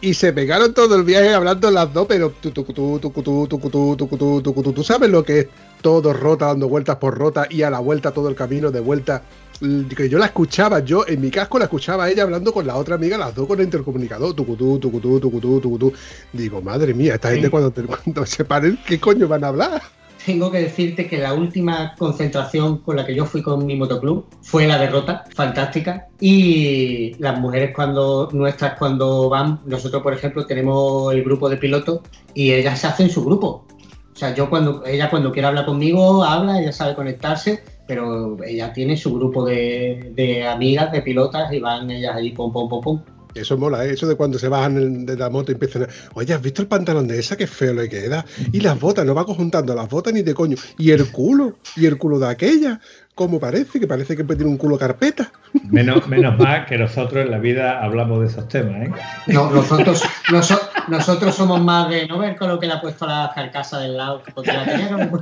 Y 0.01 0.13
se 0.13 0.35
pegaron 0.35 0.75
todo 0.75 0.97
el 0.97 1.05
viaje 1.05 1.33
hablando 1.33 1.71
las 1.71 1.93
dos, 1.95 2.07
pero 2.07 2.29
tú, 2.29 2.51
tú, 2.51 2.63
tú, 2.63 2.73
tú, 2.75 3.01
tú, 3.01 3.11
tú, 3.11 3.49
tú, 3.49 3.59
tú, 3.59 4.43
tú, 4.43 4.53
tú, 4.53 4.73
tú, 4.73 4.85
sabes 4.85 5.09
lo 5.09 5.25
que 5.25 5.39
es 5.41 5.47
todo 5.81 6.13
rota, 6.13 6.47
dando 6.47 6.69
vueltas 6.69 6.97
por 6.97 7.17
rota 7.17 7.47
y 7.49 7.63
a 7.63 7.71
la 7.71 7.79
vuelta 7.79 8.11
todo 8.11 8.29
el 8.29 8.35
camino 8.35 8.71
de 8.71 8.81
vuelta. 8.81 9.23
Que 9.61 10.09
yo 10.09 10.19
la 10.19 10.27
escuchaba, 10.27 10.81
yo 10.81 11.05
en 11.07 11.21
mi 11.21 11.31
casco 11.31 11.59
la 11.59 11.65
escuchaba 11.67 12.05
a 12.05 12.11
ella 12.11 12.25
hablando 12.25 12.53
con 12.53 12.67
la 12.67 12.77
otra 12.77 12.97
amiga, 12.97 13.17
las 13.17 13.35
dos 13.35 13.47
con 13.47 13.59
el 13.61 13.65
intercomunicador, 13.67 14.35
tucutú, 14.35 14.79
tucutú, 14.79 15.21
tucutú, 15.21 15.61
tucutú. 15.61 15.93
Digo, 16.33 16.61
madre 16.61 16.93
mía, 16.93 17.15
esta 17.15 17.31
gente 17.31 17.51
cuando, 17.51 17.71
te- 17.71 17.83
cuando 17.83 18.27
se 18.27 18.45
paren, 18.45 18.79
¿qué 18.87 18.99
coño 18.99 19.29
van 19.29 19.45
a 19.45 19.49
hablar? 19.49 19.83
tengo 20.25 20.51
que 20.51 20.57
decirte 20.59 21.07
que 21.07 21.19
la 21.19 21.35
última 21.35 21.95
concentración 21.99 22.79
con 22.79 22.97
la 22.97 23.05
que 23.05 23.15
yo 23.15 23.27
fui 23.27 23.43
con 23.43 23.67
mi 23.67 23.77
motoclub 23.77 24.25
fue 24.41 24.67
la 24.67 24.79
derrota, 24.79 25.25
fantástica. 25.35 26.07
Y 26.19 27.15
las 27.19 27.39
mujeres 27.39 27.73
cuando 27.77 28.31
nuestras 28.33 28.79
cuando 28.79 29.29
van, 29.29 29.61
nosotros 29.67 30.03
por 30.03 30.15
ejemplo 30.15 30.47
tenemos 30.47 31.13
el 31.13 31.23
grupo 31.25 31.51
de 31.51 31.59
pilotos 31.59 32.01
y 32.33 32.53
ellas 32.53 32.81
se 32.81 32.87
hacen 32.87 33.11
su 33.11 33.23
grupo. 33.23 33.67
O 34.15 34.17
sea, 34.17 34.35
yo 34.35 34.49
cuando 34.49 34.83
ella 34.87 35.11
cuando 35.11 35.31
quiere 35.31 35.49
hablar 35.49 35.67
conmigo 35.67 36.25
habla, 36.25 36.59
ella 36.59 36.73
sabe 36.73 36.95
conectarse, 36.95 37.63
pero 37.87 38.37
ella 38.45 38.73
tiene 38.73 38.97
su 38.97 39.15
grupo 39.15 39.45
de, 39.45 40.13
de 40.15 40.47
amigas, 40.47 40.91
de 40.93 41.03
pilotas 41.03 41.53
y 41.53 41.61
van 41.61 41.91
ellas 41.91 42.15
ahí 42.17 42.33
pom 42.33 42.53
pom 42.53 42.69
pom 42.69 42.81
pom. 42.83 43.03
Eso 43.35 43.59
mola, 43.59 43.85
¿eh? 43.85 43.91
eso 43.95 44.07
de 44.07 44.15
cuando 44.15 44.39
se 44.39 44.47
bajan 44.47 45.05
de 45.05 45.17
la 45.17 45.29
moto 45.29 45.51
y 45.51 45.55
empiezan 45.55 45.83
a... 45.83 45.89
Oye, 46.15 46.33
¿has 46.33 46.41
visto 46.41 46.63
el 46.63 46.69
pantalón 46.69 47.09
de 47.09 47.19
esa? 47.19 47.37
Qué 47.37 47.49
feo 47.49 47.75
le 47.75 47.89
queda. 47.89 48.25
Y 48.53 48.61
las 48.61 48.79
botas, 48.79 49.05
no 49.05 49.13
va 49.13 49.25
conjuntando 49.27 49.75
las 49.75 49.89
botas 49.89 50.15
ni 50.15 50.23
de 50.23 50.33
coño. 50.35 50.55
Y 50.79 50.93
el 50.93 51.11
culo, 51.11 51.57
y 51.75 51.87
el 51.87 51.99
culo 51.99 52.21
de 52.21 52.29
aquella. 52.29 52.79
¿Cómo 53.17 53.41
parece? 53.41 53.81
Que 53.81 53.89
parece 53.89 54.17
que 54.17 54.23
tiene 54.23 54.45
un 54.45 54.57
culo 54.57 54.79
carpeta. 54.79 55.33
Menos, 55.65 56.07
menos 56.07 56.39
mal 56.39 56.65
que 56.67 56.79
nosotros 56.79 57.25
en 57.25 57.33
la 57.33 57.39
vida 57.39 57.83
hablamos 57.83 58.21
de 58.21 58.27
esos 58.27 58.47
temas, 58.47 58.87
¿eh? 58.87 58.93
No, 59.27 59.51
nosotros, 59.51 60.05
noso- 60.31 60.61
nosotros 60.87 61.35
somos 61.35 61.61
más 61.61 61.89
de 61.91 62.07
no 62.07 62.21
ver 62.21 62.37
con 62.37 62.49
lo 62.49 62.61
que 62.61 62.69
le 62.69 62.75
ha 62.75 62.81
puesto 62.81 63.05
la 63.05 63.33
carcasa 63.35 63.81
del 63.81 63.97
lado, 63.97 64.23
porque 64.33 64.53
la 64.53 64.65
tenía 64.65 64.91
como- 64.91 65.21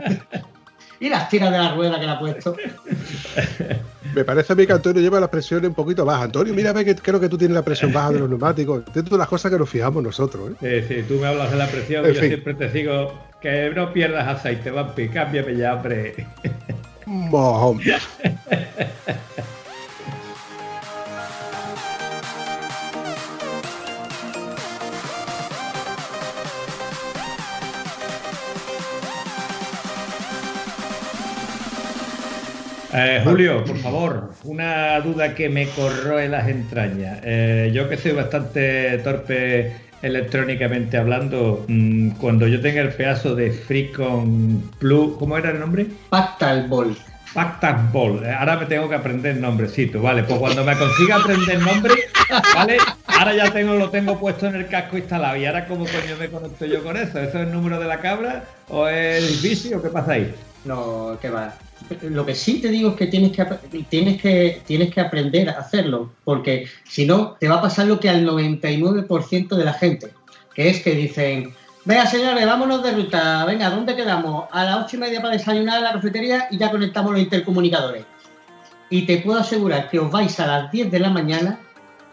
Y 1.02 1.08
las 1.08 1.28
tiras 1.28 1.50
de 1.50 1.58
la 1.58 1.74
rueda 1.74 1.98
que 1.98 2.06
le 2.06 2.12
ha 2.12 2.18
puesto. 2.20 2.54
Me 4.14 4.22
parece 4.24 4.52
a 4.52 4.56
mí 4.56 4.64
que 4.68 4.72
Antonio 4.72 5.02
lleva 5.02 5.18
la 5.18 5.28
presión 5.28 5.66
un 5.66 5.74
poquito 5.74 6.04
baja. 6.04 6.22
Antonio, 6.22 6.54
mira, 6.54 6.72
ve 6.72 6.84
que 6.84 6.94
creo 6.94 7.18
que 7.18 7.28
tú 7.28 7.36
tienes 7.36 7.56
la 7.56 7.64
presión 7.64 7.92
baja 7.92 8.12
de 8.12 8.20
los 8.20 8.28
neumáticos. 8.28 8.84
De 8.94 9.02
todas 9.02 9.18
las 9.18 9.26
cosas 9.26 9.50
que 9.50 9.58
nos 9.58 9.68
fijamos 9.68 10.00
nosotros, 10.00 10.52
¿eh? 10.60 10.84
Sí, 10.86 10.94
sí, 10.94 11.02
tú 11.08 11.14
me 11.14 11.26
hablas 11.26 11.50
de 11.50 11.56
la 11.56 11.66
presión 11.66 12.04
En 12.04 12.12
y 12.12 12.14
yo 12.14 12.20
fin. 12.20 12.28
siempre 12.30 12.54
te 12.54 12.68
digo 12.68 13.14
que 13.40 13.72
no 13.74 13.92
pierdas 13.92 14.28
aceite, 14.28 14.70
vampi, 14.70 15.08
cámbiame 15.08 15.56
ya, 15.56 15.74
hombre. 15.74 16.24
Mojón. 17.06 17.80
Eh, 32.94 33.22
Julio, 33.24 33.64
por 33.64 33.78
favor, 33.78 34.30
una 34.44 35.00
duda 35.00 35.34
que 35.34 35.48
me 35.48 35.66
corroe 35.68 36.28
las 36.28 36.46
entrañas. 36.48 37.20
Eh, 37.22 37.70
yo 37.72 37.88
que 37.88 37.96
soy 37.96 38.12
bastante 38.12 38.98
torpe 38.98 39.72
electrónicamente 40.02 40.98
hablando, 40.98 41.64
mm, 41.68 42.10
cuando 42.12 42.46
yo 42.46 42.60
tenga 42.60 42.82
el 42.82 42.90
pedazo 42.92 43.34
de 43.34 43.50
Freecon 43.52 44.70
Plus, 44.78 45.16
¿cómo 45.18 45.38
era 45.38 45.50
el 45.50 45.60
nombre? 45.60 45.86
Pactal 46.10 46.68
Ball. 46.68 46.96
Pactas 47.32 47.90
Ball. 47.92 48.22
Eh, 48.24 48.30
Ahora 48.30 48.58
me 48.58 48.66
tengo 48.66 48.88
que 48.90 48.94
aprender 48.94 49.36
el 49.36 49.40
nombrecito, 49.40 50.02
¿vale? 50.02 50.22
Pues 50.24 50.38
cuando 50.38 50.62
me 50.64 50.76
consiga 50.76 51.16
aprender 51.16 51.56
el 51.56 51.64
nombre, 51.64 51.94
¿vale? 52.54 52.76
Ahora 53.06 53.34
ya 53.34 53.50
tengo, 53.50 53.74
lo 53.74 53.88
tengo 53.88 54.18
puesto 54.18 54.46
en 54.48 54.56
el 54.56 54.66
casco 54.66 54.98
instalado. 54.98 55.36
¿Y 55.36 55.46
ahora 55.46 55.66
cómo 55.66 55.84
coño 55.84 56.16
me 56.20 56.28
conecto 56.28 56.66
yo 56.66 56.82
con 56.82 56.96
eso? 56.98 57.18
¿Eso 57.18 57.38
es 57.38 57.46
el 57.46 57.52
número 57.52 57.80
de 57.80 57.86
la 57.86 58.00
cabra? 58.00 58.44
¿O 58.68 58.86
es 58.86 59.24
el 59.24 59.38
bici? 59.48 59.72
¿O 59.72 59.80
qué 59.80 59.88
pasa 59.88 60.12
ahí? 60.12 60.34
No, 60.66 61.16
que 61.22 61.30
va. 61.30 61.54
Lo 62.02 62.26
que 62.26 62.34
sí 62.34 62.60
te 62.60 62.68
digo 62.68 62.90
es 62.90 62.96
que 62.96 63.06
tienes 63.06 63.32
que, 63.32 63.44
tienes 63.88 64.20
que 64.20 64.62
tienes 64.66 64.92
que 64.92 65.00
aprender 65.00 65.48
a 65.48 65.58
hacerlo, 65.58 66.10
porque 66.24 66.66
si 66.84 67.06
no, 67.06 67.36
te 67.38 67.48
va 67.48 67.56
a 67.56 67.62
pasar 67.62 67.86
lo 67.86 68.00
que 68.00 68.08
al 68.08 68.26
99% 68.26 69.48
de 69.56 69.64
la 69.64 69.72
gente, 69.72 70.12
que 70.54 70.68
es 70.68 70.82
que 70.82 70.94
dicen, 70.94 71.54
venga 71.84 72.06
señores, 72.06 72.44
vámonos 72.46 72.82
de 72.82 72.92
ruta, 72.92 73.44
venga, 73.44 73.70
¿dónde 73.70 73.96
quedamos? 73.96 74.46
A 74.50 74.64
las 74.64 74.84
ocho 74.84 74.96
y 74.96 75.00
media 75.00 75.20
para 75.20 75.34
desayunar 75.34 75.78
en 75.78 75.84
la 75.84 75.92
cafetería 75.92 76.48
y 76.50 76.58
ya 76.58 76.70
conectamos 76.70 77.12
los 77.12 77.20
intercomunicadores. 77.20 78.04
Y 78.90 79.06
te 79.06 79.18
puedo 79.18 79.40
asegurar 79.40 79.88
que 79.88 79.98
os 79.98 80.10
vais 80.10 80.38
a 80.40 80.46
las 80.46 80.70
10 80.70 80.90
de 80.90 80.98
la 80.98 81.10
mañana 81.10 81.58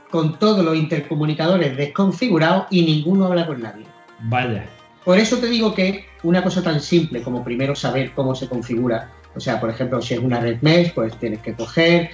con 0.09 0.39
todos 0.39 0.63
los 0.63 0.75
intercomunicadores 0.75 1.75
desconfigurados 1.75 2.65
y 2.69 2.83
ninguno 2.83 3.25
habla 3.25 3.45
con 3.45 3.61
nadie. 3.61 3.85
Vaya. 4.21 4.65
Por 5.03 5.17
eso 5.17 5.37
te 5.37 5.47
digo 5.47 5.73
que 5.73 6.05
una 6.23 6.43
cosa 6.43 6.61
tan 6.61 6.79
simple 6.81 7.21
como 7.21 7.43
primero 7.43 7.75
saber 7.75 8.11
cómo 8.13 8.35
se 8.35 8.47
configura, 8.47 9.11
o 9.39 9.41
sea, 9.41 9.57
por 9.57 9.69
ejemplo, 9.69 10.01
si 10.01 10.15
es 10.15 10.19
una 10.19 10.41
red 10.41 10.57
mesh, 10.59 10.93
pues 10.93 11.17
tienes 11.17 11.39
que 11.39 11.53
coger, 11.53 12.09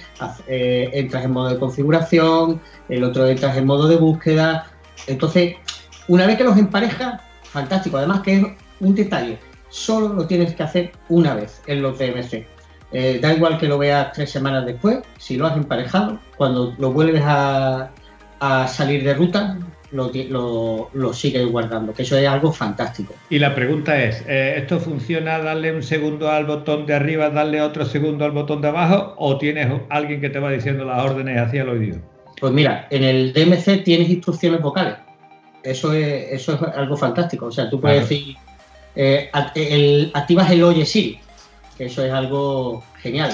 eh, 0.46 0.90
entras 0.92 1.24
en 1.24 1.32
modo 1.32 1.48
de 1.48 1.58
configuración, 1.58 2.60
el 2.88 3.02
otro 3.02 3.26
entras 3.26 3.56
en 3.56 3.66
modo 3.66 3.88
de 3.88 3.96
búsqueda. 3.96 4.70
Entonces, 5.08 5.56
una 6.06 6.24
vez 6.24 6.38
que 6.38 6.44
los 6.44 6.56
emparejas, 6.56 7.20
fantástico. 7.42 7.96
Además 7.96 8.20
que 8.20 8.36
es 8.36 8.46
un 8.78 8.94
detalle, 8.94 9.40
solo 9.70 10.14
lo 10.14 10.28
tienes 10.28 10.54
que 10.54 10.62
hacer 10.62 10.92
una 11.08 11.34
vez 11.34 11.60
en 11.66 11.82
los 11.82 11.98
DMC. 11.98 12.46
Eh, 12.92 13.18
da 13.20 13.34
igual 13.34 13.58
que 13.58 13.66
lo 13.66 13.76
veas 13.76 14.12
tres 14.12 14.30
semanas 14.30 14.64
después, 14.64 15.00
si 15.18 15.36
lo 15.36 15.48
has 15.48 15.56
emparejado, 15.56 16.20
cuando 16.36 16.76
lo 16.78 16.92
vuelves 16.92 17.24
a 17.26 17.90
salir 18.68 19.02
de 19.02 19.14
ruta, 19.14 19.58
lo, 19.92 20.10
lo, 20.30 20.90
lo 20.92 21.12
sigues 21.12 21.46
guardando, 21.46 21.92
que 21.94 22.02
eso 22.02 22.16
es 22.16 22.26
algo 22.28 22.52
fantástico. 22.52 23.14
Y 23.30 23.38
la 23.38 23.54
pregunta 23.54 24.02
es, 24.02 24.24
eh, 24.26 24.54
¿esto 24.58 24.80
funciona 24.80 25.38
darle 25.38 25.72
un 25.74 25.82
segundo 25.82 26.30
al 26.30 26.44
botón 26.46 26.86
de 26.86 26.94
arriba, 26.94 27.30
darle 27.30 27.60
otro 27.62 27.84
segundo 27.86 28.24
al 28.24 28.32
botón 28.32 28.60
de 28.62 28.68
abajo 28.68 29.14
o 29.18 29.38
tienes 29.38 29.68
alguien 29.88 30.20
que 30.20 30.28
te 30.30 30.38
va 30.38 30.50
diciendo 30.50 30.84
las 30.84 31.04
órdenes 31.04 31.38
hacia 31.38 31.62
el 31.62 31.68
oído? 31.68 31.98
Pues 32.40 32.52
mira, 32.52 32.86
en 32.90 33.02
el 33.04 33.32
DMC 33.32 33.82
tienes 33.84 34.10
instrucciones 34.10 34.60
vocales. 34.60 34.94
Eso 35.62 35.92
es, 35.92 36.32
eso 36.32 36.54
es 36.54 36.62
algo 36.76 36.96
fantástico. 36.96 37.46
O 37.46 37.52
sea, 37.52 37.68
tú 37.70 37.80
puedes 37.80 38.06
Claro. 38.06 38.08
decir, 38.14 38.36
eh, 38.94 39.30
el- 39.54 40.10
activas 40.14 40.50
el 40.50 40.62
Oye 40.62 40.84
Siri, 40.86 41.18
que 41.76 41.86
eso 41.86 42.04
es 42.04 42.12
algo 42.12 42.84
genial. 43.00 43.30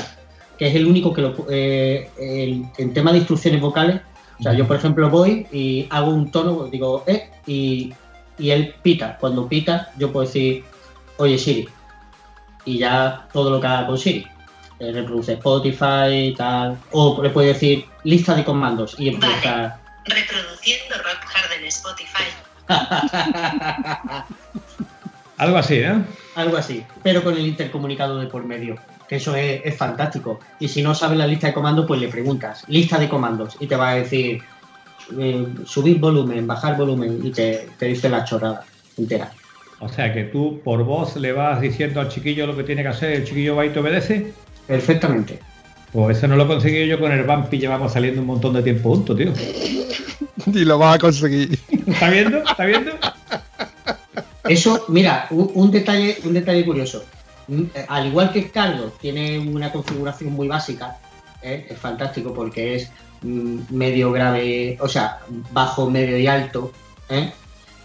Que 0.59 0.69
es 0.69 0.75
el 0.77 0.87
único 0.87 1.13
que 1.13 1.23
lo. 1.23 1.35
eh, 1.51 2.09
el- 2.19 2.65
en 2.79 2.93
tema 2.93 3.11
de 3.13 3.19
instrucciones 3.19 3.61
vocales, 3.61 4.01
o 4.39 4.43
sea, 4.43 4.55
yo 4.55 4.67
por 4.67 4.77
ejemplo 4.77 5.09
voy 5.09 5.47
y 5.53 5.87
hago 5.91 6.11
un 6.11 6.31
tono, 6.31 6.65
digo, 6.67 7.05
eh, 7.07 7.31
y, 7.47 7.95
y 8.39 8.51
él 8.51 8.75
pita. 8.83 9.17
Cuando 9.19 9.49
pita, 9.49 9.93
yo 9.99 10.11
puedo 10.13 10.27
decir, 10.27 10.65
Oye 11.17 11.39
Siri. 11.39 11.69
Y 12.65 12.79
ya 12.79 13.29
todo 13.33 13.51
lo 13.51 13.61
que 13.61 13.67
haga 13.67 13.87
con 13.87 13.99
Siri. 13.99 14.27
Eh, 14.79 14.93
reproduce 14.93 15.35
Spotify, 15.35 16.35
tal. 16.37 16.79
O 16.91 17.21
le 17.23 17.31
puede 17.31 17.49
decir 17.49 17.85
lista 18.05 18.35
de 18.35 18.45
comandos 18.45 18.97
y 18.99 19.09
empieza. 19.09 19.79
Reproduciendo 20.05 20.97
Rock 20.97 21.21
Hard 21.35 21.53
en 21.61 21.65
Spotify. 21.67 22.25
Algo 25.39 25.59
así, 25.59 25.81
¿no? 25.81 26.05
Algo 26.35 26.57
así, 26.57 26.85
pero 27.03 27.23
con 27.23 27.35
el 27.37 27.47
intercomunicado 27.47 28.19
de 28.19 28.27
por 28.27 28.45
medio, 28.45 28.77
que 29.09 29.17
eso 29.17 29.35
es, 29.35 29.61
es 29.65 29.77
fantástico. 29.77 30.41
Y 30.59 30.69
si 30.69 30.83
no 30.83 30.95
sabes 30.95 31.19
la 31.19 31.27
lista 31.27 31.49
de 31.49 31.55
comandos, 31.55 31.87
pues 31.87 32.01
le 32.01 32.09
preguntas, 32.09 32.65
lista 32.69 32.99
de 32.99 33.09
comandos, 33.09 33.57
y 33.61 33.67
te 33.67 33.77
va 33.77 33.91
a 33.91 33.95
decir 33.97 34.43
eh, 35.19 35.47
subir 35.65 35.99
volumen, 35.99 36.47
bajar 36.47 36.77
volumen, 36.77 37.21
y 37.23 37.31
te, 37.31 37.69
te 37.79 37.87
dice 37.87 38.09
la 38.09 38.25
chorrada 38.25 38.65
entera. 38.97 39.31
O 39.81 39.89
sea 39.89 40.13
que 40.13 40.25
tú 40.25 40.61
por 40.63 40.85
voz 40.85 41.17
le 41.17 41.33
vas 41.33 41.61
diciendo 41.61 42.01
al 42.01 42.09
chiquillo 42.09 42.47
lo 42.47 42.57
que 42.57 42.63
tiene 42.63 42.83
que 42.83 42.89
hacer, 42.89 43.13
el 43.13 43.25
chiquillo 43.25 43.57
va 43.57 43.67
y 43.67 43.71
te 43.71 43.81
obedece. 43.81 44.33
Perfectamente. 44.67 45.41
Pues 45.93 46.17
eso 46.17 46.29
no 46.29 46.37
lo 46.37 46.45
he 46.45 46.47
conseguido 46.47 46.87
yo 46.87 47.01
con 47.01 47.13
el 47.13 47.25
Vampi, 47.25 47.59
llevamos 47.59 47.93
saliendo 47.93 48.21
un 48.21 48.29
montón 48.29 48.55
de 48.55 48.63
tiempo 48.63 48.91
juntos, 48.91 49.17
tío. 49.17 49.33
Y 50.47 50.65
lo 50.65 50.79
vas 50.79 50.97
a 50.97 50.99
conseguir. 50.99 51.57
¿Está 51.87 52.11
viendo? 52.11 52.39
¿Está 52.39 52.65
viendo? 52.65 52.93
Eso, 54.45 54.87
mira, 54.89 55.27
un, 55.31 55.51
un 55.55 55.71
detalle, 55.71 56.19
un 56.25 56.33
detalle 56.33 56.65
curioso. 56.65 57.05
Mm, 57.49 57.63
eh, 57.75 57.87
Al 57.89 58.07
igual 58.07 58.33
que 58.33 58.51
Carlos 58.51 58.93
tiene 59.01 59.39
una 59.39 59.73
configuración 59.73 60.33
muy 60.33 60.49
básica, 60.49 60.99
¿eh? 61.43 61.67
es 61.69 61.79
fantástico 61.79 62.33
porque 62.33 62.77
es 62.77 62.93
mm, 63.23 63.61
medio 63.71 64.13
grave, 64.13 64.79
o 64.81 64.89
sea, 64.89 65.21
bajo, 65.53 65.91
medio 65.91 66.19
y 66.19 66.27
alto. 66.27 66.73
¿eh? 67.09 67.33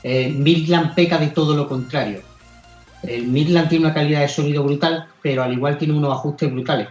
Midland 0.03 0.95
peca 0.95 1.17
de 1.17 1.27
todo 1.27 1.55
lo 1.55 1.67
contrario. 1.67 2.21
El 3.03 3.27
Midland 3.27 3.69
tiene 3.69 3.85
una 3.85 3.93
calidad 3.93 4.21
de 4.21 4.29
sonido 4.29 4.63
brutal, 4.63 5.07
pero 5.21 5.43
al 5.43 5.53
igual 5.53 5.77
tiene 5.77 5.93
unos 5.93 6.13
ajustes 6.13 6.51
brutales. 6.51 6.87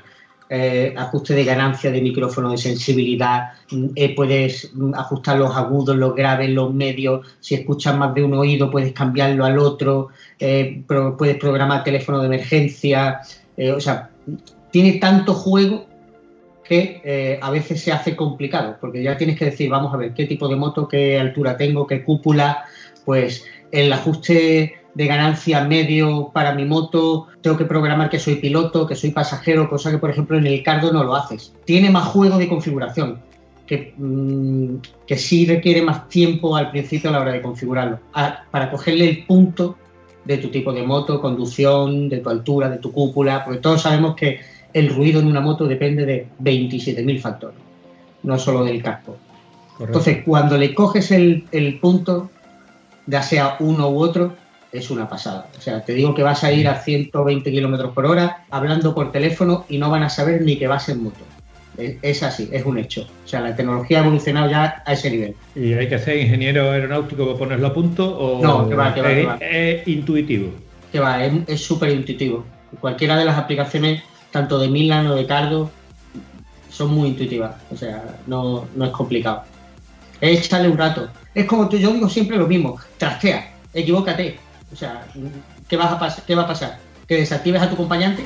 Eh, 0.48 0.94
ajuste 0.96 1.34
de 1.34 1.42
ganancia 1.42 1.90
de 1.90 2.00
micrófono, 2.00 2.52
de 2.52 2.58
sensibilidad, 2.58 3.54
mm, 3.72 3.86
eh, 3.96 4.14
puedes 4.14 4.70
mm, 4.74 4.94
ajustar 4.94 5.38
los 5.38 5.56
agudos, 5.56 5.96
los 5.96 6.14
graves, 6.14 6.50
los 6.50 6.72
medios, 6.72 7.26
si 7.40 7.56
escuchas 7.56 7.96
más 7.96 8.14
de 8.14 8.22
un 8.22 8.32
oído 8.34 8.70
puedes 8.70 8.92
cambiarlo 8.92 9.44
al 9.44 9.58
otro, 9.58 10.10
eh, 10.38 10.84
puedes 10.86 11.36
programar 11.38 11.82
teléfono 11.82 12.20
de 12.20 12.26
emergencia, 12.26 13.20
o 13.74 13.80
sea, 13.80 14.10
tiene 14.70 14.92
tanto 14.94 15.34
juego 15.34 15.86
que 16.62 17.38
a 17.40 17.50
veces 17.50 17.80
se 17.82 17.90
hace 17.90 18.14
complicado, 18.14 18.76
porque 18.80 19.02
ya 19.02 19.16
tienes 19.16 19.38
que 19.38 19.46
decir, 19.46 19.70
vamos 19.70 19.92
a 19.94 19.96
ver 19.96 20.14
qué 20.14 20.26
tipo 20.26 20.46
de 20.46 20.56
moto, 20.56 20.86
qué 20.86 21.18
altura 21.18 21.56
tengo, 21.56 21.86
qué 21.86 22.04
cúpula, 22.04 22.64
pues 23.04 23.44
el 23.72 23.92
ajuste 23.92 24.76
de 24.96 25.06
ganancia 25.06 25.62
medio 25.62 26.30
para 26.32 26.54
mi 26.54 26.64
moto, 26.64 27.26
tengo 27.42 27.58
que 27.58 27.66
programar 27.66 28.08
que 28.08 28.18
soy 28.18 28.36
piloto, 28.36 28.86
que 28.86 28.96
soy 28.96 29.10
pasajero, 29.10 29.68
cosa 29.68 29.90
que 29.90 29.98
por 29.98 30.08
ejemplo 30.08 30.38
en 30.38 30.46
el 30.46 30.62
Cardo 30.62 30.90
no 30.90 31.04
lo 31.04 31.14
haces. 31.14 31.52
Tiene 31.66 31.90
más 31.90 32.06
juego 32.06 32.38
de 32.38 32.48
configuración, 32.48 33.18
que, 33.66 33.92
mm, 33.94 34.76
que 35.06 35.18
sí 35.18 35.44
requiere 35.44 35.82
más 35.82 36.08
tiempo 36.08 36.56
al 36.56 36.70
principio 36.70 37.10
a 37.10 37.12
la 37.12 37.20
hora 37.20 37.32
de 37.32 37.42
configurarlo, 37.42 37.98
a- 38.14 38.44
para 38.50 38.70
cogerle 38.70 39.06
el 39.06 39.26
punto 39.26 39.76
de 40.24 40.38
tu 40.38 40.48
tipo 40.48 40.72
de 40.72 40.82
moto, 40.82 41.20
conducción, 41.20 42.08
de 42.08 42.18
tu 42.20 42.30
altura, 42.30 42.70
de 42.70 42.78
tu 42.78 42.90
cúpula, 42.90 43.44
porque 43.44 43.60
todos 43.60 43.82
sabemos 43.82 44.16
que 44.16 44.40
el 44.72 44.88
ruido 44.88 45.20
en 45.20 45.26
una 45.26 45.42
moto 45.42 45.66
depende 45.66 46.06
de 46.06 46.26
27.000 46.38 47.20
factores, 47.20 47.58
no 48.22 48.38
solo 48.38 48.64
del 48.64 48.82
casco. 48.82 49.18
Entonces, 49.78 50.24
cuando 50.24 50.56
le 50.56 50.74
coges 50.74 51.10
el, 51.10 51.44
el 51.52 51.78
punto, 51.80 52.30
ya 53.06 53.22
sea 53.22 53.56
uno 53.60 53.90
u 53.90 53.98
otro, 53.98 54.34
es 54.78 54.90
una 54.90 55.08
pasada. 55.08 55.46
O 55.56 55.60
sea, 55.60 55.84
te 55.84 55.94
digo 55.94 56.14
que 56.14 56.22
vas 56.22 56.44
a 56.44 56.52
ir 56.52 56.68
a 56.68 56.80
120 56.80 57.50
kilómetros 57.50 57.92
por 57.92 58.06
hora 58.06 58.44
hablando 58.50 58.94
por 58.94 59.12
teléfono 59.12 59.64
y 59.68 59.78
no 59.78 59.90
van 59.90 60.02
a 60.02 60.08
saber 60.08 60.42
ni 60.42 60.56
que 60.56 60.66
vas 60.66 60.88
en 60.88 61.02
moto. 61.02 61.20
Es, 61.76 62.22
así, 62.22 62.48
es 62.52 62.64
un 62.64 62.78
hecho. 62.78 63.06
O 63.24 63.28
sea, 63.28 63.40
la 63.40 63.54
tecnología 63.54 63.98
ha 63.98 64.02
evolucionado 64.02 64.50
ya 64.50 64.82
a 64.86 64.92
ese 64.94 65.10
nivel. 65.10 65.34
¿Y 65.54 65.74
hay 65.74 65.88
que 65.88 65.98
ser 65.98 66.16
ingeniero 66.16 66.70
aeronáutico 66.70 67.26
para 67.26 67.38
ponerlo 67.38 67.66
a 67.66 67.74
punto? 67.74 68.18
O 68.18 68.42
No, 68.42 68.66
que 68.66 68.74
va, 68.74 68.94
que 68.94 69.02
va, 69.02 69.12
es, 69.12 69.18
que 69.18 69.26
va. 69.26 69.36
es 69.36 69.88
intuitivo? 69.88 70.50
Que 70.90 71.00
va, 71.00 71.24
es 71.24 71.32
es 71.46 71.60
súper 71.62 71.90
intuitivo. 71.90 72.44
Cualquiera 72.80 73.18
de 73.18 73.26
las 73.26 73.36
aplicaciones, 73.36 74.02
tanto 74.30 74.58
de 74.58 74.68
Milan 74.68 75.06
o 75.08 75.14
de 75.14 75.26
Cardo, 75.26 75.70
son 76.70 76.94
muy 76.94 77.08
intuitivas. 77.08 77.54
O 77.70 77.76
sea, 77.76 78.02
no, 78.26 78.66
no 78.74 78.84
es 78.86 78.90
complicado. 78.90 79.42
Es 80.20 80.46
echarle 80.46 80.70
un 80.70 80.78
rato. 80.78 81.08
Es 81.34 81.44
como 81.44 81.68
tú, 81.68 81.76
yo 81.76 81.92
digo 81.92 82.08
siempre 82.08 82.38
lo 82.38 82.46
mismo. 82.46 82.78
Trastea, 82.96 83.52
equivócate. 83.74 84.38
O 84.72 84.76
sea, 84.76 85.06
¿qué, 85.68 85.76
vas 85.76 85.92
a 85.92 86.24
¿qué 86.26 86.34
va 86.34 86.42
a 86.42 86.46
pasar? 86.46 86.78
¿Que 87.06 87.16
desactives 87.16 87.62
a 87.62 87.68
tu 87.68 87.74
acompañante? 87.74 88.24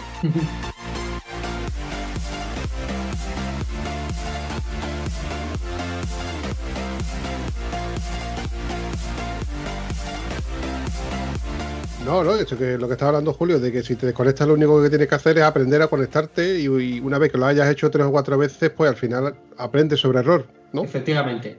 No, 12.04 12.24
no, 12.24 12.34
eso 12.34 12.58
que 12.58 12.76
lo 12.76 12.88
que 12.88 12.94
estaba 12.94 13.10
hablando 13.10 13.32
Julio, 13.32 13.60
de 13.60 13.70
que 13.70 13.84
si 13.84 13.94
te 13.94 14.06
desconectas 14.06 14.48
lo 14.48 14.54
único 14.54 14.82
que 14.82 14.88
tienes 14.88 15.06
que 15.06 15.14
hacer 15.14 15.38
es 15.38 15.44
aprender 15.44 15.80
a 15.80 15.86
conectarte 15.86 16.58
y, 16.58 16.64
y 16.64 16.98
una 16.98 17.18
vez 17.18 17.30
que 17.30 17.38
lo 17.38 17.46
hayas 17.46 17.70
hecho 17.70 17.88
tres 17.88 18.04
o 18.04 18.10
cuatro 18.10 18.36
veces, 18.36 18.70
pues 18.70 18.90
al 18.90 18.96
final 18.96 19.36
aprendes 19.56 20.00
sobre 20.00 20.18
error, 20.18 20.44
¿no? 20.72 20.82
Efectivamente. 20.82 21.56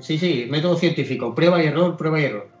Sí, 0.00 0.18
sí, 0.18 0.46
método 0.50 0.76
científico. 0.76 1.34
Prueba 1.34 1.62
y 1.62 1.68
error, 1.68 1.96
prueba 1.96 2.20
y 2.20 2.24
error. 2.24 2.53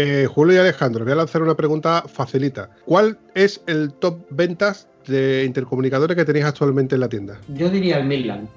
Eh, 0.00 0.28
Julio 0.32 0.54
y 0.54 0.58
Alejandro, 0.58 1.04
voy 1.04 1.12
a 1.12 1.16
lanzar 1.16 1.42
una 1.42 1.56
pregunta 1.56 2.04
facilita. 2.06 2.70
¿Cuál 2.84 3.18
es 3.34 3.60
el 3.66 3.92
top 3.94 4.20
ventas 4.30 4.86
de 5.08 5.42
intercomunicadores 5.44 6.16
que 6.16 6.24
tenéis 6.24 6.44
actualmente 6.44 6.94
en 6.94 7.00
la 7.00 7.08
tienda? 7.08 7.40
Yo 7.48 7.68
diría 7.68 7.98
el 7.98 8.04
Midland. 8.06 8.48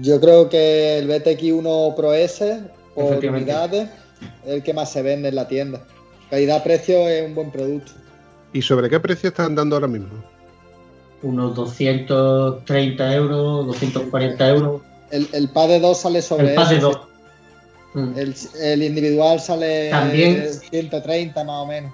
Yo 0.00 0.20
creo 0.20 0.48
que 0.48 1.00
el 1.00 1.08
BTX1 1.08 1.96
Pro 1.96 2.14
S, 2.14 2.60
por 2.94 3.16
unidades, 3.16 3.88
es 4.44 4.52
el 4.52 4.62
que 4.62 4.72
más 4.72 4.92
se 4.92 5.02
vende 5.02 5.30
en 5.30 5.34
la 5.34 5.48
tienda. 5.48 5.82
Calidad-precio 6.30 7.08
es 7.08 7.26
un 7.26 7.34
buen 7.34 7.50
producto. 7.50 7.90
¿Y 8.52 8.62
sobre 8.62 8.88
qué 8.88 9.00
precio 9.00 9.30
están 9.30 9.56
dando 9.56 9.74
ahora 9.74 9.88
mismo? 9.88 10.22
Unos 11.22 11.56
230 11.56 13.14
euros, 13.16 13.66
240 13.66 14.48
euros. 14.48 14.82
El, 15.10 15.26
el 15.32 15.48
pad 15.48 15.66
de 15.66 15.80
2 15.80 16.00
sale 16.00 16.22
sobre 16.22 16.50
El 16.50 16.54
pad 16.54 16.70
de 16.70 16.76
eso, 16.76 16.90
2. 16.92 17.13
Mm. 17.94 18.18
El, 18.18 18.34
el 18.60 18.82
individual 18.82 19.40
sale 19.40 19.88
También- 19.90 20.46
130 20.70 21.44
más 21.44 21.56
o 21.62 21.66
menos. 21.66 21.92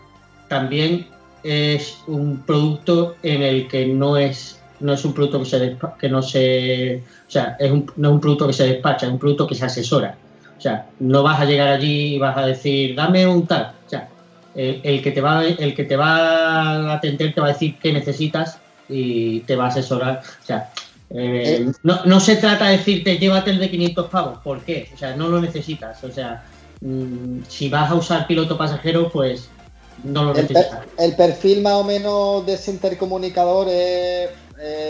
También 0.49 1.07
es 1.43 1.99
un 2.07 2.39
producto 2.45 3.17
en 3.23 3.43
el 3.43 3.69
que 3.69 3.87
no 3.87 4.17
es 4.17 4.57
no 4.81 4.95
es 4.95 5.05
un 5.05 5.13
producto 5.13 5.39
que 5.41 5.45
se 5.45 5.59
despa- 5.79 5.97
que 5.99 6.09
no 6.09 6.23
se 6.23 7.03
o 7.29 7.31
sea 7.31 7.57
es 7.59 7.71
un, 7.71 7.91
no 7.97 8.09
es 8.09 8.15
un 8.15 8.21
producto 8.21 8.47
que 8.47 8.53
se 8.55 8.67
despacha 8.67 9.07
es 9.07 9.13
un 9.13 9.19
producto 9.19 9.47
que 9.47 9.55
se 9.55 9.65
asesora 9.67 10.17
o 10.57 10.61
sea 10.61 10.87
no 11.01 11.23
vas 11.23 11.39
a 11.41 11.45
llegar 11.45 11.69
allí 11.69 12.15
y 12.15 12.19
vas 12.19 12.37
a 12.37 12.47
decir 12.47 12.95
dame 12.95 13.27
un 13.27 13.47
tal 13.47 13.73
o 13.87 13.89
sea 13.91 14.09
el, 14.55 14.81
el 14.83 15.03
que 15.03 15.11
te 15.13 15.21
va 15.21 15.45
el 15.45 15.75
que 15.75 15.85
te 15.85 15.97
va 15.97 16.91
a 16.91 16.95
atender 16.95 17.35
te 17.35 17.41
va 17.43 17.49
a 17.49 17.53
decir 17.53 17.77
qué 17.83 17.93
necesitas 17.93 18.59
y 18.89 19.41
te 19.41 19.55
va 19.57 19.65
a 19.67 19.69
asesorar 19.69 20.23
o 20.43 20.47
sea 20.47 20.71
eh, 21.11 21.67
no, 21.83 22.05
no 22.05 22.21
se 22.21 22.37
trata 22.37 22.69
de 22.69 22.79
decirte 22.79 23.19
llévate 23.19 23.51
el 23.51 23.59
de 23.59 23.71
500 23.71 24.09
pavos 24.11 24.41
¿por 24.45 24.65
qué? 24.65 24.91
o 24.95 24.97
sea 24.97 25.17
no 25.17 25.29
lo 25.29 25.41
necesitas 25.41 26.03
o 26.05 26.11
sea 26.13 26.43
mm, 26.81 27.43
si 27.49 27.69
vas 27.69 27.91
a 27.91 27.95
usar 27.95 28.27
piloto 28.27 28.57
pasajero 28.57 29.11
pues 29.11 29.51
no 29.97 30.25
lo 30.25 30.35
El, 30.35 30.47
per- 30.47 30.67
necesitas 30.67 30.87
el 30.99 31.17
perfil 31.17 31.63
más 31.63 31.75
o 31.75 31.85
menos 31.85 32.47
de 32.47 32.55
ese 32.55 32.71
intercomunicador 32.71 33.67
eh, 33.71 34.29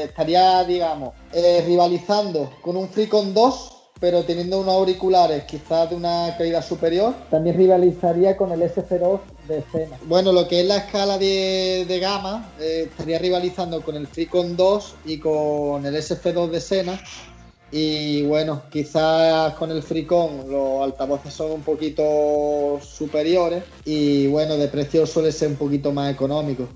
estaría, 0.05 0.65
digamos, 0.65 1.15
eh, 1.33 1.63
rivalizando 1.67 2.51
con 2.63 2.77
un 2.77 2.89
Freecon 2.89 3.33
2, 3.35 3.80
pero 4.01 4.25
teniendo 4.25 4.59
unos 4.59 4.75
auriculares 4.75 5.45
quizás 5.45 5.91
de 5.91 5.97
una 5.97 6.35
calidad 6.37 6.67
superior. 6.67 7.15
También 7.31 7.57
rivalizaría 7.57 8.37
con 8.37 8.51
el 8.51 8.63
S02 8.63 9.21
de 9.47 9.63
Sena. 9.71 9.99
Bueno, 10.07 10.33
lo 10.33 10.49
que 10.49 10.61
es 10.61 10.67
la 10.67 10.79
escala 10.79 11.19
de, 11.19 11.85
de 11.87 11.99
gama, 12.01 12.51
eh, 12.59 12.89
estaría 12.91 13.19
rivalizando 13.19 13.83
con 13.83 13.97
el 13.97 14.07
Freecon 14.07 14.57
2 14.57 14.95
y 15.05 15.19
con 15.19 15.85
el 15.85 15.95
SF2 15.95 16.51
de 16.51 16.61
Sena. 16.61 17.01
Y 17.73 18.23
bueno, 18.23 18.63
quizás 18.71 19.55
con 19.55 19.71
el 19.71 19.83
Freecon 19.83 20.51
los 20.51 20.83
altavoces 20.83 21.33
son 21.33 21.53
un 21.53 21.63
poquito 21.63 22.81
superiores 22.83 23.63
y 23.85 24.27
bueno, 24.27 24.57
de 24.57 24.67
precio 24.67 25.07
suele 25.07 25.31
ser 25.31 25.51
un 25.51 25.57
poquito 25.57 25.93
más 25.93 26.13
económico. 26.13 26.67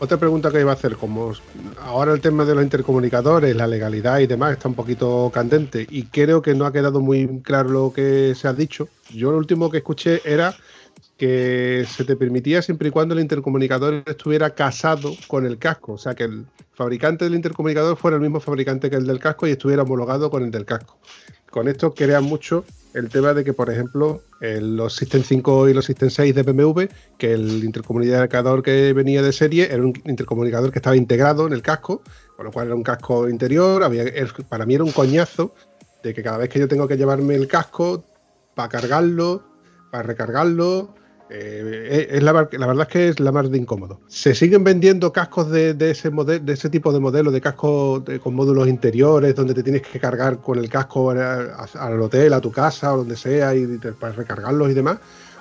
Otra 0.00 0.18
pregunta 0.18 0.50
que 0.50 0.60
iba 0.60 0.72
a 0.72 0.74
hacer, 0.74 0.96
como 0.96 1.32
ahora 1.80 2.12
el 2.12 2.20
tema 2.20 2.44
de 2.44 2.54
los 2.54 2.64
intercomunicadores, 2.64 3.54
la 3.54 3.66
legalidad 3.66 4.18
y 4.18 4.26
demás 4.26 4.52
está 4.52 4.68
un 4.68 4.74
poquito 4.74 5.30
candente 5.32 5.86
y 5.88 6.04
creo 6.04 6.42
que 6.42 6.54
no 6.54 6.66
ha 6.66 6.72
quedado 6.72 7.00
muy 7.00 7.40
claro 7.42 7.70
lo 7.70 7.92
que 7.92 8.34
se 8.34 8.48
ha 8.48 8.52
dicho. 8.52 8.88
Yo 9.10 9.30
lo 9.30 9.38
último 9.38 9.70
que 9.70 9.78
escuché 9.78 10.20
era 10.24 10.54
que 11.16 11.86
se 11.88 12.04
te 12.04 12.16
permitía 12.16 12.60
siempre 12.60 12.88
y 12.88 12.90
cuando 12.90 13.14
el 13.14 13.20
intercomunicador 13.20 14.02
estuviera 14.04 14.50
casado 14.50 15.14
con 15.28 15.46
el 15.46 15.58
casco, 15.58 15.92
o 15.92 15.98
sea 15.98 16.14
que 16.14 16.24
el 16.24 16.44
fabricante 16.74 17.24
del 17.24 17.36
intercomunicador 17.36 17.96
fuera 17.96 18.16
el 18.16 18.22
mismo 18.22 18.40
fabricante 18.40 18.90
que 18.90 18.96
el 18.96 19.06
del 19.06 19.20
casco 19.20 19.46
y 19.46 19.52
estuviera 19.52 19.84
homologado 19.84 20.28
con 20.28 20.42
el 20.42 20.50
del 20.50 20.64
casco. 20.64 20.98
Con 21.50 21.68
esto 21.68 21.94
crea 21.94 22.20
mucho 22.20 22.64
el 22.94 23.08
tema 23.08 23.34
de 23.34 23.44
que, 23.44 23.52
por 23.52 23.70
ejemplo, 23.70 24.22
los 24.40 24.94
System 24.94 25.22
5 25.22 25.68
y 25.68 25.74
los 25.74 25.84
System 25.84 26.10
6 26.10 26.34
de 26.34 26.42
BMW, 26.44 26.82
que 27.18 27.32
el 27.32 27.64
intercomunicador 27.64 28.62
que 28.62 28.92
venía 28.92 29.20
de 29.20 29.32
serie 29.32 29.68
era 29.70 29.82
un 29.82 29.92
intercomunicador 30.04 30.70
que 30.70 30.78
estaba 30.78 30.96
integrado 30.96 31.46
en 31.46 31.52
el 31.52 31.60
casco, 31.60 32.02
con 32.36 32.46
lo 32.46 32.52
cual 32.52 32.66
era 32.68 32.76
un 32.76 32.84
casco 32.84 33.28
interior. 33.28 33.82
Había, 33.82 34.04
para 34.48 34.64
mí 34.64 34.76
era 34.76 34.84
un 34.84 34.92
coñazo 34.92 35.54
de 36.04 36.14
que 36.14 36.22
cada 36.22 36.38
vez 36.38 36.48
que 36.48 36.60
yo 36.60 36.68
tengo 36.68 36.86
que 36.86 36.96
llevarme 36.96 37.34
el 37.34 37.48
casco 37.48 38.04
para 38.54 38.68
cargarlo, 38.68 39.42
para 39.90 40.04
recargarlo, 40.04 40.94
eh, 41.36 42.08
es, 42.10 42.22
la, 42.22 42.32
la 42.32 42.66
verdad 42.66 42.82
es 42.82 42.88
que 42.88 43.08
es 43.08 43.20
la 43.20 43.32
más 43.32 43.50
de 43.50 43.58
incómodo. 43.58 44.00
Se 44.06 44.34
siguen 44.34 44.62
vendiendo 44.62 45.12
cascos 45.12 45.50
de, 45.50 45.76
ese 45.90 46.10
modelo, 46.10 46.44
de 46.44 46.52
ese 46.52 46.70
tipo 46.70 46.92
de 46.92 47.00
modelo, 47.00 47.30
de 47.30 47.40
cascos 47.40 48.02
con 48.22 48.34
módulos 48.34 48.68
interiores, 48.68 49.34
donde 49.34 49.54
te 49.54 49.62
tienes 49.62 49.82
que 49.82 49.98
cargar 49.98 50.38
con 50.38 50.58
el 50.58 50.68
casco 50.68 51.10
al 51.10 52.00
hotel, 52.00 52.32
a 52.32 52.40
tu 52.40 52.52
casa 52.52 52.94
o 52.94 52.98
donde 52.98 53.16
sea, 53.16 53.54
y 53.54 53.66
para 53.98 54.12
recargarlos 54.12 54.70
y 54.70 54.74
demás. 54.74 54.98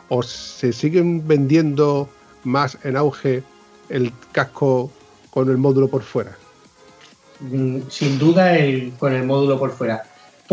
O 0.10 0.24
se 0.24 0.74
siguen 0.74 1.28
vendiendo 1.28 2.10
más 2.44 2.78
en 2.84 2.98
auge 2.98 3.44
el 3.90 4.12
casco 4.32 4.92
con 5.30 5.50
el 5.50 5.58
módulo 5.58 5.88
por 5.88 6.02
fuera. 6.02 6.36
Mm, 7.40 7.82
sin 7.90 8.18
duda 8.18 8.56
con 9.00 9.14
el 9.14 9.26
módulo 9.26 9.60
por 9.60 9.72
fuera, 9.72 10.04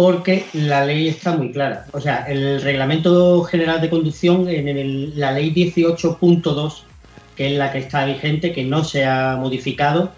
porque 0.01 0.47
la 0.55 0.87
ley 0.87 1.09
está 1.09 1.37
muy 1.37 1.53
clara. 1.53 1.85
O 1.93 2.01
sea, 2.01 2.25
el 2.27 2.63
Reglamento 2.63 3.43
General 3.43 3.83
de 3.83 3.91
Conducción, 3.91 4.49
en 4.49 5.21
la 5.21 5.33
ley 5.33 5.53
18.2, 5.53 6.85
que 7.37 7.53
es 7.53 7.59
la 7.59 7.71
que 7.71 7.81
está 7.81 8.07
vigente, 8.07 8.55
que 8.55 8.65
no 8.65 8.83
se 8.83 9.05
ha 9.05 9.37
modificado, 9.37 10.11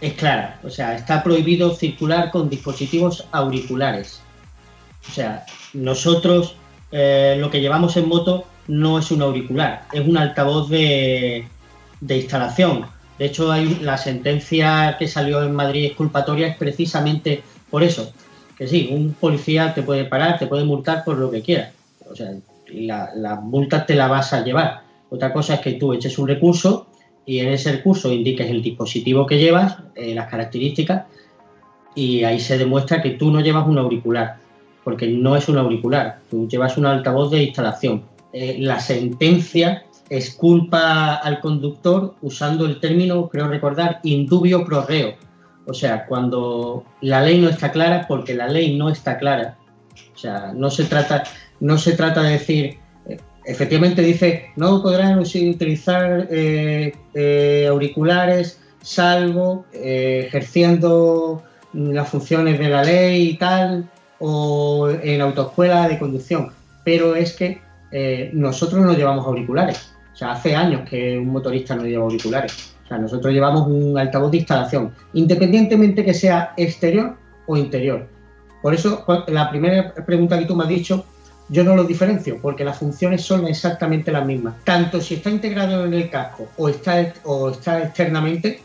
es 0.00 0.12
clara. 0.12 0.60
O 0.62 0.70
sea, 0.70 0.94
está 0.94 1.24
prohibido 1.24 1.74
circular 1.74 2.30
con 2.30 2.48
dispositivos 2.48 3.26
auriculares. 3.32 4.22
O 5.08 5.12
sea, 5.12 5.44
nosotros 5.72 6.54
eh, 6.92 7.36
lo 7.36 7.50
que 7.50 7.60
llevamos 7.60 7.96
en 7.96 8.06
moto 8.06 8.44
no 8.68 9.00
es 9.00 9.10
un 9.10 9.22
auricular, 9.22 9.86
es 9.92 10.06
un 10.06 10.18
altavoz 10.18 10.70
de, 10.70 11.48
de 12.00 12.16
instalación. 12.16 12.86
De 13.18 13.26
hecho, 13.26 13.50
hay 13.50 13.74
la 13.82 13.98
sentencia 13.98 14.94
que 15.00 15.08
salió 15.08 15.42
en 15.42 15.52
Madrid 15.52 15.86
exculpatoria 15.86 16.46
es 16.46 16.56
precisamente 16.56 17.42
por 17.70 17.82
eso. 17.82 18.12
Que 18.60 18.68
sí, 18.68 18.90
un 18.92 19.14
policía 19.14 19.72
te 19.72 19.82
puede 19.82 20.04
parar, 20.04 20.38
te 20.38 20.46
puede 20.46 20.64
multar 20.64 21.02
por 21.02 21.16
lo 21.16 21.30
que 21.30 21.40
quiera. 21.40 21.72
O 22.10 22.14
sea, 22.14 22.34
la, 22.74 23.08
la 23.14 23.36
multa 23.36 23.86
te 23.86 23.94
la 23.94 24.06
vas 24.06 24.34
a 24.34 24.44
llevar. 24.44 24.82
Otra 25.08 25.32
cosa 25.32 25.54
es 25.54 25.60
que 25.60 25.72
tú 25.72 25.94
eches 25.94 26.18
un 26.18 26.28
recurso 26.28 26.88
y 27.24 27.38
en 27.38 27.48
ese 27.48 27.72
recurso 27.72 28.12
indiques 28.12 28.50
el 28.50 28.60
dispositivo 28.60 29.24
que 29.24 29.38
llevas, 29.38 29.78
eh, 29.94 30.14
las 30.14 30.28
características, 30.28 31.04
y 31.94 32.22
ahí 32.24 32.38
se 32.38 32.58
demuestra 32.58 33.00
que 33.00 33.12
tú 33.12 33.30
no 33.30 33.40
llevas 33.40 33.66
un 33.66 33.78
auricular, 33.78 34.36
porque 34.84 35.06
no 35.08 35.36
es 35.36 35.48
un 35.48 35.56
auricular, 35.56 36.18
tú 36.28 36.46
llevas 36.46 36.76
un 36.76 36.84
altavoz 36.84 37.30
de 37.30 37.44
instalación. 37.44 38.02
Eh, 38.34 38.56
la 38.60 38.78
sentencia 38.78 39.84
exculpa 40.10 41.14
al 41.14 41.40
conductor 41.40 42.14
usando 42.20 42.66
el 42.66 42.78
término, 42.78 43.26
creo 43.30 43.48
recordar, 43.48 44.00
indubio 44.02 44.66
pro 44.66 44.84
reo. 44.84 45.14
O 45.70 45.74
sea, 45.74 46.04
cuando 46.06 46.84
la 47.00 47.22
ley 47.22 47.40
no 47.40 47.48
está 47.48 47.70
clara, 47.70 48.04
porque 48.08 48.34
la 48.34 48.48
ley 48.48 48.76
no 48.76 48.90
está 48.90 49.18
clara. 49.18 49.56
O 50.12 50.18
sea, 50.18 50.52
no 50.52 50.68
se 50.68 50.82
trata, 50.84 51.22
no 51.60 51.78
se 51.78 51.92
trata 51.92 52.22
de 52.24 52.32
decir, 52.32 52.78
eh, 53.06 53.16
efectivamente 53.44 54.02
dice, 54.02 54.46
no 54.56 54.82
podrán 54.82 55.20
utilizar 55.20 56.26
eh, 56.28 56.92
eh, 57.14 57.66
auriculares 57.70 58.60
salvo 58.82 59.66
ejerciendo 59.72 61.42
las 61.72 62.08
funciones 62.08 62.58
de 62.58 62.68
la 62.68 62.82
ley 62.82 63.28
y 63.28 63.36
tal, 63.36 63.88
o 64.18 64.90
en 64.90 65.20
autoescuela 65.20 65.86
de 65.86 65.98
conducción. 66.00 66.50
Pero 66.84 67.14
es 67.14 67.34
que 67.34 67.60
nosotros 68.32 68.84
no 68.84 68.94
llevamos 68.94 69.24
auriculares. 69.26 69.92
O 70.14 70.16
sea, 70.16 70.32
hace 70.32 70.56
años 70.56 70.88
que 70.88 71.18
un 71.18 71.28
motorista 71.28 71.76
no 71.76 71.84
lleva 71.84 72.04
auriculares. 72.04 72.74
Nosotros 72.98 73.32
llevamos 73.32 73.66
un 73.66 73.96
altavoz 73.98 74.30
de 74.30 74.38
instalación, 74.38 74.94
independientemente 75.12 76.04
que 76.04 76.14
sea 76.14 76.52
exterior 76.56 77.16
o 77.46 77.56
interior. 77.56 78.06
Por 78.62 78.74
eso, 78.74 79.04
cu- 79.04 79.24
la 79.28 79.48
primera 79.50 79.94
pregunta 79.94 80.38
que 80.38 80.44
tú 80.44 80.54
me 80.54 80.64
has 80.64 80.68
dicho, 80.68 81.04
yo 81.48 81.64
no 81.64 81.74
lo 81.74 81.84
diferencio, 81.84 82.38
porque 82.40 82.64
las 82.64 82.78
funciones 82.78 83.22
son 83.22 83.46
exactamente 83.46 84.12
las 84.12 84.24
mismas. 84.24 84.54
Tanto 84.64 85.00
si 85.00 85.14
está 85.14 85.30
integrado 85.30 85.84
en 85.84 85.94
el 85.94 86.10
casco 86.10 86.48
o 86.56 86.68
está, 86.68 87.12
o 87.24 87.50
está 87.50 87.82
externamente, 87.82 88.60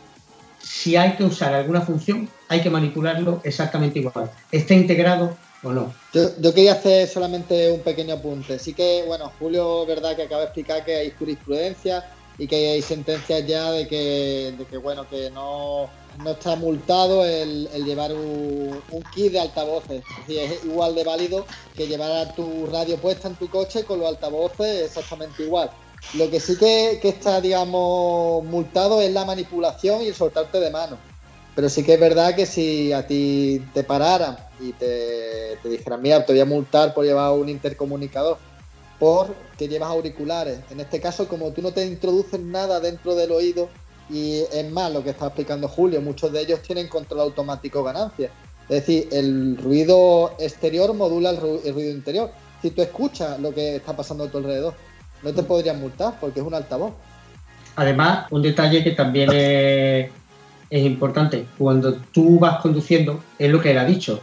si 0.60 0.96
hay 0.96 1.14
que 1.14 1.24
usar 1.24 1.54
alguna 1.54 1.82
función, 1.82 2.28
hay 2.50 2.62
que 2.62 2.70
manipularlo 2.70 3.42
exactamente 3.44 4.00
igual. 4.00 4.30
Esté 4.52 4.76
integrado 4.76 5.36
o 5.64 5.72
no. 5.72 5.94
Yo, 6.14 6.30
yo 6.40 6.54
quería 6.54 6.74
hacer 6.74 7.08
solamente 7.08 7.72
un 7.72 7.80
pequeño 7.80 8.16
apunte. 8.16 8.60
Sí 8.60 8.74
que, 8.74 9.04
bueno, 9.08 9.32
Julio, 9.40 9.86
verdad 9.86 10.16
que 10.16 10.24
acaba 10.24 10.42
de 10.42 10.46
explicar 10.48 10.86
que 10.86 10.96
hay 10.96 11.12
jurisprudencia 11.18 12.04
y 12.38 12.48
que 12.48 12.72
hay 12.72 12.82
sentencias 12.82 13.46
ya 13.48 13.72
de 13.72 13.88
que, 13.88 14.54
de 14.58 14.66
que 14.66 14.78
bueno, 14.78 15.08
que 15.10 15.30
no, 15.32 15.90
no 16.24 16.32
está 16.32 16.56
multado 16.56 17.26
el, 17.26 17.70
llevar 17.86 18.14
un, 18.14 18.82
kit 19.14 19.32
de 19.32 19.40
altavoces. 19.40 20.04
Es 20.10 20.28
decir, 20.28 20.40
es 20.40 20.66
igual 20.66 20.96
de 20.96 21.04
válido 21.04 21.46
que 21.76 21.88
llevar 21.88 22.36
tu 22.36 22.68
radio 22.68 22.98
puesta 22.98 23.28
en 23.28 23.36
tu 23.36 23.50
coche 23.50 23.84
con 23.84 24.00
los 24.00 24.10
altavoces 24.10 24.86
exactamente 24.86 25.44
igual. 25.44 25.72
Lo 26.14 26.30
que 26.30 26.40
sí 26.40 26.58
que, 26.58 27.00
que 27.02 27.10
está, 27.10 27.42
digamos, 27.42 28.44
multado 28.46 29.02
es 29.02 29.12
la 29.12 29.26
manipulación 29.26 30.02
y 30.02 30.08
el 30.08 30.16
soltarte 30.16 30.60
de 30.60 30.70
mano. 30.70 30.98
Pero 31.56 31.70
sí 31.70 31.84
que 31.84 31.94
es 31.94 32.00
verdad 32.00 32.36
que 32.36 32.46
si 32.46 32.92
a 32.92 33.08
ti 33.08 33.66
te 33.74 33.84
pararan 33.84 34.38
y 34.60 34.74
te, 34.74 35.58
te 35.64 35.70
dijeran, 35.70 36.02
mira, 36.02 36.26
te 36.26 36.34
voy 36.34 36.42
a 36.42 36.46
multar 36.46 36.94
por 36.94 37.06
llevar 37.06 37.32
un 37.32 37.48
intercomunicador, 37.48 38.38
por 39.00 39.36
que 39.58 39.68
llevas 39.68 39.90
auriculares. 39.90 40.60
En 40.70 40.80
este 40.80 41.00
caso, 41.00 41.28
como 41.28 41.52
tú 41.52 41.62
no 41.62 41.72
te 41.72 41.86
introduces 41.86 42.40
nada 42.40 42.80
dentro 42.80 43.16
del 43.16 43.32
oído, 43.32 43.70
y 44.10 44.42
es 44.54 44.72
más 44.72 44.92
lo 44.92 45.04
que 45.04 45.10
está 45.12 45.26
explicando 45.28 45.68
Julio, 45.68 46.02
muchos 46.02 46.32
de 46.32 46.42
ellos 46.42 46.62
tienen 46.62 46.88
control 46.88 47.22
automático 47.22 47.84
ganancias. 47.84 48.32
Es 48.70 48.82
decir, 48.82 49.10
el 49.12 49.58
ruido 49.58 50.36
exterior 50.40 50.94
modula 50.94 51.32
el, 51.32 51.40
ru- 51.40 51.62
el 51.66 51.74
ruido 51.74 51.92
interior. 51.92 52.32
Si 52.62 52.72
tú 52.72 52.82
escuchas 52.82 53.40
lo 53.40 53.54
que 53.54 53.76
está 53.78 53.96
pasando 53.96 54.24
a 54.24 54.28
tu 54.28 54.38
alrededor, 54.38 54.74
no 55.22 55.34
te 55.34 55.44
podrían 55.44 55.80
multar 55.80 56.20
porque 56.20 56.40
es 56.40 56.46
un 56.46 56.54
altavoz. 56.54 56.94
Además, 57.76 58.28
un 58.32 58.42
detalle 58.42 58.84
que 58.84 58.92
también 58.92 59.30
es, 59.34 60.10
es 60.70 60.84
importante, 60.84 61.46
cuando 61.58 61.94
tú 62.12 62.40
vas 62.40 62.60
conduciendo, 62.60 63.20
es 63.38 63.52
lo 63.52 63.62
que 63.62 63.72
él 63.72 63.78
ha 63.78 63.86
dicho, 63.86 64.22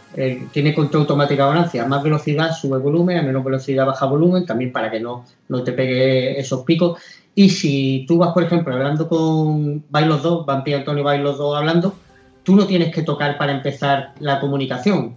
tiene 0.53 0.75
control 0.75 1.03
automático 1.03 1.43
de 1.43 1.49
ganancia, 1.49 1.87
más 1.87 2.03
velocidad 2.03 2.53
sube 2.53 2.79
volumen, 2.79 3.19
a 3.19 3.23
menos 3.23 3.45
velocidad 3.45 3.87
baja 3.87 4.07
volumen, 4.07 4.45
también 4.45 4.73
para 4.73 4.91
que 4.91 5.01
no, 5.01 5.25
no 5.49 5.63
te 5.63 5.73
pegue 5.73 6.39
esos 6.39 6.65
picos. 6.65 7.01
Y 7.35 7.49
si 7.49 8.05
tú 8.07 8.19
vas, 8.19 8.33
por 8.33 8.43
ejemplo, 8.43 8.75
hablando 8.75 9.09
con, 9.09 9.85
vais 9.89 10.07
los 10.07 10.23
dos, 10.23 10.45
Antonio 10.49 11.05
vais 11.05 11.23
los 11.23 11.41
hablando, 11.57 11.95
tú 12.43 12.57
no 12.57 12.67
tienes 12.67 12.95
que 12.95 13.03
tocar 13.03 13.39
para 13.39 13.53
empezar 13.53 14.13
la 14.19 14.41
comunicación. 14.41 15.17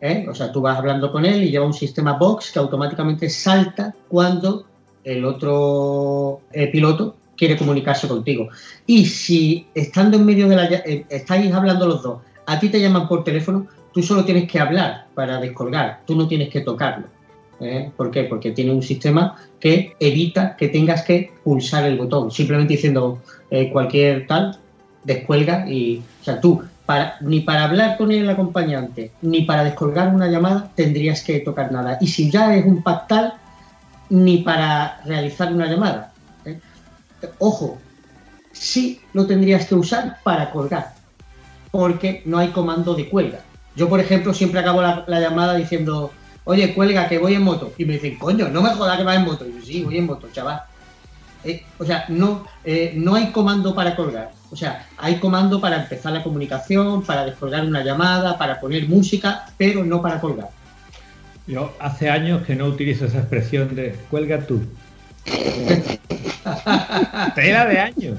¿eh? 0.00 0.26
O 0.28 0.34
sea, 0.34 0.52
tú 0.52 0.60
vas 0.60 0.78
hablando 0.78 1.10
con 1.10 1.24
él 1.24 1.42
y 1.42 1.50
lleva 1.50 1.66
un 1.66 1.72
sistema 1.72 2.14
box 2.14 2.52
que 2.52 2.58
automáticamente 2.58 3.28
salta 3.30 3.94
cuando 4.08 4.66
el 5.04 5.24
otro 5.24 6.40
eh, 6.52 6.70
piloto 6.70 7.16
quiere 7.36 7.56
comunicarse 7.56 8.08
contigo. 8.08 8.48
Y 8.86 9.04
si 9.06 9.66
estando 9.74 10.16
en 10.16 10.26
medio 10.26 10.48
de 10.48 10.56
la... 10.56 10.64
eh, 10.64 11.04
estáis 11.08 11.52
hablando 11.52 11.86
los 11.86 12.02
dos, 12.02 12.20
a 12.46 12.58
ti 12.58 12.68
te 12.68 12.80
llaman 12.80 13.08
por 13.08 13.24
teléfono, 13.24 13.66
tú 13.92 14.02
solo 14.02 14.24
tienes 14.24 14.50
que 14.50 14.58
hablar 14.58 15.06
para 15.14 15.40
descolgar, 15.40 16.00
tú 16.06 16.16
no 16.16 16.28
tienes 16.28 16.48
que 16.48 16.60
tocarlo. 16.60 17.06
¿eh? 17.60 17.90
¿Por 17.96 18.10
qué? 18.10 18.24
Porque 18.24 18.52
tiene 18.52 18.72
un 18.72 18.82
sistema 18.82 19.36
que 19.58 19.94
evita 20.00 20.56
que 20.56 20.68
tengas 20.68 21.02
que 21.02 21.32
pulsar 21.42 21.84
el 21.84 21.96
botón, 21.96 22.30
simplemente 22.30 22.74
diciendo 22.74 23.22
eh, 23.50 23.70
cualquier 23.70 24.26
tal, 24.26 24.58
descuelga 25.04 25.68
y... 25.68 26.02
O 26.20 26.24
sea, 26.24 26.40
tú 26.40 26.62
ni 27.20 27.40
para 27.40 27.64
hablar 27.64 27.96
con 27.96 28.12
el 28.12 28.28
acompañante, 28.28 29.10
ni 29.22 29.42
para 29.42 29.64
descolgar 29.64 30.14
una 30.14 30.28
llamada 30.28 30.70
tendrías 30.74 31.22
que 31.22 31.40
tocar 31.40 31.72
nada. 31.72 31.98
Y 32.00 32.06
si 32.06 32.30
ya 32.30 32.54
es 32.54 32.64
un 32.64 32.82
pactal, 32.82 33.34
ni 34.08 34.38
para 34.38 35.00
realizar 35.04 35.52
una 35.52 35.66
llamada. 35.66 36.12
Ojo, 37.38 37.78
sí 38.52 39.00
lo 39.12 39.26
tendrías 39.26 39.66
que 39.66 39.74
usar 39.74 40.18
para 40.22 40.50
colgar, 40.50 40.94
porque 41.70 42.22
no 42.24 42.38
hay 42.38 42.48
comando 42.48 42.94
de 42.94 43.08
cuelga. 43.08 43.40
Yo, 43.74 43.88
por 43.88 44.00
ejemplo, 44.00 44.32
siempre 44.32 44.60
acabo 44.60 44.80
la, 44.80 45.04
la 45.06 45.20
llamada 45.20 45.54
diciendo, 45.54 46.10
oye, 46.44 46.74
cuelga, 46.74 47.08
que 47.08 47.18
voy 47.18 47.34
en 47.34 47.42
moto. 47.42 47.72
Y 47.76 47.84
me 47.84 47.94
dicen, 47.94 48.16
coño, 48.18 48.48
no 48.48 48.62
me 48.62 48.70
jodas 48.70 48.96
que 48.96 49.04
vas 49.04 49.16
en 49.16 49.24
moto. 49.24 49.46
Y 49.46 49.52
yo, 49.52 49.64
sí, 49.64 49.82
voy 49.84 49.98
en 49.98 50.06
moto, 50.06 50.28
chaval. 50.32 50.62
Eh, 51.44 51.62
o 51.78 51.84
sea, 51.84 52.06
no, 52.08 52.46
eh, 52.64 52.92
no 52.96 53.14
hay 53.14 53.30
comando 53.30 53.74
para 53.74 53.94
colgar. 53.94 54.32
O 54.50 54.56
sea, 54.56 54.86
hay 54.96 55.18
comando 55.18 55.60
para 55.60 55.82
empezar 55.82 56.12
la 56.12 56.22
comunicación, 56.22 57.02
para 57.02 57.24
descolgar 57.24 57.64
una 57.64 57.84
llamada, 57.84 58.38
para 58.38 58.60
poner 58.60 58.88
música, 58.88 59.46
pero 59.56 59.84
no 59.84 60.00
para 60.00 60.20
colgar. 60.20 60.50
Yo 61.46 61.72
hace 61.78 62.10
años 62.10 62.44
que 62.44 62.56
no 62.56 62.66
utilizo 62.66 63.06
esa 63.06 63.18
expresión 63.18 63.74
de 63.76 63.96
cuelga 64.10 64.40
tú. 64.46 64.62
Tela 67.34 67.66
de 67.66 67.78
años. 67.78 68.18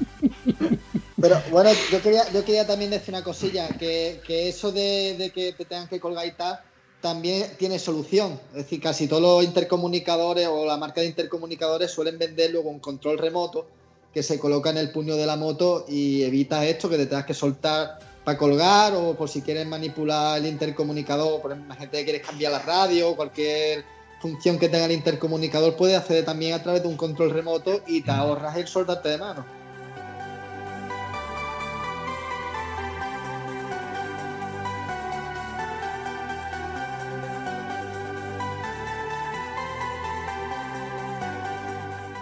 Pero 1.20 1.42
bueno, 1.50 1.72
yo 1.92 2.02
quería, 2.02 2.32
yo 2.32 2.46
quería 2.46 2.68
también 2.68 2.92
decir 2.92 3.14
una 3.14 3.24
cosilla, 3.24 3.68
que, 3.70 4.22
eso 4.28 4.72
de, 4.72 5.32
que 5.34 5.54
te 5.54 5.66
tengan 5.66 5.88
que 5.88 6.00
colgar 6.00 6.28
y 6.28 6.32
tal, 6.34 6.60
también 7.02 7.48
tiene 7.58 7.80
solución. 7.80 8.40
Es 8.52 8.64
decir, 8.64 8.80
casi 8.82 9.08
todos 9.08 9.22
los 9.22 9.44
intercomunicadores 9.44 10.48
o 10.48 10.66
la 10.66 10.78
marca 10.78 11.02
de 11.02 11.08
intercomunicadores 11.08 11.90
suelen 11.92 12.20
vender 12.20 12.52
luego 12.52 12.70
un 12.70 12.80
control 12.80 13.18
remoto 13.18 13.68
que 14.14 14.22
se 14.22 14.40
coloca 14.40 14.70
en 14.70 14.78
el 14.78 14.92
puño 14.92 15.16
de 15.16 15.26
la 15.26 15.36
moto 15.36 15.86
y 15.88 16.24
evitas 16.24 16.64
esto, 16.66 16.90
que 16.90 16.98
te 16.98 17.08
tengas 17.08 17.26
que 17.26 17.34
soltar 17.34 18.00
para 18.24 18.38
colgar 18.38 18.94
o 18.94 19.16
por 19.16 19.30
si 19.30 19.42
quieres 19.42 19.66
manipular 19.66 20.38
el 20.38 20.46
intercomunicador, 20.48 21.42
por 21.42 21.52
ejemplo, 21.52 21.74
imagínate 21.74 22.00
que 22.00 22.04
quieres 22.04 22.28
cambiar 22.28 22.52
la 22.52 22.60
radio 22.60 23.10
o 23.10 23.16
cualquier 23.16 23.86
función 24.20 24.58
que 24.58 24.70
tenga 24.70 24.86
el 24.86 24.92
intercomunicador, 24.92 25.76
puedes 25.76 25.98
acceder 25.98 26.26
también 26.26 26.54
a 26.54 26.64
través 26.64 26.82
de 26.82 26.90
un 26.90 26.98
control 26.98 27.32
remoto 27.32 27.82
y 27.88 28.02
te 28.02 28.12
ahorras 28.12 28.56
el 28.58 28.68
soltarte 28.68 29.10
de 29.10 29.18
mano. 29.18 29.46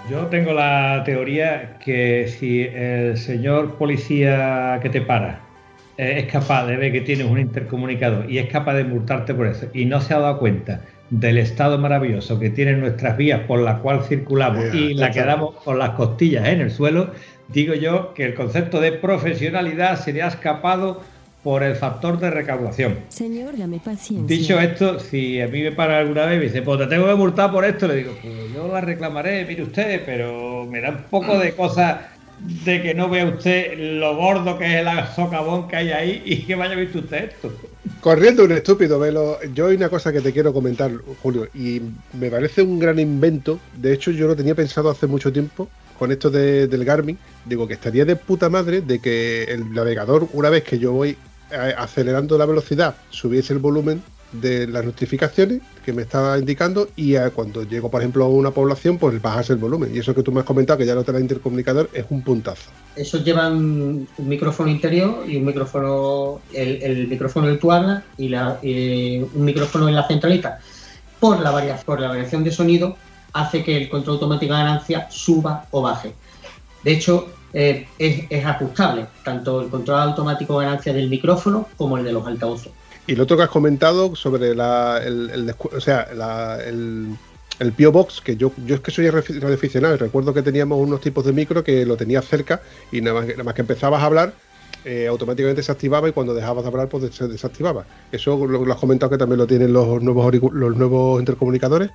Yo 0.10 0.28
tengo 0.28 0.54
la 0.54 1.02
teoría 1.04 1.80
que 1.80 2.28
si 2.28 2.62
el 2.62 3.18
señor 3.18 3.76
policía 3.76 4.80
que 4.84 4.90
te 4.90 5.02
para 5.02 5.42
eh, 5.98 6.20
es 6.20 6.32
capaz 6.32 6.68
de 6.68 6.78
ver 6.78 6.92
que 6.92 7.02
tienes 7.02 7.26
un 7.26 7.40
intercomunicador 7.40 8.30
y 8.30 8.38
es 8.38 8.48
capaz 8.48 8.76
de 8.76 8.84
multarte 8.84 9.34
por 9.34 9.48
eso 9.48 9.68
y 9.74 9.86
no 9.86 10.00
se 10.02 10.14
ha 10.14 10.20
dado 10.20 10.38
cuenta 10.38 10.82
del 11.20 11.38
estado 11.38 11.78
maravilloso 11.78 12.40
que 12.40 12.50
tienen 12.50 12.80
nuestras 12.82 13.16
vías 13.18 13.42
por 13.48 13.60
la 13.60 13.80
cual 13.80 14.04
circulamos 14.04 14.74
y 14.74 14.94
la 14.94 15.12
que 15.12 15.24
damos 15.24 15.56
con 15.64 15.80
las 15.80 15.92
costillas 15.92 16.48
en 16.48 16.62
el 16.62 16.72
suelo, 16.72 17.12
digo 17.48 17.74
yo 17.74 18.14
que 18.14 18.26
el 18.26 18.34
concepto 18.34 18.82
de 18.82 18.92
profesionalidad 18.92 20.00
se 20.00 20.14
le 20.14 20.24
ha 20.24 20.28
escapado 20.28 21.02
por 21.44 21.62
el 21.64 21.76
factor 21.76 22.20
de 22.20 22.32
recaudación. 22.32 22.98
Señor, 23.10 23.56
dame 23.58 23.80
paciencia. 23.80 24.36
Dicho 24.36 24.60
esto, 24.60 25.00
si 25.00 25.40
a 25.40 25.48
mí 25.48 25.62
me 25.62 25.72
para 25.72 26.00
alguna 26.00 26.26
vez 26.26 26.38
y 26.38 26.40
me 26.40 26.46
dice, 26.46 26.62
pues 26.64 26.80
te 26.80 26.88
tengo 26.88 27.06
que 27.06 27.16
multar 27.16 27.52
por 27.52 27.64
esto, 27.64 27.88
le 27.88 27.98
digo, 27.98 28.14
pues 28.20 28.34
yo 28.54 28.68
la 28.68 28.82
reclamaré, 28.82 29.46
mire 29.46 29.62
usted, 29.62 30.02
pero 30.06 30.66
me 30.66 30.82
da 30.82 30.90
un 30.90 31.04
poco 31.10 31.38
de 31.38 31.54
cosa 31.54 32.10
de 32.40 32.82
que 32.82 32.94
no 32.94 33.10
vea 33.10 33.26
usted 33.26 33.78
lo 33.78 34.18
gordo 34.18 34.58
que 34.58 34.66
es 34.66 34.86
el 34.86 35.08
socavón 35.16 35.68
que 35.68 35.76
hay 35.76 35.92
ahí 35.92 36.24
y 36.26 36.38
que 36.38 36.56
vaya 36.56 36.76
visto 36.76 37.00
usted 37.00 37.26
esto. 37.26 37.54
Corriendo 38.06 38.44
un 38.44 38.52
estúpido, 38.52 39.00
velo. 39.00 39.40
Yo 39.56 39.66
hay 39.66 39.78
una 39.78 39.90
cosa 39.90 40.14
que 40.14 40.22
te 40.22 40.32
quiero 40.32 40.54
comentar, 40.54 40.92
Julio, 41.24 41.48
y 41.56 41.82
me 42.14 42.30
parece 42.30 42.62
un 42.62 42.78
gran 42.78 43.00
invento. 43.00 43.60
De 43.76 43.92
hecho, 43.94 44.12
yo 44.12 44.28
lo 44.28 44.36
tenía 44.36 44.54
pensado 44.54 44.92
hace 44.92 45.08
mucho 45.08 45.34
tiempo 45.34 45.68
con 45.98 46.12
esto 46.12 46.30
de- 46.30 46.68
del 46.68 46.86
Garmin. 46.86 47.18
Digo 47.46 47.68
que 47.68 47.74
estaría 47.74 48.06
de 48.06 48.16
puta 48.16 48.48
madre 48.48 48.82
de 48.82 49.00
que 49.00 49.46
el 49.46 49.74
navegador, 49.74 50.28
una 50.34 50.52
vez 50.52 50.64
que 50.64 50.78
yo 50.78 50.92
voy 50.92 51.18
eh, 51.52 51.74
acelerando 51.76 52.38
la 52.38 52.46
velocidad, 52.46 52.96
subiese 53.10 53.54
el 53.54 53.60
volumen 53.60 54.04
de 54.32 54.68
las 54.68 54.84
notificaciones 54.84 55.62
que 55.84 55.94
me 55.94 56.02
estaba 56.02 56.38
indicando 56.38 56.90
y 56.96 57.16
cuando 57.34 57.64
llego, 57.64 57.90
por 57.90 58.02
ejemplo, 58.02 58.26
a 58.26 58.28
una 58.28 58.52
población, 58.52 58.98
pues 58.98 59.22
bajase 59.22 59.54
el 59.54 59.60
volumen. 59.60 59.96
Y 59.96 60.00
eso 60.00 60.16
que 60.16 60.24
tú 60.24 60.32
me 60.32 60.40
has 60.40 60.46
comentado, 60.46 60.80
que 60.80 60.86
ya 60.86 60.96
lo 60.96 61.04
te 61.04 61.12
el 61.12 61.22
intercomunicador, 61.22 61.90
es 61.94 62.06
un 62.10 62.24
puntazo. 62.24 62.70
Esos 62.96 63.24
llevan 63.24 63.56
un 63.56 64.28
micrófono 64.28 64.70
interior 64.70 65.24
y 65.28 65.38
un 65.38 65.46
micrófono, 65.46 66.42
el, 66.54 67.08
micrófono 67.08 67.48
del 67.48 67.60
tu 67.60 67.72
habla 67.72 68.04
y 68.18 68.34
eh, 68.34 69.26
un 69.34 69.46
micrófono 69.46 69.88
en 69.88 69.96
la 69.96 70.08
centralita. 70.08 70.60
Por 71.20 71.40
la, 71.40 71.52
varia- 71.52 71.78
por 71.86 72.00
la 72.00 72.10
variación 72.10 72.44
de 72.44 72.52
sonido, 72.52 72.98
hace 73.34 73.64
que 73.64 73.78
el 73.78 73.90
control 73.90 74.16
automático 74.16 74.54
de 74.54 74.60
ganancia 74.60 75.08
suba 75.10 75.66
o 75.72 75.82
baje. 75.82 76.14
De 76.84 76.94
hecho, 76.94 77.30
eh, 77.54 77.88
es, 77.98 78.26
es 78.30 78.46
ajustable, 78.46 79.06
tanto 79.24 79.62
el 79.62 79.70
control 79.70 80.00
automático 80.02 80.60
de 80.60 80.66
ganancia 80.66 80.94
del 80.94 81.10
micrófono 81.10 81.68
como 81.78 81.98
el 81.98 82.04
de 82.04 82.12
los 82.12 82.26
altavoces. 82.28 82.72
Y 83.08 83.16
lo 83.16 83.24
otro 83.24 83.38
que 83.38 83.44
has 83.44 83.50
comentado 83.50 84.16
sobre 84.16 84.56
la, 84.56 85.00
el, 85.04 85.30
el 85.30 85.56
o 85.60 85.80
sea, 85.80 86.08
la- 86.16 86.60
el, 86.66 87.16
el 87.60 87.72
Pio 87.72 87.92
Box, 87.92 88.20
que 88.22 88.36
yo, 88.36 88.52
yo 88.66 88.76
es 88.76 88.82
que 88.82 88.92
soy 88.92 89.10
radioaficionado 89.10 89.94
y 89.94 89.98
recuerdo 89.98 90.34
que 90.34 90.42
teníamos 90.42 90.80
unos 90.80 91.02
tipos 91.02 91.24
de 91.24 91.32
micro 91.32 91.64
que 91.64 91.86
lo 91.86 91.98
tenías 91.98 92.26
cerca 92.26 92.62
y 92.92 93.02
nada 93.02 93.16
más, 93.20 93.26
que- 93.26 93.34
nada 93.34 93.44
más 93.44 93.54
que 93.54 93.62
empezabas 93.62 94.02
a 94.02 94.06
hablar, 94.06 94.34
eh, 94.84 95.08
automáticamente 95.08 95.64
se 95.64 95.72
activaba 95.72 96.10
y 96.10 96.12
cuando 96.12 96.34
dejabas 96.34 96.64
de 96.64 96.70
hablar, 96.70 96.90
pues 96.90 97.14
se 97.16 97.28
desactivaba. 97.28 97.86
Eso 98.12 98.46
lo, 98.46 98.66
lo 98.66 98.74
has 98.74 98.80
comentado 98.80 99.10
que 99.12 99.18
también 99.18 99.38
lo 99.38 99.48
tienen 99.48 99.72
los 99.72 100.02
nuevos, 100.02 100.34
los 100.54 100.76
nuevos 100.76 101.20
intercomunicadores. 101.20 101.92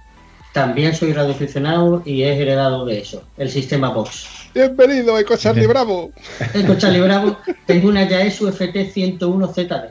También 0.52 0.94
soy 0.94 1.12
radioaficionado 1.12 2.02
y 2.04 2.22
he 2.22 2.34
heredado 2.40 2.84
de 2.84 2.98
eso, 3.00 3.22
el 3.36 3.50
sistema 3.50 3.90
Box. 3.90 4.26
Bienvenido, 4.52 5.16
Eco 5.18 5.36
Charlie 5.36 5.66
Bravo. 5.68 6.11
Eco 6.54 6.74
Charlie 6.76 7.00
Bravo, 7.00 7.36
tengo 7.66 7.88
una 7.88 8.08
Yaesu 8.08 8.48
FT101ZD. 8.48 9.90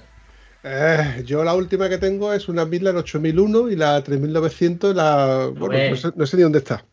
Eh, 0.64 1.24
yo 1.26 1.43
la 1.43 1.53
última 1.55 1.88
que 1.88 1.97
tengo 1.97 2.34
es 2.34 2.49
una 2.49 2.66
Midland 2.66 2.97
8001 2.97 3.70
y 3.70 3.76
la 3.78 4.03
3900, 4.03 4.93
la. 4.93 5.49
Bueno, 5.57 5.89
no 5.89 5.95
sé, 5.95 6.10
no 6.16 6.26
sé 6.26 6.38
ni 6.38 6.43
dónde 6.43 6.60
está. 6.60 6.84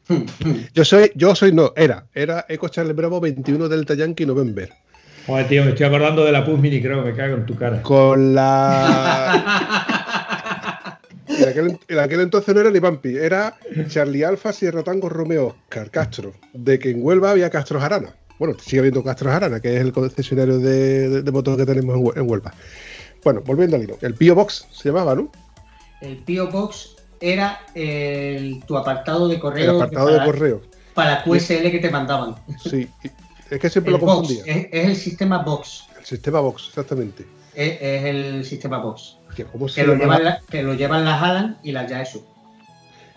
Yo 0.72 0.84
soy, 0.84 1.10
yo 1.16 1.34
soy, 1.34 1.52
no, 1.52 1.72
era, 1.74 2.06
era 2.14 2.46
Eco 2.48 2.68
Charlie 2.68 2.92
Bravo 2.92 3.20
21 3.20 3.68
Delta 3.68 3.94
Yankee 3.94 4.24
November. 4.24 4.70
Joder, 5.26 5.48
tío, 5.48 5.64
me 5.64 5.70
estoy 5.70 5.86
acordando 5.86 6.24
de 6.24 6.30
la 6.30 6.44
Pus 6.44 6.60
Mini 6.60 6.80
Crow, 6.80 7.04
me 7.04 7.12
cago 7.12 7.36
en 7.36 7.46
tu 7.46 7.56
cara. 7.56 7.82
Con 7.82 8.34
la. 8.34 9.82
En 11.28 11.48
aquel, 11.48 11.78
en 11.88 11.98
aquel 11.98 12.20
entonces 12.20 12.54
no 12.54 12.60
era 12.60 12.70
ni 12.70 12.80
Pampi, 12.80 13.16
era 13.16 13.56
Charlie 13.88 14.24
Alfa, 14.24 14.52
Sierra 14.52 14.82
Tango, 14.82 15.08
Romeo, 15.08 15.48
Oscar, 15.48 15.90
Castro. 15.90 16.32
De 16.54 16.78
que 16.78 16.90
en 16.90 17.02
Huelva 17.02 17.32
había 17.32 17.50
Castro 17.50 17.80
Jarana. 17.80 18.14
Bueno, 18.38 18.54
sigue 18.58 18.78
habiendo 18.78 19.02
Castro 19.02 19.30
Jarana, 19.30 19.60
que 19.60 19.74
es 19.74 19.80
el 19.82 19.92
concesionario 19.92 20.58
de, 20.60 21.08
de, 21.08 21.22
de 21.22 21.32
motos 21.32 21.56
que 21.56 21.66
tenemos 21.66 22.16
en 22.16 22.30
Huelva. 22.30 22.54
Bueno, 23.26 23.42
volviendo 23.44 23.74
al 23.74 23.82
hilo. 23.82 23.98
El 24.02 24.14
Pio 24.14 24.36
Box 24.36 24.68
se 24.70 24.88
llamaba, 24.90 25.16
¿no? 25.16 25.28
El 26.00 26.18
Pio 26.18 26.48
Box 26.48 26.94
era 27.20 27.58
el- 27.74 28.62
tu 28.68 28.76
apartado 28.76 29.26
de 29.26 29.34
El 29.34 29.40
correo 29.40 29.74
apartado 29.82 30.06
para, 30.10 30.20
de 30.20 30.24
correo. 30.30 30.62
para 30.94 31.24
QSL 31.24 31.72
que 31.72 31.80
te 31.80 31.90
mandaban. 31.90 32.36
Sí, 32.62 32.86
es 33.50 33.58
que 33.58 33.68
siempre 33.68 33.92
El 33.92 33.98
lo 34.00 34.06
Box, 34.06 34.28
confundía. 34.28 34.44
es, 34.46 34.68
es 34.70 34.86
el 34.86 34.94
sistema 34.94 35.38
Box. 35.42 35.86
El 35.98 36.04
sistema 36.06 36.38
Box, 36.38 36.66
exactamente. 36.68 37.26
Es, 37.52 37.78
es 37.80 38.04
el 38.04 38.44
sistema 38.44 38.78
Box. 38.78 39.16
Que 39.34 39.44
¿Cómo, 39.44 39.66
se 39.68 39.80
Que 39.80 39.86
lo, 39.88 39.96
llevan 39.96 40.22
la- 40.22 40.40
que 40.48 40.62
lo 40.62 40.74
llevan 40.74 41.04
las 41.04 41.20
Alan 41.20 41.58
y 41.64 41.72
las 41.72 41.90
Yaesu. 41.90 42.22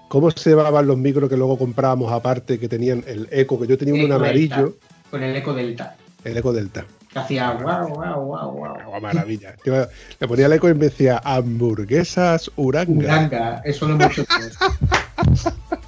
¿Cómo 0.08 0.32
se 0.32 0.50
llamaban 0.50 0.88
los 0.88 0.98
micros 0.98 1.30
que 1.30 1.38
luego 1.38 1.56
comprábamos 1.56 2.12
aparte 2.12 2.58
que 2.58 2.68
tenían 2.68 3.04
el 3.06 3.28
eco? 3.30 3.60
Que 3.60 3.68
yo 3.68 3.78
tenía 3.78 3.94
uno 3.94 4.06
en 4.06 4.12
amarillo, 4.14 4.56
Delta, 4.56 4.80
Con 5.12 5.22
el 5.22 5.36
Eco 5.36 5.54
Delta. 5.54 5.98
el 6.24 6.36
eco 6.36 6.52
delta. 6.52 6.86
Que 7.12 7.20
hacía 7.20 7.52
guau, 7.52 7.90
guau, 7.90 8.26
guau, 8.26 8.52
guau. 8.52 9.02
Maravilla. 9.02 9.56
Le 9.66 10.28
ponía 10.28 10.46
el 10.46 10.54
eco 10.54 10.70
y 10.70 10.74
me 10.76 10.86
decía 10.86 11.20
hamburguesas 11.24 12.52
uranga. 12.56 13.06
Uranga, 13.06 13.62
eso 13.66 13.88
lo 13.88 13.96
hemos 13.96 14.18
hecho 14.18 14.26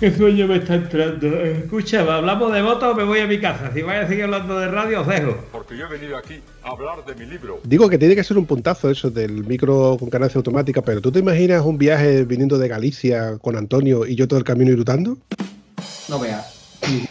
¿Qué 0.00 0.10
sueño 0.10 0.46
me 0.46 0.56
está 0.56 0.74
entrando? 0.76 1.26
Escucha, 1.42 2.00
¿hablamos 2.00 2.52
de 2.54 2.62
motos 2.62 2.92
o 2.92 2.94
me 2.96 3.04
voy 3.04 3.18
a 3.20 3.26
mi 3.26 3.38
casa? 3.38 3.70
Si 3.74 3.82
vais 3.82 4.04
a 4.04 4.08
seguir 4.08 4.24
hablando 4.24 4.58
de 4.58 4.68
radio, 4.68 5.02
os 5.02 5.06
dejo. 5.06 5.36
Porque 5.52 5.76
yo 5.76 5.86
he 5.86 5.90
venido 5.90 6.16
aquí 6.16 6.40
a 6.62 6.70
hablar 6.70 7.04
de 7.04 7.14
mi 7.14 7.30
libro. 7.30 7.60
Digo 7.64 7.88
que 7.88 7.98
tiene 7.98 8.14
que 8.16 8.24
ser 8.24 8.38
un 8.38 8.46
puntazo 8.46 8.90
eso 8.90 9.10
del 9.10 9.44
micro 9.44 9.96
con 10.00 10.08
ganancia 10.08 10.38
automática, 10.38 10.80
pero 10.82 11.00
¿tú 11.02 11.12
te 11.12 11.18
imaginas 11.18 11.62
un 11.64 11.76
viaje 11.76 12.24
viniendo 12.24 12.56
de 12.58 12.68
Galicia 12.68 13.36
con 13.42 13.56
Antonio 13.56 14.06
y 14.06 14.14
yo 14.14 14.26
todo 14.26 14.38
el 14.38 14.44
camino 14.44 14.70
irutando? 14.72 15.18
No 16.08 16.18
veas. 16.18 16.56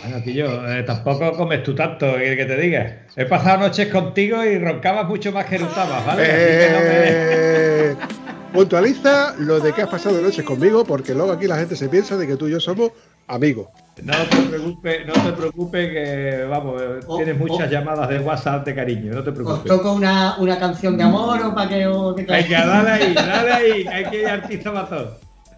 Bueno, 0.01 0.23
tío, 0.23 0.67
eh, 0.67 0.81
tampoco 0.81 1.31
comes 1.33 1.61
tú 1.61 1.75
tanto, 1.75 2.15
¿qué 2.17 2.35
que 2.35 2.45
te 2.45 2.57
diga? 2.57 3.03
He 3.15 3.25
pasado 3.25 3.59
noches 3.59 3.87
contigo 3.89 4.43
y 4.43 4.57
roncabas 4.57 5.07
mucho 5.07 5.31
más 5.31 5.45
que 5.45 5.55
erutabas, 5.55 6.03
¿vale? 6.07 6.23
Así 6.23 6.33
que 6.33 6.69
no 6.73 6.79
me- 6.79 7.91
Eh, 7.91 7.95
puntualiza 8.53 9.35
lo 9.37 9.59
de 9.59 9.73
que 9.73 9.81
has 9.81 9.89
pasado 9.89 10.21
noches 10.21 10.43
conmigo, 10.43 10.83
porque 10.85 11.13
luego 11.13 11.31
aquí 11.31 11.47
la 11.47 11.57
gente 11.57 11.75
se 11.75 11.89
piensa 11.89 12.17
de 12.17 12.27
que 12.27 12.35
tú 12.35 12.47
y 12.47 12.51
yo 12.51 12.59
somos 12.59 12.91
amigos. 13.27 13.67
No 14.03 14.13
te 14.13 14.37
preocupes, 14.37 15.05
no 15.05 15.13
te 15.13 15.33
preocupes 15.33 15.89
que, 15.89 16.45
vamos, 16.49 16.81
eh, 16.81 16.99
Oh, 17.05 17.17
tienes 17.17 17.37
muchas 17.37 17.67
oh. 17.67 17.71
llamadas 17.71 18.09
de 18.09 18.19
WhatsApp 18.19 18.65
de 18.65 18.75
cariño, 18.75 19.13
no 19.13 19.23
te 19.23 19.29
¿Os 19.29 19.35
preocupes. 19.35 19.65
toco 19.65 19.93
una, 19.93 20.37
una 20.37 20.57
canción 20.57 20.97
de 20.97 21.03
amor 21.03 21.41
o 21.43 21.53
para 21.53 21.69
que 21.69 21.85
os 21.85 22.15
Venga, 22.15 22.65
dale 22.65 22.89
ahí, 22.89 23.13
dale 23.13 23.51
ahí, 23.51 23.83
que 23.83 23.89
hay 23.89 24.05
que 24.05 24.21
ir 24.21 24.27
artista 24.27 24.71
matón. 24.71 25.09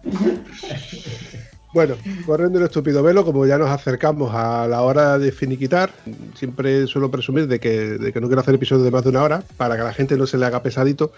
Bueno, 1.72 1.94
corriendo 2.26 2.58
el 2.58 2.66
estúpido 2.66 3.02
velo, 3.02 3.24
como 3.24 3.46
ya 3.46 3.56
nos 3.56 3.70
acercamos 3.70 4.34
a 4.34 4.68
la 4.68 4.82
hora 4.82 5.18
de 5.18 5.32
finiquitar, 5.32 5.90
siempre 6.34 6.86
suelo 6.86 7.10
presumir 7.10 7.46
de 7.46 7.60
que, 7.60 7.70
de 7.98 8.12
que 8.12 8.20
no 8.20 8.26
quiero 8.26 8.42
hacer 8.42 8.54
episodios 8.54 8.84
de 8.84 8.90
más 8.90 9.04
de 9.04 9.08
una 9.08 9.22
hora, 9.22 9.42
para 9.56 9.76
que 9.76 9.80
a 9.80 9.84
la 9.84 9.94
gente 9.94 10.18
no 10.18 10.26
se 10.26 10.36
le 10.36 10.44
haga 10.44 10.62
pesadito, 10.62 11.12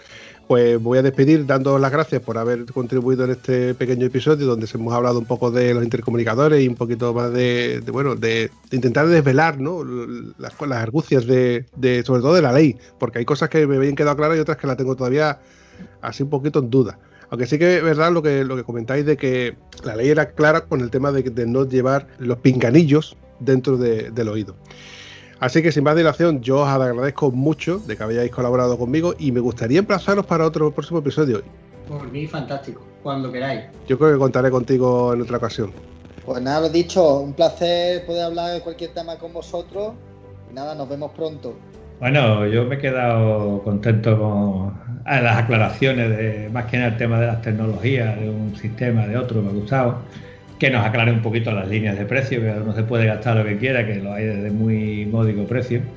pues 0.47 0.81
voy 0.81 0.97
a 0.97 1.01
despedir 1.01 1.45
dando 1.45 1.77
las 1.77 1.91
gracias 1.91 2.21
por 2.21 2.37
haber 2.37 2.65
contribuido 2.67 3.25
en 3.25 3.31
este 3.31 3.73
pequeño 3.73 4.05
episodio 4.05 4.45
donde 4.45 4.65
hemos 4.73 4.93
hablado 4.93 5.19
un 5.19 5.25
poco 5.25 5.51
de 5.51 5.73
los 5.73 5.83
intercomunicadores 5.83 6.63
y 6.63 6.69
un 6.69 6.75
poquito 6.75 7.13
más 7.13 7.33
de, 7.33 7.83
bueno, 7.91 8.15
de, 8.15 8.49
intentar 8.71 9.07
desvelar 9.07 9.59
¿no? 9.59 9.83
las, 10.37 10.53
las 10.61 10.77
argucias 10.77 11.25
de, 11.25 11.65
de, 11.75 12.01
sobre 12.03 12.21
todo 12.21 12.33
de 12.33 12.41
la 12.41 12.53
ley, 12.53 12.77
porque 12.97 13.19
hay 13.19 13.25
cosas 13.25 13.49
que 13.49 13.67
me 13.67 13.75
habían 13.75 13.95
quedado 13.95 14.15
claras 14.15 14.37
y 14.37 14.39
otras 14.39 14.57
que 14.57 14.67
las 14.67 14.77
tengo 14.77 14.95
todavía 14.95 15.39
así 16.01 16.23
un 16.23 16.29
poquito 16.29 16.59
en 16.59 16.69
duda. 16.69 16.97
Aunque 17.35 17.47
sí 17.47 17.59
que 17.59 17.75
es 17.75 17.83
verdad 17.83 18.13
lo 18.13 18.21
que, 18.23 18.45
lo 18.45 18.55
que 18.55 18.63
comentáis 18.63 19.05
de 19.05 19.17
que 19.17 19.57
la 19.83 19.97
ley 19.97 20.07
era 20.07 20.29
clara 20.31 20.61
con 20.61 20.79
el 20.79 20.89
tema 20.89 21.11
de, 21.11 21.21
de 21.21 21.45
no 21.45 21.65
llevar 21.67 22.07
los 22.17 22.37
pinganillos 22.37 23.17
dentro 23.41 23.75
de- 23.75 24.09
del 24.11 24.29
oído. 24.29 24.55
Así 25.41 25.61
que 25.61 25.73
sin 25.73 25.83
más 25.83 25.97
dilación, 25.97 26.39
yo 26.39 26.61
os 26.61 26.69
agradezco 26.69 27.31
mucho 27.31 27.79
de 27.79 27.97
que 27.97 28.03
hayáis 28.05 28.31
colaborado 28.31 28.77
conmigo 28.77 29.15
y 29.19 29.33
me 29.33 29.41
gustaría 29.41 29.79
emplazaros 29.79 30.25
para 30.25 30.45
otro 30.45 30.71
próximo 30.71 30.99
episodio. 30.99 31.41
Por 31.89 32.09
mí, 32.09 32.25
fantástico. 32.25 32.81
Cuando 33.03 33.29
queráis. 33.33 33.65
Yo 33.85 33.97
creo 33.99 34.13
que 34.13 34.17
contaré 34.17 34.49
contigo 34.49 35.13
en 35.13 35.21
otra 35.21 35.35
ocasión. 35.35 35.73
Pues 36.25 36.41
nada, 36.41 36.61
lo 36.61 36.69
dicho, 36.69 37.19
un 37.19 37.33
placer 37.33 38.05
poder 38.05 38.23
hablar 38.23 38.53
de 38.53 38.61
cualquier 38.61 38.93
tema 38.93 39.17
con 39.19 39.33
vosotros. 39.33 39.91
Y 40.49 40.53
nada, 40.53 40.73
nos 40.73 40.87
vemos 40.87 41.11
pronto. 41.11 41.53
Bueno, 41.99 42.45
yo 42.47 42.65
me 42.65 42.75
he 42.75 42.77
quedado 42.77 43.63
contento 43.63 44.19
con 44.19 45.01
ah, 45.05 45.21
las 45.21 45.37
aclaraciones 45.37 46.09
de 46.17 46.49
más 46.49 46.65
que 46.65 46.77
nada 46.77 46.89
el 46.91 46.97
tema 46.97 47.19
de 47.21 47.27
las 47.27 47.41
tecnologías, 47.41 48.19
de 48.19 48.29
un 48.29 48.55
sistema, 48.55 49.07
de 49.07 49.17
otro, 49.17 49.41
me 49.41 49.49
ha 49.49 49.53
gustado. 49.53 50.09
Que 50.57 50.69
nos 50.69 50.85
aclare 50.85 51.11
un 51.11 51.21
poquito 51.21 51.51
las 51.51 51.67
líneas 51.69 51.97
de 51.97 52.05
precio, 52.05 52.41
que 52.41 52.51
uno 52.51 52.73
se 52.73 52.83
puede 52.83 53.05
gastar 53.07 53.37
lo 53.37 53.45
que 53.45 53.57
quiera, 53.57 53.85
que 53.85 53.95
lo 54.01 54.13
hay 54.13 54.25
desde 54.25 54.51
muy 54.51 55.05
módico 55.05 55.47
precio. 55.47 55.93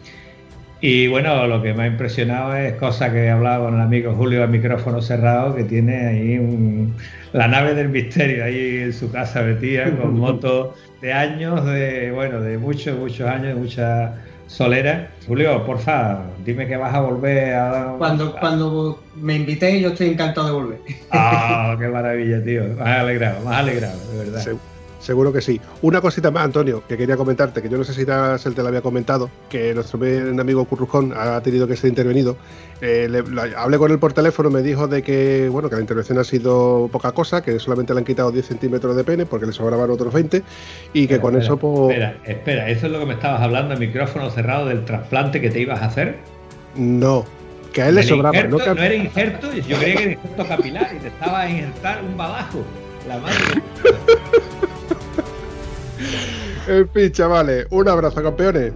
Y 0.81 1.09
bueno, 1.09 1.47
lo 1.49 1.61
que 1.63 1.75
me 1.75 1.85
ha 1.85 1.87
impresionado 1.89 2.55
es 2.57 2.75
cosa 2.77 3.13
que 3.13 3.31
hablaba 3.31 3.67
con 3.67 3.75
el 3.77 3.81
amigo 3.81 4.15
Julio 4.15 4.45
a 4.45 4.47
micrófono 4.47 5.03
cerrado, 5.03 5.55
que 5.57 5.65
tiene 5.65 6.07
ahí 6.07 6.39
un- 6.39 6.97
la 7.33 7.49
nave 7.49 7.75
del 7.75 7.89
misterio 7.89 8.45
ahí 8.45 8.79
en 8.79 8.93
su 8.93 9.11
casa 9.11 9.43
metida, 9.43 9.97
con 9.97 10.17
motos 10.19 10.77
de 11.01 11.13
años, 11.13 11.65
de 11.67 12.13
bueno, 12.13 12.41
de 12.41 12.59
muchos, 12.59 12.97
muchos 12.99 13.29
años, 13.29 13.49
de 13.49 13.55
mucha 13.57 14.23
solera. 14.49 15.11
Julio, 15.27 15.65
porfa, 15.65 16.25
dime 16.45 16.67
que 16.67 16.77
vas 16.77 16.93
a 16.93 17.01
volver 17.01 17.55
a... 17.55 17.95
Cuando, 17.99 18.35
cuando 18.41 19.03
me 19.15 19.37
invitéis, 19.37 19.83
yo 19.83 19.91
estoy 19.91 20.09
encantado 20.09 20.49
de 20.49 20.53
volver. 20.55 20.79
¡Ah, 21.13 21.77
qué 21.79 21.87
maravilla, 21.87 22.43
tío! 22.43 22.65
Más 22.77 22.89
alegrado, 22.89 23.45
más 23.45 23.59
alegrado, 23.59 23.99
de 24.13 24.19
verdad. 24.19 24.59
Seguro 24.99 25.33
que 25.33 25.41
sí. 25.41 25.61
Una 25.83 26.01
cosita 26.01 26.31
más, 26.31 26.45
Antonio, 26.45 26.83
que 26.89 26.97
quería 26.97 27.17
comentarte, 27.17 27.63
que 27.63 27.69
yo 27.69 27.79
no 27.79 27.85
sé 27.85 27.93
si 27.95 28.05
se 28.05 28.51
te 28.51 28.63
lo 28.63 28.69
había 28.69 28.81
comentado, 28.83 29.31
que 29.49 29.75
nuestro 29.75 29.99
buen 29.99 30.39
amigo 30.41 30.65
Currujón 30.65 31.13
ha 31.17 31.41
tenido 31.43 31.67
que 31.67 31.77
ser 31.77 31.89
intervenido. 31.89 32.37
Eh, 32.81 33.09
le- 33.11 33.23
la- 33.23 33.61
hablé 33.61 33.77
con 33.79 33.91
él 33.91 33.99
por 33.99 34.13
teléfono, 34.13 34.51
me 34.51 34.63
dijo 34.63 34.87
de 34.87 35.03
que, 35.03 35.49
bueno, 35.51 35.69
que 35.69 35.75
la 35.77 35.81
intervención 35.81 36.19
ha 36.19 36.25
sido 36.25 36.89
poca 36.93 37.13
cosa, 37.13 37.43
que 37.43 37.59
solamente 37.59 37.93
le 37.95 37.99
han 38.01 38.05
quitado 38.05 38.31
10 38.31 38.47
centímetros 38.47 38.95
de 38.97 39.05
pene 39.05 39.27
porque 39.27 39.47
le 39.47 39.53
sobraban 39.53 39.91
otros 39.91 40.13
20 40.13 40.43
y 40.93 41.07
que 41.07 41.15
Espera, 41.15 41.21
con 41.23 41.35
espera, 41.35 41.45
eso, 41.45 41.57
pues, 41.57 41.91
Espera, 41.91 42.17
espera, 42.25 42.69
¿eso 42.71 42.87
es 42.87 42.93
lo 42.93 42.99
que 43.01 43.07
me 43.07 43.15
estabas 43.15 43.41
hablando 43.43 43.75
en 43.75 43.81
micrófono 43.81 44.31
cerrado 44.31 44.67
del 44.67 44.85
trasplante 44.85 45.41
que 45.41 45.51
te 45.51 45.61
ibas 45.61 45.81
a 45.83 45.87
hacer? 45.87 46.17
no, 46.77 47.25
que 47.73 47.83
a 47.83 47.89
él 47.89 47.97
le 47.97 48.01
¿Era 48.03 48.09
sobraba. 48.09 48.37
injerto? 48.37 48.59
No 48.59 48.65
que- 48.65 48.75
¿No 48.81 48.83
era 48.87 48.95
injerto? 48.95 49.53
Yo 49.55 49.77
creía 49.79 49.97
que 49.97 50.03
era 50.05 50.13
injerto 50.13 50.47
capilar 50.47 50.91
y 50.97 50.99
te 51.01 51.09
estaba 51.09 51.41
a 51.43 51.51
injertar 51.51 52.03
un 52.05 52.17
badajo. 52.17 52.63
La 53.09 53.19
madre. 53.19 53.63
En 56.67 56.89
fin, 56.91 57.13
chavales, 57.13 57.67
un 57.71 57.89
abrazo, 57.89 58.23
campeones. 58.23 58.73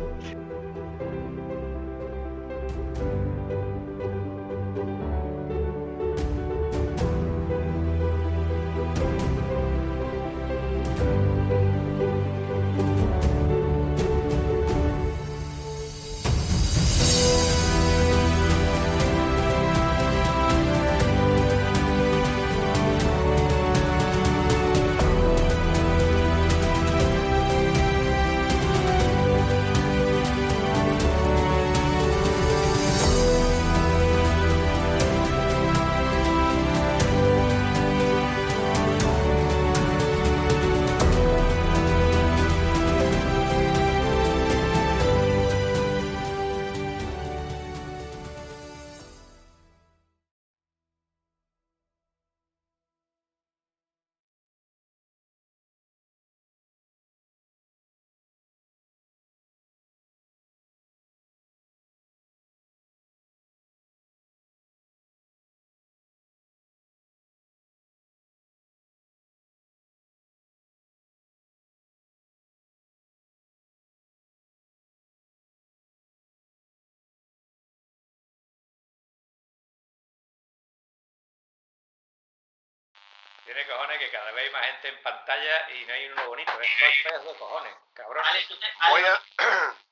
Tiene 83.65 83.73
cojones 83.75 83.99
que 83.99 84.11
cada 84.11 84.31
vez 84.33 84.45
hay 84.45 84.51
más 84.51 84.67
gente 84.67 84.89
en 84.89 85.03
pantalla 85.03 85.71
y 85.71 85.85
no 85.85 85.95
hay 85.95 86.07
uno 86.09 86.27
bonito. 86.29 86.53
Esto 86.61 86.85
es 86.87 87.03
feo 87.03 87.19
de 87.33 87.39
cojones, 87.39 87.75
cabrón. 87.95 88.25
Ale, 88.27 88.45
tú 88.47 88.59
te- 88.59 88.73
Voy 88.91 89.05
Ale, 89.05 89.09
a... 89.09 89.75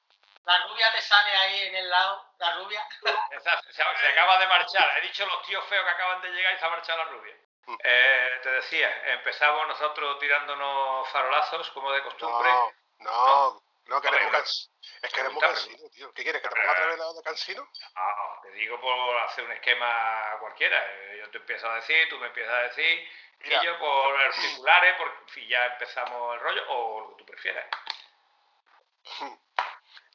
La 0.45 0.59
rubia 0.67 0.91
te 0.93 1.03
sale 1.03 1.31
ahí 1.37 1.63
en 1.69 1.77
el 1.77 1.89
lado, 1.91 2.27
la 2.39 2.55
rubia. 2.57 2.85
Esa- 3.31 3.63
se, 3.63 3.73
se 3.73 3.83
acaba 4.09 4.39
de 4.39 4.47
marchar. 4.49 4.99
He 4.99 5.03
dicho 5.03 5.25
los 5.27 5.43
tíos 5.47 5.65
feos 5.67 5.85
que 5.85 5.91
acaban 5.91 6.21
de 6.23 6.31
llegar 6.31 6.55
y 6.55 6.59
se 6.59 6.65
ha 6.65 6.71
marchado 6.71 6.99
la 7.05 7.11
rubia. 7.11 7.37
Eh, 7.85 8.41
te 8.43 8.51
decía, 8.51 9.13
empezamos 9.13 9.69
nosotros 9.69 10.19
tirándonos 10.19 11.09
farolazos, 11.11 11.71
como 11.71 11.93
de 11.93 12.03
costumbre. 12.03 12.51
No, 12.51 12.73
no, 12.99 13.63
no, 13.91 14.01
que 14.01 14.09
eres 14.09 14.21
Hombre, 14.21 14.25
muy 14.25 14.33
no. 14.33 14.39
cans- 14.39 14.71
Es 15.03 15.13
que 15.13 15.21
eres 15.21 15.33
muy 15.33 15.41
Pregunta, 15.41 15.47
cansino, 15.63 15.91
tío. 15.91 16.13
¿Qué 16.15 16.23
quieres? 16.23 16.41
¿Que 16.43 16.49
te 16.49 16.55
ponga 16.55 16.73
otra 16.73 16.87
vez 16.87 16.99
la 16.99 17.13
de 17.13 17.23
cansino? 17.23 17.69
Ah, 17.97 18.39
te 18.43 18.51
digo 18.53 18.81
por 18.81 19.17
hacer 19.19 19.45
un 19.45 19.53
esquema 19.53 20.37
cualquiera. 20.41 20.79
Eh, 20.93 21.19
Yo 21.21 21.31
te 21.31 21.39
empiezo 21.39 21.69
a 21.69 21.75
decir, 21.75 22.09
tú 22.09 22.19
me 22.19 22.29
empiezas 22.29 22.55
a 22.55 22.63
decir, 22.63 23.09
Mira. 23.41 23.63
y 23.63 23.67
yo 23.67 23.79
por 23.79 24.17
articulares, 24.21 24.97
por 24.97 25.09
en 25.09 25.29
fin, 25.29 25.49
ya 25.49 25.67
empezamos 25.67 26.35
el 26.35 26.41
rollo, 26.41 26.63
o 26.71 27.01
lo 27.01 27.09
que 27.11 27.15
tú 27.17 27.27
prefieras. 27.27 27.67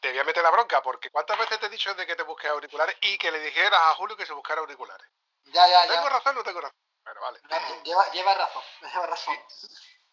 Te 0.01 0.09
voy 0.11 0.19
a 0.19 0.23
meter 0.23 0.43
la 0.43 0.51
bronca, 0.51 0.81
porque 0.83 1.09
¿cuántas 1.09 1.37
veces 1.39 1.59
te 1.59 1.65
he 1.65 1.69
dicho 1.69 1.91
de 1.95 2.05
que 2.05 2.15
te 2.15 2.21
busques 2.23 2.49
auriculares 2.51 2.95
y 3.01 3.17
que 3.17 3.31
le 3.31 3.39
dijeras 3.39 3.79
a 3.79 3.95
Julio 3.95 4.15
que 4.15 4.25
se 4.25 4.33
buscara 4.33 4.61
auriculares? 4.61 5.07
Ya, 5.45 5.67
ya, 5.67 5.87
¿Tengo 5.87 6.03
ya. 6.03 6.09
razón 6.09 6.35
o 6.35 6.39
no 6.39 6.43
tengo 6.43 6.61
razón? 6.61 6.77
Bueno, 7.03 7.21
vale. 7.21 7.39
Lleva, 7.83 8.11
lleva 8.11 8.33
razón, 8.35 8.63
lleva 8.81 9.05
razón. 9.07 9.35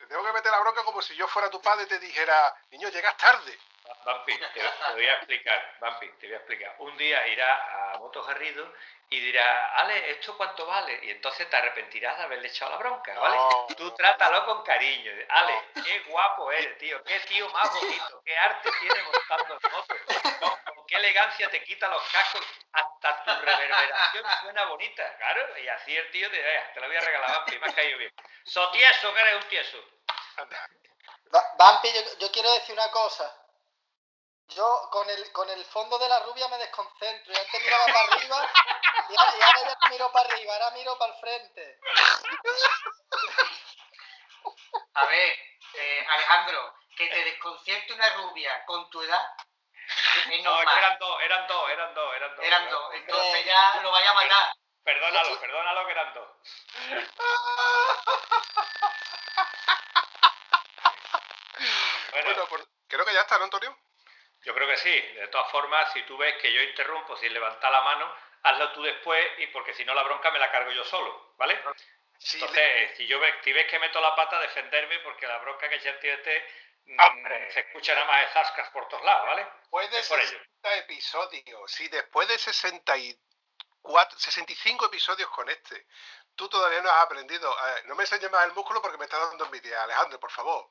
Te 0.03 0.09
tengo 0.09 0.25
que 0.25 0.33
meter 0.33 0.51
la 0.51 0.59
bronca 0.59 0.83
como 0.83 1.01
si 1.01 1.15
yo 1.15 1.29
fuera 1.29 1.49
tu 1.49 1.63
padre 1.63 1.85
y 1.85 1.87
te 1.87 2.01
dijera, 2.01 2.53
niño, 2.71 2.89
llegas 2.89 3.17
tarde. 3.17 3.57
Vampi, 4.05 4.37
te, 4.37 4.49
te 4.49 4.93
voy 4.95 5.07
a 5.07 5.15
explicar, 5.15 5.77
Vampi, 5.79 6.09
te 6.19 6.27
voy 6.27 6.35
a 6.35 6.39
explicar. 6.39 6.75
Un 6.79 6.97
día 6.97 7.25
irá 7.29 7.93
a 7.95 7.99
Motos 7.99 8.27
Garrido 8.27 8.69
y 9.11 9.21
dirá, 9.21 9.77
Ale, 9.77 10.11
¿esto 10.11 10.37
cuánto 10.37 10.67
vale? 10.67 10.99
Y 11.05 11.11
entonces 11.13 11.49
te 11.49 11.57
arrepentirás 11.57 12.19
de 12.19 12.25
haberle 12.25 12.49
echado 12.49 12.73
la 12.73 12.79
bronca, 12.79 13.17
¿vale? 13.17 13.37
No. 13.37 13.67
Tú 13.77 13.93
trátalo 13.93 14.45
con 14.45 14.65
cariño. 14.65 15.13
Ale, 15.29 15.69
qué 15.85 16.01
guapo 16.01 16.51
eres, 16.51 16.77
tío, 16.79 17.01
qué 17.05 17.21
tío 17.21 17.49
más 17.51 17.73
bonito, 17.73 18.23
qué 18.25 18.37
arte 18.37 18.71
tiene 18.81 19.03
montando 19.05 19.59
en 19.63 19.73
moto. 19.73 19.95
Con, 20.07 20.49
con 20.49 20.59
qué 20.93 20.99
elegancia 20.99 21.51
te 21.51 21.65
quita 21.65 21.89
los 21.89 22.03
cascos, 22.11 22.43
hasta 22.73 23.25
tu 23.25 23.31
reverberación 23.47 24.25
suena 24.43 24.65
bonita, 24.67 25.17
claro. 25.17 25.59
Y 25.59 25.67
así 25.69 25.97
el 25.97 26.11
tío 26.11 26.31
te 26.31 26.37
dirá, 26.37 26.73
te 26.75 26.81
lo 26.81 26.87
voy 26.87 26.97
a 26.97 27.01
regalar, 27.01 27.31
Vampi, 27.31 27.59
me 27.59 27.67
has 27.67 27.75
caído 27.75 27.97
bien. 27.99 28.13
So 28.45 28.71
tieso, 28.71 29.15
que 29.15 29.21
eres 29.21 29.43
un 29.43 29.49
tieso. 29.49 29.79
Vampi, 31.57 31.91
yo, 31.93 32.19
yo 32.19 32.31
quiero 32.31 32.53
decir 32.53 32.75
una 32.75 32.91
cosa. 32.91 33.39
Yo 34.49 34.89
con 34.91 35.09
el, 35.09 35.33
con 35.33 35.49
el 35.49 35.65
fondo 35.65 35.99
de 35.99 36.09
la 36.11 36.21
rubia 36.21 36.47
me 36.49 36.59
desconcentro. 36.59 37.33
Y 37.33 37.37
antes 37.39 37.63
miraba 37.63 37.87
para 37.87 38.01
arriba 38.15 38.53
y, 39.09 39.15
a- 39.17 39.37
y 39.39 39.43
ahora 39.43 39.61
ya 39.83 39.89
miro 39.89 40.13
para 40.13 40.29
arriba, 40.29 40.53
ahora 40.53 40.71
miro 40.73 40.99
para 40.99 41.15
el 41.15 41.21
frente. 41.21 41.79
A 44.95 45.07
ver, 45.07 45.37
eh, 45.75 46.07
Alejandro, 46.07 46.75
que 46.97 47.07
te 47.09 47.25
desconcierte 47.25 47.95
una 47.95 48.11
rubia 48.17 48.63
con 48.67 48.91
tu 48.91 49.01
edad 49.01 49.27
No, 50.27 50.33
es 50.35 50.43
normal. 50.45 50.75
que 50.75 50.79
eran 50.79 50.99
dos, 50.99 51.23
eran 51.23 51.47
dos, 51.47 51.71
eran 51.71 51.95
dos, 51.95 52.15
eran 52.17 52.37
dos. 52.37 52.45
Eran 52.45 52.71
dos, 52.71 52.95
entonces 52.95 53.45
ya 53.45 53.81
lo 53.83 53.91
vaya 53.91 54.11
a 54.11 54.15
matar. 54.15 54.53
Perdónalo, 54.85 55.41
perdónalo 55.41 55.87
que 55.87 55.93
eran 55.93 56.15
dos. 56.15 56.29
Bueno, 62.11 62.27
Bueno, 62.27 62.47
pues 62.49 62.63
creo 62.89 63.05
que 63.05 63.15
ya 63.15 63.21
está, 63.21 63.39
¿no, 63.39 63.45
Antonio? 63.45 63.77
yo 64.45 64.55
creo 64.55 64.67
que 64.67 64.77
sí. 64.79 64.91
De 65.01 65.29
todas 65.29 65.51
formas, 65.53 65.93
si 65.93 66.03
tú 66.03 66.17
ves 66.17 66.35
que 66.43 66.53
yo 66.53 66.61
interrumpo 66.63 67.17
sin 67.17 67.33
levantar 67.33 67.71
la 67.71 67.81
mano, 67.83 68.13
hazlo 68.43 68.73
tú 68.73 68.83
después 68.83 69.25
y 69.39 69.47
porque 69.49 69.73
si 69.75 69.85
no 69.85 69.95
la 69.95 70.03
bronca 70.03 70.31
me 70.33 70.39
la 70.41 70.51
cargo 70.51 70.73
yo 70.73 70.85
solo, 70.85 71.35
¿vale? 71.39 71.61
Sí, 72.19 72.39
Entonces, 72.41 72.97
si 72.97 73.07
yo 73.07 73.21
ve, 73.21 73.35
si 73.45 73.53
ves 73.53 73.67
que 73.69 73.79
meto 73.79 74.01
la 74.01 74.15
pata, 74.17 74.41
defenderme 74.41 74.99
porque 75.01 75.27
la 75.29 75.39
bronca 75.39 75.69
que 75.69 75.77
echa 75.77 75.91
el 75.91 76.01
tío 76.01 76.13
este 76.13 76.45
Hombre. 76.87 77.51
se 77.53 77.61
escucha 77.61 77.95
nada 77.95 78.07
más 78.07 78.21
de 78.21 78.33
zascas 78.33 78.69
por 78.71 78.87
todos 78.89 79.03
lados, 79.05 79.27
¿vale? 79.27 79.47
Después 79.61 79.91
de 79.91 79.99
Es 79.99 80.09
por 80.09 80.21
ello. 80.21 80.29
60 80.63 80.75
episodios, 80.77 81.73
si 81.73 81.89
después 81.89 82.29
de 82.29 82.39
64, 82.39 84.19
65 84.19 84.87
episodios 84.87 85.31
con 85.31 85.49
este, 85.49 85.87
tú 86.35 86.49
todavía 86.49 86.81
no 86.83 86.91
has 86.91 87.03
aprendido, 87.05 87.51
eh, 87.53 87.83
no 87.87 87.95
me 87.95 88.03
enseñes 88.05 88.31
más 88.31 88.45
el 88.45 88.53
músculo 88.53 88.81
porque 88.83 88.99
me 88.99 89.05
está 89.05 89.19
dando 89.19 89.45
envidia. 89.45 89.83
Alejandro, 89.83 90.19
por 90.21 90.31
favor. 90.31 90.71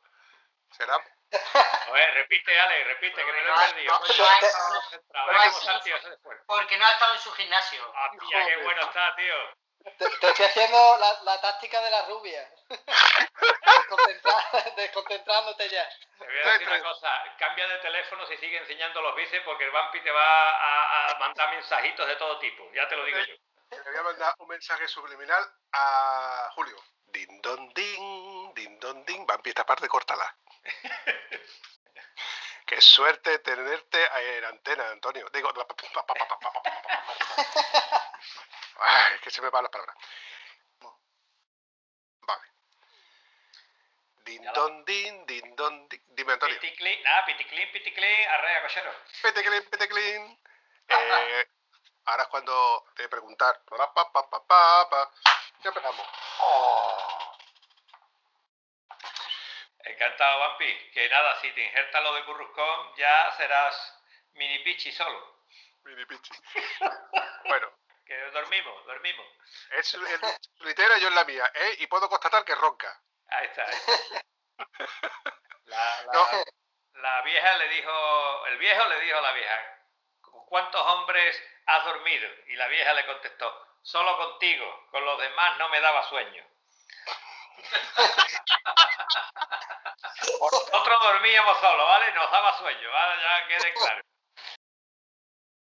¿Será? 0.72 0.96
A 1.88 1.92
ver, 1.92 2.14
repite, 2.14 2.60
Ale, 2.60 2.84
repite, 2.86 3.16
que 3.26 3.32
me 3.32 3.42
lo 3.42 3.48
he 3.48 3.50
No, 3.50 3.56
perdido. 3.56 3.94
no, 3.94 4.00
no, 4.00 4.08
no, 4.08 4.16
no, 4.16 4.20
¿Ves 4.22 5.66
no, 5.66 5.74
no, 5.74 5.82
fuerte? 5.82 6.44
Porque 6.46 6.78
no 6.78 6.86
ha 6.86 6.92
estado 6.92 7.14
en 7.14 7.20
su 7.20 7.32
gimnasio. 7.34 7.94
Hostia, 8.12 8.46
qué 8.46 8.58
bueno 8.64 8.82
está, 8.82 9.16
tío. 9.16 9.36
Te, 9.98 10.10
te 10.20 10.28
estoy 10.30 10.46
haciendo 10.46 10.98
la, 10.98 11.24
la 11.24 11.42
táctica 11.42 11.82
de 11.82 11.90
la 11.90 12.06
rubia. 12.06 12.54
Desconcentrándote 14.76 15.70
ya. 15.70 15.88
Te 16.18 16.26
voy 16.26 16.38
a 16.38 16.52
decir 16.54 16.68
una 16.68 16.82
cosa, 16.82 17.10
cambia 17.38 17.68
de 17.68 17.78
teléfono 17.80 18.26
si 18.28 18.38
sigue 18.38 18.58
enseñando 18.58 19.02
los 19.02 19.16
bíceps 19.16 19.44
porque 19.46 19.66
el 19.66 19.72
vampi 19.72 20.02
te 20.02 20.12
va 20.12 21.10
a, 21.10 21.18
mandar 21.20 21.50
mensajitos 21.52 22.08
de 22.08 22.16
todo 22.16 22.40
tipo, 22.40 22.72
ya 22.74 22.88
te 22.88 22.96
lo 22.96 23.04
digo 23.06 23.20
yo. 23.20 23.36
Le 23.70 23.82
voy 23.92 24.00
a 24.00 24.04
mandar 24.04 24.36
un 24.40 24.48
mensaje 24.48 24.88
subliminal 24.88 25.44
a 25.74 26.50
Julio. 26.56 26.78
Din 27.06 27.42
don 27.42 27.74
din, 27.74 28.54
din 28.54 28.80
don 28.80 29.04
din, 29.06 29.26
vampi 29.26 29.50
esta 29.50 29.66
parte 29.66 29.88
córtala. 29.88 30.36
Qué 32.66 32.80
suerte 32.80 33.40
tenerte 33.40 34.00
en 34.38 34.46
antena, 34.46 34.90
Antonio. 34.92 35.28
Digo, 35.34 35.52
Ay, 38.80 39.20
que 39.20 39.30
se 39.30 39.42
me 39.42 39.50
van 39.50 39.64
las 39.64 39.72
palabras. 39.72 39.98
Din 44.24 44.42
Ya 44.44 44.52
la- 44.52 44.54
don 44.54 44.86
din, 44.86 45.26
din 45.26 45.56
don 45.56 45.88
din. 45.90 46.02
Dime, 46.10 46.34
Antonio. 46.34 46.60
Piticlin, 46.60 47.04
nada, 47.04 47.26
piticlin, 47.26 47.72
piticlin, 47.72 48.28
arrea 48.30 48.62
clean, 49.44 49.64
pete 49.70 49.88
clean. 49.88 50.40
Eh, 50.88 51.48
ahora 52.06 52.24
es 52.24 52.30
cuando 52.30 52.86
te 52.96 53.08
preguntar. 53.10 53.62
Pa, 53.66 53.94
pa, 53.94 54.12
pa, 54.12 54.30
pa, 54.30 54.46
pa, 54.48 54.90
pa. 54.90 55.12
Ya 55.64 55.70
empezamos. 55.70 56.08
Oh. 56.40 57.38
Encantado, 59.84 60.40
vampi. 60.40 60.92
Que 60.94 61.10
nada, 61.10 61.40
si 61.42 61.52
te 61.52 61.64
injertas 61.64 62.04
lo 62.04 62.14
de 62.14 62.26
Curruscón, 62.26 62.96
ya 62.98 63.34
serás 63.38 63.76
mini 64.34 64.60
pichi 64.60 64.92
solo. 64.92 65.40
Mini 65.84 66.06
pichi. 66.06 66.32
Bueno, 67.46 67.72
Que 68.06 68.16
dormimos, 68.32 68.86
dormimos. 68.86 69.26
es 69.72 69.94
el 69.96 70.02
su 70.58 70.64
litera 70.64 70.98
y 70.98 71.02
yo 71.02 71.08
en 71.08 71.16
la 71.16 71.26
mía, 71.26 71.52
¿eh? 71.56 71.76
Y 71.80 71.88
puedo 71.88 72.08
constatar 72.08 72.46
que 72.46 72.56
ronca. 72.56 73.02
Ahí 73.32 73.46
está. 73.48 73.66
ahí 73.66 73.76
está. 73.76 74.22
La, 75.66 76.02
la- 76.04 76.12
No. 76.14 76.28
la 77.02 77.22
vieja 77.22 77.58
le 77.58 77.68
dijo, 77.70 78.46
el 78.48 78.58
viejo 78.58 78.86
le 78.90 79.00
dijo 79.02 79.18
a 79.18 79.22
la 79.22 79.32
vieja, 79.32 79.60
¿con 80.22 80.46
cuántos 80.46 80.82
hombres 80.82 81.42
has 81.66 81.86
dormido? 81.86 82.30
Y 82.48 82.56
la 82.56 82.68
vieja 82.68 82.94
le 82.94 83.06
contestó, 83.06 83.68
solo 83.82 84.18
contigo, 84.18 84.88
con 84.92 85.06
los 85.06 85.20
demás 85.20 85.58
no 85.58 85.70
me 85.70 85.80
daba 85.80 86.08
sueño. 86.10 86.46
Nosotros 90.42 91.00
dormíamos 91.02 91.58
solos, 91.60 91.88
¿vale? 91.88 92.12
Nos 92.14 92.32
daba 92.32 92.58
sueño, 92.58 92.92
¿vale? 92.92 93.22
Ya 93.22 93.48
quede 93.48 93.74
claro. 93.74 94.02